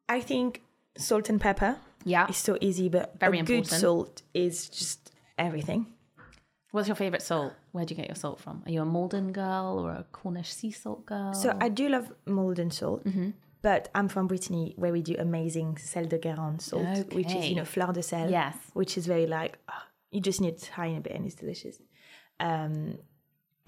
I 0.09 0.19
think 0.19 0.61
salt 0.97 1.29
and 1.29 1.39
pepper. 1.39 1.77
Yeah. 2.03 2.25
It's 2.27 2.37
so 2.37 2.57
easy, 2.59 2.89
but 2.89 3.17
Very 3.19 3.39
a 3.39 3.43
good 3.43 3.53
important. 3.59 3.79
salt 3.81 4.21
is 4.33 4.67
just 4.67 5.11
everything. 5.37 5.87
What's 6.71 6.89
your 6.89 6.95
favorite 6.95 7.21
salt? 7.21 7.53
Where 7.71 7.85
do 7.85 7.93
you 7.93 7.97
get 7.97 8.09
your 8.09 8.15
salt 8.15 8.41
from? 8.41 8.63
Are 8.65 8.71
you 8.71 8.81
a 8.81 8.85
Maldon 8.85 9.31
girl 9.31 9.79
or 9.79 9.91
a 9.91 10.05
Cornish 10.11 10.51
sea 10.51 10.71
salt 10.71 11.05
girl? 11.05 11.33
So 11.33 11.57
I 11.61 11.69
do 11.69 11.87
love 11.87 12.11
Maldon 12.25 12.69
salt. 12.69 13.05
Mm-hmm. 13.05 13.29
But 13.63 13.89
I'm 13.93 14.07
from 14.09 14.27
Brittany, 14.27 14.73
where 14.75 14.91
we 14.91 15.01
do 15.01 15.15
amazing 15.19 15.77
sel 15.77 16.05
de 16.05 16.17
Guérande 16.17 16.61
salt, 16.61 17.13
which 17.13 17.33
is 17.35 17.47
you 17.49 17.55
know 17.55 17.61
Okay. 17.61 17.71
fleur 17.71 17.93
de 17.93 18.01
sel. 18.03 18.29
Yes. 18.29 18.55
which 18.73 18.97
is 18.97 19.05
very 19.05 19.27
like 19.27 19.59
ah, 19.69 19.85
you 20.09 20.19
just 20.19 20.41
need 20.41 20.55
a 20.55 20.57
tiny 20.59 20.99
bit 20.99 21.13
and 21.13 21.25
it's 21.25 21.35
delicious. 21.35 21.79
Um, 22.39 22.97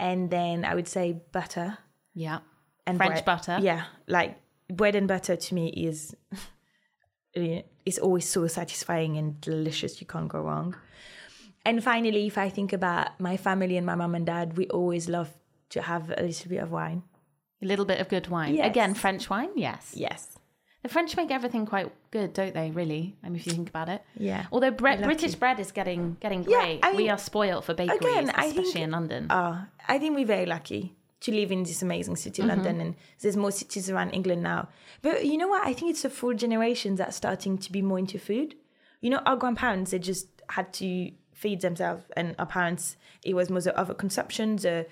and 0.00 0.30
then 0.30 0.64
I 0.64 0.74
would 0.74 0.88
say 0.88 1.12
butter. 1.32 1.78
yeah. 2.14 2.40
and 2.86 2.96
French 2.98 3.14
bread. 3.14 3.24
butter. 3.24 3.58
Yeah, 3.62 3.84
like 4.08 4.36
bread 4.68 4.94
and 4.96 5.06
butter 5.08 5.36
to 5.36 5.54
me 5.54 5.68
is 5.68 6.14
it's 7.34 7.98
always 7.98 8.28
so 8.28 8.46
satisfying 8.46 9.16
and 9.16 9.40
delicious. 9.40 10.00
You 10.00 10.06
can't 10.06 10.28
go 10.28 10.40
wrong. 10.40 10.76
And 11.64 11.82
finally, 11.82 12.26
if 12.26 12.36
I 12.36 12.50
think 12.50 12.72
about 12.72 13.18
my 13.18 13.36
family 13.36 13.76
and 13.76 13.86
my 13.86 13.94
mum 13.94 14.14
and 14.14 14.26
dad, 14.26 14.56
we 14.58 14.66
always 14.68 15.08
love 15.08 15.30
to 15.70 15.80
have 15.82 16.10
a 16.18 16.22
little 16.22 16.48
bit 16.50 16.58
of 16.62 16.70
wine. 16.70 17.02
A 17.64 17.66
little 17.66 17.84
bit 17.84 17.98
of 18.00 18.08
good 18.08 18.28
wine. 18.28 18.54
Yes. 18.54 18.66
Again, 18.66 18.94
French 18.94 19.30
wine, 19.30 19.50
yes. 19.56 19.94
Yes. 19.96 20.38
The 20.82 20.90
French 20.90 21.16
make 21.16 21.30
everything 21.30 21.64
quite 21.64 21.90
good, 22.10 22.34
don't 22.34 22.52
they? 22.52 22.70
Really, 22.70 23.16
I 23.22 23.30
mean, 23.30 23.36
if 23.36 23.46
you 23.46 23.52
think 23.52 23.70
about 23.70 23.88
it. 23.88 24.02
Yeah. 24.18 24.44
Although 24.52 24.70
bre-. 24.70 25.02
British 25.02 25.34
bread 25.34 25.58
is 25.58 25.72
getting 25.72 26.18
getting 26.20 26.42
Yeah, 26.42 26.60
great, 26.60 26.80
I 26.82 26.92
we 26.92 27.08
are 27.08 27.16
spoiled 27.16 27.64
for 27.64 27.72
bakeries, 27.72 28.00
again, 28.00 28.28
especially 28.28 28.64
think- 28.64 28.76
in 28.76 28.90
London. 28.90 29.30
Uh, 29.30 29.64
I 29.88 29.98
think 29.98 30.14
we're 30.14 30.26
very 30.26 30.44
lucky 30.44 30.94
to 31.20 31.32
live 31.32 31.50
in 31.50 31.62
this 31.62 31.80
amazing 31.80 32.16
city, 32.16 32.42
London, 32.42 32.82
and 32.82 32.96
there's 33.22 33.34
more 33.34 33.50
cities 33.50 33.88
around 33.88 34.10
England 34.10 34.42
now. 34.42 34.68
But 35.00 35.24
you 35.24 35.38
know 35.38 35.48
what? 35.48 35.66
I 35.66 35.72
think 35.72 35.90
it's 35.92 36.04
a 36.04 36.10
full 36.10 36.34
generation 36.34 36.96
that's 36.96 37.16
starting 37.16 37.56
to 37.56 37.72
be 37.72 37.80
more 37.80 37.98
into 37.98 38.18
food. 38.18 38.54
You 39.00 39.08
know, 39.08 39.22
our 39.24 39.36
grandparents, 39.36 39.92
they 39.92 40.00
just 40.00 40.28
had 40.50 40.74
to 40.74 41.12
feed 41.32 41.62
themselves, 41.62 42.04
and 42.14 42.34
our 42.38 42.44
parents, 42.44 42.96
it 43.24 43.32
was 43.32 43.48
more 43.48 43.62
the 43.62 43.72
overconsumption, 43.72 44.60
the, 44.60 44.86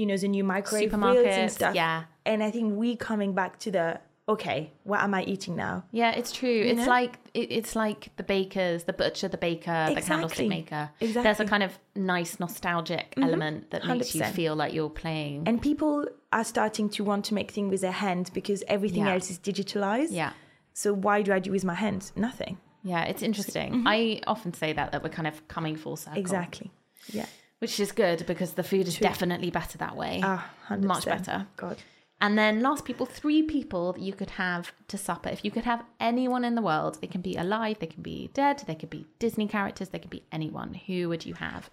you 0.00 0.06
know, 0.06 0.16
the 0.16 0.28
new 0.28 0.42
microwave 0.42 0.90
grills 0.90 1.18
and 1.18 1.26
Supermarkets, 1.26 1.50
stuff. 1.50 1.74
yeah. 1.74 2.04
And 2.24 2.42
I 2.42 2.50
think 2.50 2.74
we 2.74 2.96
coming 2.96 3.34
back 3.34 3.58
to 3.60 3.70
the, 3.70 4.00
okay, 4.26 4.72
what 4.84 5.00
am 5.00 5.12
I 5.12 5.24
eating 5.24 5.56
now? 5.56 5.84
Yeah, 5.92 6.12
it's 6.12 6.32
true. 6.32 6.62
it's 6.72 6.80
know? 6.80 6.86
like 6.86 7.18
it, 7.34 7.52
it's 7.52 7.76
like 7.76 8.08
the 8.16 8.22
bakers, 8.22 8.84
the 8.84 8.94
butcher, 8.94 9.28
the 9.28 9.36
baker, 9.36 9.92
the 9.94 10.00
candlestick 10.00 10.48
maker. 10.48 10.90
Exactly. 11.00 11.22
There's 11.22 11.40
a 11.40 11.44
kind 11.44 11.62
of 11.62 11.78
nice 11.94 12.40
nostalgic 12.40 13.10
mm-hmm. 13.10 13.24
element 13.24 13.70
that 13.72 13.86
makes 13.86 14.14
you 14.14 14.24
feel 14.24 14.56
like 14.56 14.72
you're 14.72 14.88
playing. 14.88 15.42
And 15.46 15.60
people 15.60 16.06
are 16.32 16.44
starting 16.44 16.88
to 16.90 17.04
want 17.04 17.26
to 17.26 17.34
make 17.34 17.50
things 17.50 17.70
with 17.70 17.82
their 17.82 17.92
hands 17.92 18.30
because 18.30 18.64
everything 18.68 19.04
Yeah. 19.04 19.12
else 19.12 19.30
is 19.30 19.38
digitalized. 19.38 20.12
yeah. 20.12 20.32
So 20.72 20.94
why 20.94 21.20
do 21.20 21.30
I 21.34 21.40
do 21.40 21.50
with 21.50 21.64
my 21.64 21.74
hands? 21.74 22.12
Nothing. 22.16 22.56
Yeah, 22.82 23.02
it's 23.04 23.22
interesting. 23.22 23.70
Mm-hmm. 23.72 23.88
I 23.88 24.20
often 24.26 24.54
say 24.54 24.72
that 24.72 24.92
that 24.92 25.02
we're 25.02 25.10
kind 25.10 25.28
of 25.28 25.46
coming 25.48 25.76
full 25.76 25.96
circle. 25.96 26.18
Exactly. 26.18 26.70
Yeah. 27.12 27.26
Which 27.60 27.78
is 27.78 27.92
good 27.92 28.24
because 28.26 28.52
the 28.54 28.62
food 28.62 28.88
is 28.88 28.96
definitely 28.98 29.50
better 29.50 29.78
that 29.78 29.96
way. 29.96 30.20
Ah, 30.22 30.50
100%. 30.68 30.82
Much 30.82 31.04
better. 31.04 31.46
God. 31.56 31.76
And 32.22 32.36
then 32.36 32.60
last 32.60 32.84
people, 32.84 33.06
three 33.06 33.42
people 33.42 33.92
that 33.94 34.02
you 34.02 34.12
could 34.12 34.30
have 34.30 34.72
to 34.88 34.98
supper. 34.98 35.28
If 35.30 35.44
you 35.44 35.50
could 35.50 35.64
have 35.64 35.82
anyone 35.98 36.44
in 36.44 36.54
the 36.54 36.62
world, 36.62 36.98
they 37.00 37.06
can 37.06 37.20
be 37.22 37.36
alive, 37.36 37.78
they 37.78 37.86
can 37.86 38.02
be 38.02 38.30
dead, 38.34 38.62
they 38.66 38.74
could 38.74 38.90
be 38.90 39.06
Disney 39.18 39.46
characters, 39.46 39.88
they 39.90 39.98
could 39.98 40.10
be 40.10 40.24
anyone. 40.30 40.74
Who 40.86 41.08
would 41.08 41.24
you 41.24 41.34
have? 41.34 41.70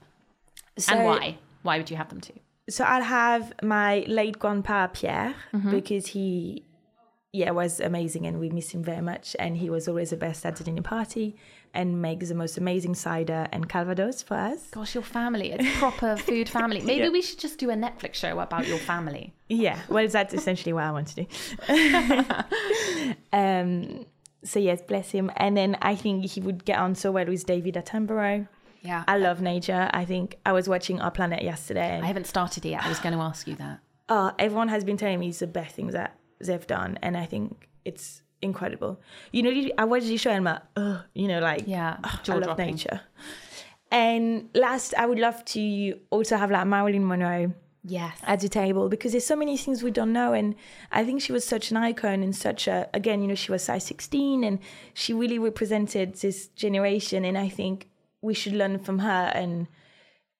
So, 0.77 0.93
and 0.93 1.05
why? 1.05 1.37
Why 1.63 1.77
would 1.77 1.89
you 1.89 1.97
have 1.97 2.09
them 2.09 2.21
to? 2.21 2.33
So 2.69 2.83
I'll 2.85 3.03
have 3.03 3.53
my 3.61 4.05
late 4.07 4.39
grandpa 4.39 4.87
Pierre 4.87 5.35
Mm-hmm. 5.53 5.71
because 5.71 6.07
he, 6.07 6.63
yeah, 7.33 7.51
was 7.51 7.79
amazing 7.81 8.25
and 8.25 8.39
we 8.39 8.49
miss 8.49 8.71
him 8.71 8.83
very 8.83 9.01
much. 9.01 9.35
And 9.39 9.57
he 9.57 9.69
was 9.69 9.87
always 9.87 10.11
the 10.11 10.17
best 10.17 10.45
at 10.45 10.55
the 10.57 10.63
dinner 10.63 10.81
party 10.81 11.35
and 11.73 12.01
makes 12.01 12.29
the 12.29 12.35
most 12.35 12.57
amazing 12.57 12.95
cider 12.95 13.47
and 13.51 13.67
calvados 13.69 14.21
for 14.21 14.35
us. 14.35 14.69
Gosh, 14.71 14.95
your 14.95 15.03
family. 15.03 15.51
It's 15.51 15.77
proper 15.77 16.17
food 16.17 16.49
family. 16.49 16.81
Maybe 16.85 17.09
we 17.09 17.21
should 17.21 17.39
just 17.39 17.59
do 17.59 17.69
a 17.69 17.75
Netflix 17.75 18.15
show 18.15 18.39
about 18.39 18.67
your 18.67 18.77
family. 18.77 19.33
Yeah, 19.49 19.79
well, 19.89 20.07
that's 20.07 20.33
essentially 20.33 20.73
what 20.73 20.83
I 20.83 20.91
want 20.91 21.07
to 21.09 21.23
do. 21.23 23.15
um, 23.33 24.05
so 24.43 24.59
yes, 24.59 24.81
bless 24.81 25.11
him. 25.11 25.31
And 25.37 25.55
then 25.55 25.77
I 25.81 25.95
think 25.95 26.25
he 26.25 26.41
would 26.41 26.65
get 26.65 26.79
on 26.79 26.95
so 26.95 27.11
well 27.11 27.25
with 27.25 27.45
David 27.45 27.75
Attenborough. 27.75 28.47
Yeah. 28.81 29.03
I 29.07 29.17
love 29.17 29.41
nature. 29.41 29.89
I 29.93 30.05
think 30.05 30.37
I 30.45 30.53
was 30.53 30.69
watching 30.69 31.01
Our 31.01 31.11
Planet 31.11 31.41
yesterday. 31.43 31.99
I 32.01 32.05
haven't 32.05 32.27
started 32.27 32.63
yet. 32.63 32.83
I 32.83 32.89
was 32.89 32.99
going 32.99 33.13
to 33.13 33.21
ask 33.21 33.47
you 33.47 33.55
that. 33.55 33.79
oh, 34.09 34.31
everyone 34.39 34.69
has 34.69 34.83
been 34.83 34.97
telling 34.97 35.19
me 35.19 35.29
it's 35.29 35.39
the 35.39 35.47
best 35.47 35.75
things 35.75 35.93
that 35.93 36.17
they've 36.39 36.67
done, 36.67 36.97
and 37.01 37.17
I 37.17 37.25
think 37.25 37.67
it's 37.83 38.21
incredible. 38.41 38.99
You 39.31 39.43
know, 39.43 39.69
I 39.77 39.85
watched 39.85 40.07
the 40.07 40.17
show 40.17 40.29
and 40.31 40.37
I'm 40.47 40.53
like, 40.55 40.63
oh, 40.75 41.03
you 41.13 41.27
know, 41.27 41.39
like 41.39 41.63
Yeah, 41.67 41.97
oh, 42.03 42.07
I 42.07 42.11
love 42.11 42.23
jaw-dropping. 42.23 42.65
nature. 42.71 43.01
And 43.91 44.49
last, 44.53 44.93
I 44.97 45.05
would 45.05 45.19
love 45.19 45.43
to 45.45 45.99
also 46.09 46.35
have 46.37 46.51
like 46.51 46.67
Marilyn 46.67 47.07
Monroe 47.07 47.53
Yes. 47.83 48.17
at 48.23 48.41
the 48.41 48.49
table 48.49 48.89
because 48.89 49.13
there's 49.13 49.25
so 49.25 49.35
many 49.37 49.55
things 49.55 49.81
we 49.81 49.91
don't 49.91 50.11
know 50.11 50.33
and 50.33 50.55
i 50.91 51.05
think 51.05 51.21
she 51.21 51.31
was 51.31 51.45
such 51.47 51.71
an 51.71 51.77
icon 51.77 52.21
and 52.21 52.35
such 52.35 52.67
a 52.67 52.89
again 52.93 53.21
you 53.21 53.29
know 53.29 53.35
she 53.35 53.49
was 53.49 53.63
size 53.63 53.85
16 53.85 54.43
and 54.43 54.59
she 54.93 55.13
really 55.13 55.39
represented 55.39 56.15
this 56.15 56.49
generation 56.49 57.23
and 57.23 57.37
i 57.37 57.47
think 57.47 57.87
we 58.21 58.33
should 58.33 58.51
learn 58.51 58.77
from 58.77 58.99
her 58.99 59.31
and 59.33 59.67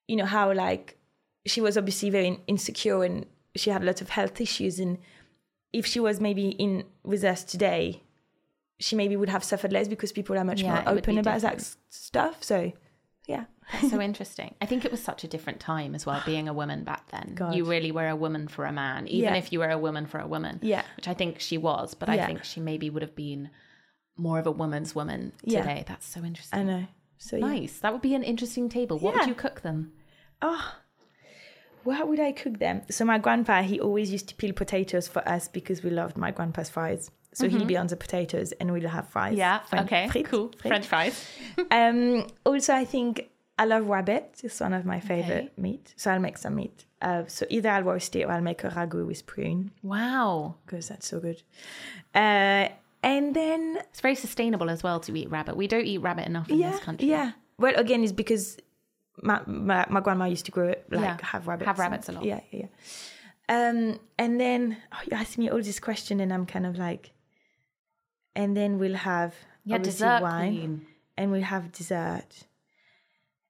you 0.09 0.17
know 0.17 0.25
how 0.25 0.51
like 0.51 0.97
she 1.45 1.61
was 1.61 1.77
obviously 1.77 2.09
very 2.09 2.37
insecure 2.47 3.01
and 3.05 3.25
she 3.55 3.69
had 3.69 3.81
lots 3.81 4.01
of 4.01 4.09
health 4.09 4.41
issues 4.41 4.77
and 4.77 4.97
if 5.73 5.85
she 5.85 5.99
was 5.99 6.19
maybe 6.19 6.49
in 6.49 6.83
with 7.03 7.23
us 7.23 7.43
today 7.43 8.01
she 8.79 8.95
maybe 8.95 9.15
would 9.15 9.29
have 9.29 9.43
suffered 9.43 9.73
less 9.73 9.87
because 9.87 10.11
people 10.11 10.37
are 10.37 10.43
much 10.43 10.61
Yeah, 10.61 10.83
more 10.83 10.89
open 10.97 11.17
about 11.17 11.41
that 11.41 11.57
different. 11.57 11.61
s- 11.61 11.77
stuff 11.89 12.43
so 12.43 12.71
yeah 13.27 13.45
That's 13.71 13.89
so 13.89 13.99
interesting. 13.99 14.55
I 14.61 14.65
think 14.65 14.85
it 14.85 14.91
was 14.91 15.03
such 15.03 15.25
a 15.25 15.27
different 15.27 15.59
time 15.59 15.93
as 15.93 16.05
well, 16.05 16.21
being 16.25 16.47
a 16.47 16.53
woman 16.53 16.85
back 16.85 17.09
then. 17.11 17.33
God. 17.35 17.53
You 17.53 17.65
really 17.65 17.91
were 17.91 18.07
a 18.07 18.15
woman 18.15 18.47
for 18.47 18.63
a 18.63 18.71
man, 18.71 19.09
even 19.09 19.33
Yeah. 19.33 19.39
if 19.39 19.51
you 19.51 19.59
were 19.59 19.69
a 19.69 19.77
woman 19.77 20.05
for 20.05 20.19
a 20.21 20.27
woman. 20.27 20.59
Yeah. 20.61 20.83
Which 20.95 21.09
I 21.09 21.13
think 21.13 21.41
she 21.41 21.57
was, 21.57 21.93
but 21.93 22.07
I 22.07 22.25
think 22.25 22.45
she 22.45 22.61
maybe 22.61 22.89
would 22.89 23.01
have 23.01 23.13
been 23.15 23.49
more 24.15 24.39
of 24.39 24.47
a 24.47 24.51
woman's 24.51 24.95
woman 24.95 25.33
Yeah. 25.43 25.63
today. 25.63 25.83
That's 25.85 26.05
so 26.07 26.23
interesting. 26.23 26.59
i 26.59 26.63
know 26.63 26.87
so 27.17 27.35
yeah. 27.35 27.45
Nice. 27.45 27.79
That 27.79 27.91
would 27.91 28.01
be 28.01 28.15
an 28.15 28.23
interesting 28.23 28.69
table. 28.69 28.99
What 28.99 29.15
would 29.15 29.27
you 29.27 29.35
cook 29.35 29.59
them? 29.63 29.91
Ah. 30.41 30.77
How 31.91 32.05
would 32.05 32.19
I 32.19 32.31
cook 32.31 32.59
them? 32.59 32.81
So 32.89 33.05
my 33.05 33.17
grandpa, 33.17 33.61
he 33.63 33.79
always 33.79 34.11
used 34.11 34.27
to 34.29 34.35
peel 34.35 34.53
potatoes 34.53 35.07
for 35.07 35.27
us 35.27 35.47
because 35.47 35.83
we 35.83 35.89
loved 35.89 36.17
my 36.17 36.31
grandpa's 36.31 36.69
fries. 36.69 37.11
So 37.33 37.47
he'll 37.47 37.65
be 37.65 37.77
on 37.77 37.85
the 37.87 37.95
potatoes 37.95 38.51
and 38.53 38.71
we'll 38.71 38.87
have 38.89 39.07
fries. 39.09 39.37
Fren- 39.69 39.87
frites, 39.87 40.25
cool. 40.25 40.49
frites. 40.49 40.67
French 40.67 40.87
fries. 40.87 41.25
Um, 41.71 42.27
also, 42.45 42.73
I 42.73 42.83
think 42.85 43.29
I 43.59 43.65
love 43.65 43.87
rabbit. 43.87 44.41
It's 44.43 44.59
one 44.59 44.73
of 44.73 44.85
my 44.85 44.99
favorite 44.99 45.43
Okay. 45.51 45.51
meat. 45.57 45.93
So 45.97 46.11
I'll 46.11 46.19
make 46.19 46.37
some 46.39 46.55
meat. 46.55 46.85
Uh, 46.99 47.23
so 47.27 47.45
either 47.49 47.69
I'll 47.69 47.83
roast 47.83 48.15
it 48.15 48.23
or 48.23 48.31
I'll 48.31 48.41
make 48.41 48.63
a 48.63 48.69
ragu 48.69 49.05
with 49.05 49.25
prune 49.27 49.69
Wow. 49.83 50.55
because 50.65 50.87
that's 50.89 51.07
so 51.07 51.19
good. 51.19 51.43
Uh, 52.15 52.69
and 53.03 53.35
then 53.35 53.77
It's 53.91 54.01
very 54.01 54.15
sustainable 54.15 54.69
as 54.71 54.81
well 54.81 54.99
to 55.01 55.15
eat 55.15 55.29
rabbit. 55.29 55.55
We 55.55 55.67
don't 55.67 55.85
eat 55.85 55.99
rabbit 55.99 56.25
enough 56.25 56.49
in 56.49 56.57
yeah, 56.59 56.71
this 56.71 56.79
country. 56.79 57.07
yeah. 57.07 57.33
Well, 57.59 57.73
again, 57.75 58.03
it's 58.03 58.11
because 58.11 58.57
my, 59.21 59.41
my 59.45 59.85
my 59.89 59.99
grandma 59.99 60.25
used 60.25 60.45
to 60.45 60.51
grow 60.51 60.67
it 60.67 60.85
like 60.89 61.01
Yeah, 61.01 61.17
have 61.23 61.47
rabbits. 61.47 61.65
have 61.67 61.79
and- 61.79 61.91
rabbits 61.91 62.09
a 62.09 62.11
lot. 62.13 62.23
Yeah, 62.25 62.39
yeah. 62.51 62.65
yeah. 62.65 62.67
Um, 63.49 63.99
and 64.19 64.39
then 64.41 64.77
oh, 64.91 64.99
you 65.09 65.15
asked 65.17 65.37
me 65.37 65.49
all 65.49 65.61
this 65.61 65.79
question, 65.79 66.19
and 66.19 66.33
I'm 66.33 66.45
kind 66.45 66.65
of 66.65 66.77
like, 66.77 67.11
and 68.35 68.55
then 68.57 68.77
we'll 68.77 68.95
have 68.95 69.33
Yeah, 69.63 69.77
dessert 69.77 70.21
wine, 70.21 70.55
queen. 70.57 70.85
and 71.17 71.31
we'll 71.31 71.41
have 71.43 71.71
dessert, 71.71 72.45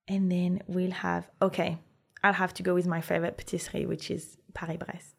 and 0.07 0.31
then 0.31 0.61
we'll 0.67 0.91
have 0.91 1.27
okay. 1.41 1.77
I'll 2.23 2.33
have 2.33 2.53
to 2.55 2.63
go 2.63 2.73
with 2.73 2.87
my 2.87 3.01
favorite 3.01 3.37
patisserie, 3.37 3.85
which 3.85 4.09
is 4.11 4.37
Paris 4.53 4.77
Brest. 4.77 5.15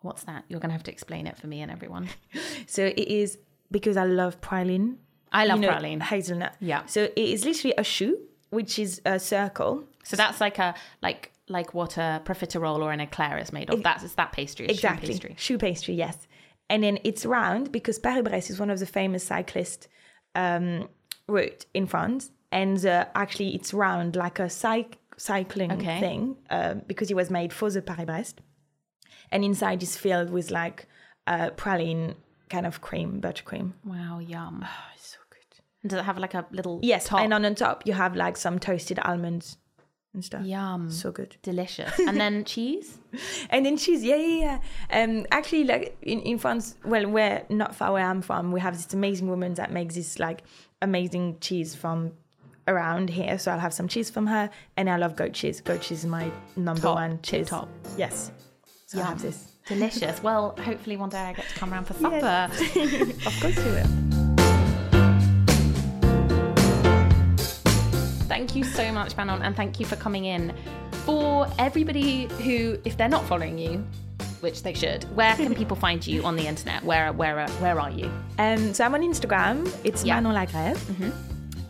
What's 0.00 0.24
that? 0.24 0.44
You're 0.48 0.60
going 0.60 0.70
to 0.70 0.74
have 0.74 0.82
to 0.84 0.90
explain 0.92 1.26
it 1.26 1.36
for 1.38 1.46
me 1.46 1.60
and 1.62 1.70
everyone. 1.70 2.08
So 2.66 2.84
it 2.84 2.98
is 3.08 3.38
because 3.70 3.96
I 3.96 4.04
love 4.04 4.40
praline. 4.40 4.96
I 5.32 5.44
love 5.46 5.60
you 5.60 5.66
know, 5.66 5.72
praline. 5.74 6.02
hazelnut. 6.02 6.54
Yeah. 6.60 6.86
So 6.86 7.04
it 7.04 7.18
is 7.18 7.44
literally 7.44 7.74
a 7.76 7.84
choux, 7.84 8.18
which 8.54 8.78
is 8.78 9.00
a 9.04 9.18
circle. 9.18 9.84
So 10.04 10.16
that's 10.16 10.40
like 10.40 10.58
a 10.58 10.74
like 11.02 11.32
like 11.48 11.74
what 11.74 11.96
a 11.98 12.22
profiterole 12.24 12.80
or 12.82 12.90
an 12.92 13.00
eclair 13.00 13.36
is 13.38 13.52
made 13.52 13.68
of. 13.70 13.82
That's 13.82 14.02
it's 14.04 14.14
that 14.14 14.32
pastry. 14.32 14.66
It's 14.66 14.80
choux 14.80 14.86
exactly 14.88 15.08
pastry. 15.14 15.34
choux 15.36 15.58
pastry 15.58 15.94
yes 15.94 16.16
and 16.70 16.82
then 16.82 16.98
it's 17.04 17.26
round 17.26 17.70
because 17.70 17.98
paris-brest 17.98 18.48
is 18.48 18.58
one 18.58 18.70
of 18.70 18.78
the 18.78 18.86
famous 18.86 19.22
cyclist 19.22 19.86
um, 20.34 20.88
route 21.28 21.66
in 21.74 21.86
france 21.86 22.30
and 22.50 22.86
uh, 22.86 23.04
actually 23.14 23.54
it's 23.54 23.74
round 23.74 24.16
like 24.16 24.38
a 24.38 24.44
cyc- 24.48 24.94
cycling 25.18 25.70
Okay. 25.72 26.00
thing 26.00 26.36
uh, 26.48 26.72
because 26.86 27.10
it 27.10 27.16
was 27.16 27.28
made 27.30 27.52
for 27.52 27.68
the 27.70 27.82
paris-brest 27.82 28.40
and 29.30 29.44
inside 29.44 29.82
is 29.82 29.94
filled 29.96 30.30
with 30.30 30.50
like 30.50 30.86
uh, 31.26 31.50
praline 31.50 32.14
kind 32.48 32.64
of 32.66 32.80
cream 32.80 33.20
buttercream 33.20 33.72
Wow, 33.84 34.18
yum. 34.20 34.64
oh, 34.66 34.92
so 34.96 35.18
And 35.84 35.90
Does 35.90 36.00
it 36.00 36.04
have 36.04 36.18
like 36.18 36.34
a 36.34 36.44
little 36.50 36.80
yes 36.82 37.04
top? 37.06 37.20
and 37.20 37.32
on 37.32 37.42
the 37.42 37.54
top 37.54 37.86
you 37.86 37.92
have 37.92 38.16
like 38.16 38.36
some 38.36 38.58
toasted 38.58 38.98
almonds 39.04 39.58
and 40.14 40.24
stuff 40.24 40.44
Yum. 40.46 40.90
so 40.90 41.12
good 41.12 41.36
Delicious. 41.42 41.92
And 42.08 42.18
then 42.18 42.44
cheese? 42.44 42.98
And 43.50 43.66
then 43.66 43.76
cheese, 43.76 44.02
yeah, 44.02 44.16
yeah, 44.16 44.58
yeah. 44.90 45.02
Um, 45.02 45.26
actually, 45.30 45.64
like 45.64 45.96
in, 46.02 46.20
in 46.20 46.38
France, 46.38 46.76
well, 46.84 47.06
where 47.08 47.44
not 47.50 47.74
far 47.76 47.92
where 47.92 48.04
I'm 48.06 48.22
from, 48.22 48.50
we 48.50 48.60
have 48.60 48.74
this 48.76 48.92
amazing 48.94 49.28
woman 49.28 49.54
that 49.54 49.70
makes 49.72 49.94
this 49.94 50.18
like 50.18 50.42
amazing 50.82 51.38
cheese 51.40 51.74
from 51.74 52.12
around 52.66 53.10
here. 53.10 53.38
So 53.38 53.52
I'll 53.52 53.58
have 53.60 53.74
some 53.74 53.88
cheese 53.88 54.08
from 54.08 54.26
her, 54.28 54.48
and 54.76 54.88
I 54.88 54.96
love 54.96 55.16
goat 55.16 55.32
cheese. 55.34 55.60
Goat 55.60 55.82
cheese 55.82 55.98
is 56.00 56.06
my 56.06 56.30
number 56.56 56.80
Top, 56.82 56.94
one 56.96 57.20
cheese. 57.22 57.48
top. 57.48 57.68
Yes. 57.98 58.32
So 58.86 59.00
I 59.00 59.04
have 59.04 59.20
this. 59.20 59.50
Delicious. 59.66 60.22
Well, 60.22 60.54
hopefully 60.60 60.96
one 60.96 61.08
day 61.10 61.18
I 61.18 61.32
get 61.34 61.48
to 61.48 61.54
come 61.56 61.72
around 61.72 61.86
for 61.86 61.94
supper. 62.04 62.20
Yes. 62.20 63.26
of 63.26 63.40
course 63.40 63.56
you 63.56 63.72
will. 63.72 64.13
Thank 68.34 68.56
you 68.56 68.64
so 68.64 68.90
much, 68.90 69.16
Manon, 69.16 69.42
and 69.42 69.54
thank 69.54 69.78
you 69.78 69.86
for 69.86 69.94
coming 69.94 70.24
in. 70.24 70.52
For 71.06 71.46
everybody 71.56 72.24
who, 72.42 72.76
if 72.84 72.96
they're 72.96 73.08
not 73.08 73.24
following 73.26 73.58
you, 73.58 73.86
which 74.40 74.64
they 74.64 74.74
should, 74.74 75.04
where 75.14 75.36
can 75.36 75.54
people 75.54 75.76
find 75.76 76.04
you 76.04 76.24
on 76.24 76.34
the 76.34 76.44
internet? 76.44 76.82
Where 76.82 77.12
where 77.12 77.46
where 77.60 77.80
are 77.80 77.92
you? 77.92 78.10
Um, 78.40 78.74
so 78.74 78.84
I'm 78.84 78.92
on 78.92 79.02
Instagram. 79.02 79.72
It's 79.84 80.04
Yeah. 80.04 80.18
Manon 80.20 80.34
Lagrève. 80.34 81.12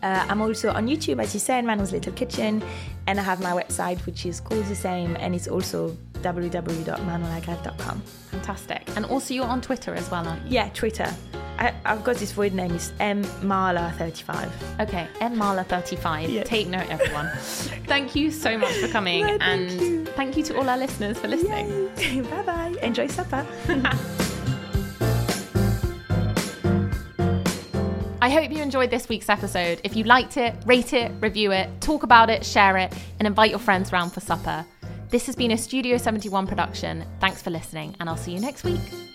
Uh, 0.01 0.25
I'm 0.27 0.41
also 0.41 0.71
on 0.71 0.87
YouTube, 0.87 1.21
as 1.21 1.35
you 1.35 1.39
said, 1.39 1.63
Manon's 1.65 1.91
Little 1.91 2.13
Kitchen, 2.13 2.63
and 3.05 3.19
I 3.19 3.23
have 3.23 3.41
my 3.41 3.51
website, 3.51 4.03
which 4.07 4.25
is 4.25 4.39
called 4.39 4.65
the 4.65 4.75
same, 4.75 5.15
and 5.19 5.35
it's 5.35 5.47
also 5.47 5.95
www.manonlagrève.com. 6.25 8.01
Fantastic. 8.01 8.89
And 8.95 9.05
also 9.05 9.33
you're 9.33 9.45
on 9.45 9.61
Twitter 9.61 9.93
as 9.93 10.09
well, 10.09 10.27
aren't 10.27 10.43
you? 10.45 10.53
Yeah, 10.53 10.69
Twitter. 10.73 11.13
I, 11.57 11.73
I've 11.85 12.03
got 12.03 12.17
this 12.17 12.35
weird 12.35 12.53
name. 12.53 12.73
It's 12.73 12.91
M 12.99 13.23
Marla35. 13.23 14.49
Okay, 14.81 15.07
M 15.21 15.35
Marla35. 15.35 16.31
Yeah. 16.33 16.43
Take 16.43 16.67
note, 16.67 16.89
everyone. 16.89 17.29
thank 17.87 18.15
you 18.15 18.31
so 18.31 18.57
much 18.57 18.73
for 18.73 18.87
coming, 18.87 19.21
No, 19.21 19.37
thank 19.37 19.43
and 19.43 19.71
you. 19.81 20.05
thank 20.05 20.35
you 20.35 20.43
to 20.43 20.57
all 20.57 20.67
our 20.69 20.77
listeners 20.77 21.17
for 21.19 21.27
listening. 21.27 22.23
bye 22.29 22.41
bye. 22.41 22.75
Enjoy 22.81 23.07
supper. 23.07 23.45
I 28.21 28.29
hope 28.29 28.51
you 28.51 28.63
enjoyed 28.63 28.89
this 28.89 29.07
week's 29.07 29.29
episode. 29.29 29.79
If 29.83 29.95
you 29.95 30.03
liked 30.03 30.37
it, 30.37 30.55
rate 30.65 30.93
it, 30.93 31.11
review 31.21 31.51
it, 31.51 31.69
talk 31.79 32.01
about 32.01 32.31
it, 32.31 32.43
share 32.43 32.75
it, 32.77 32.91
and 33.19 33.27
invite 33.27 33.51
your 33.51 33.59
friends 33.59 33.91
round 33.91 34.13
for 34.13 34.19
supper. 34.19 34.65
This 35.15 35.27
has 35.27 35.35
been 35.37 35.51
a 35.51 35.57
Studio 35.57 35.95
71 35.95 36.45
production. 36.45 37.05
Thanks 37.21 37.41
for 37.41 37.49
listening, 37.49 37.95
and 38.01 38.09
I'll 38.09 38.17
see 38.17 38.33
you 38.33 38.41
next 38.41 38.65
week. 38.65 39.14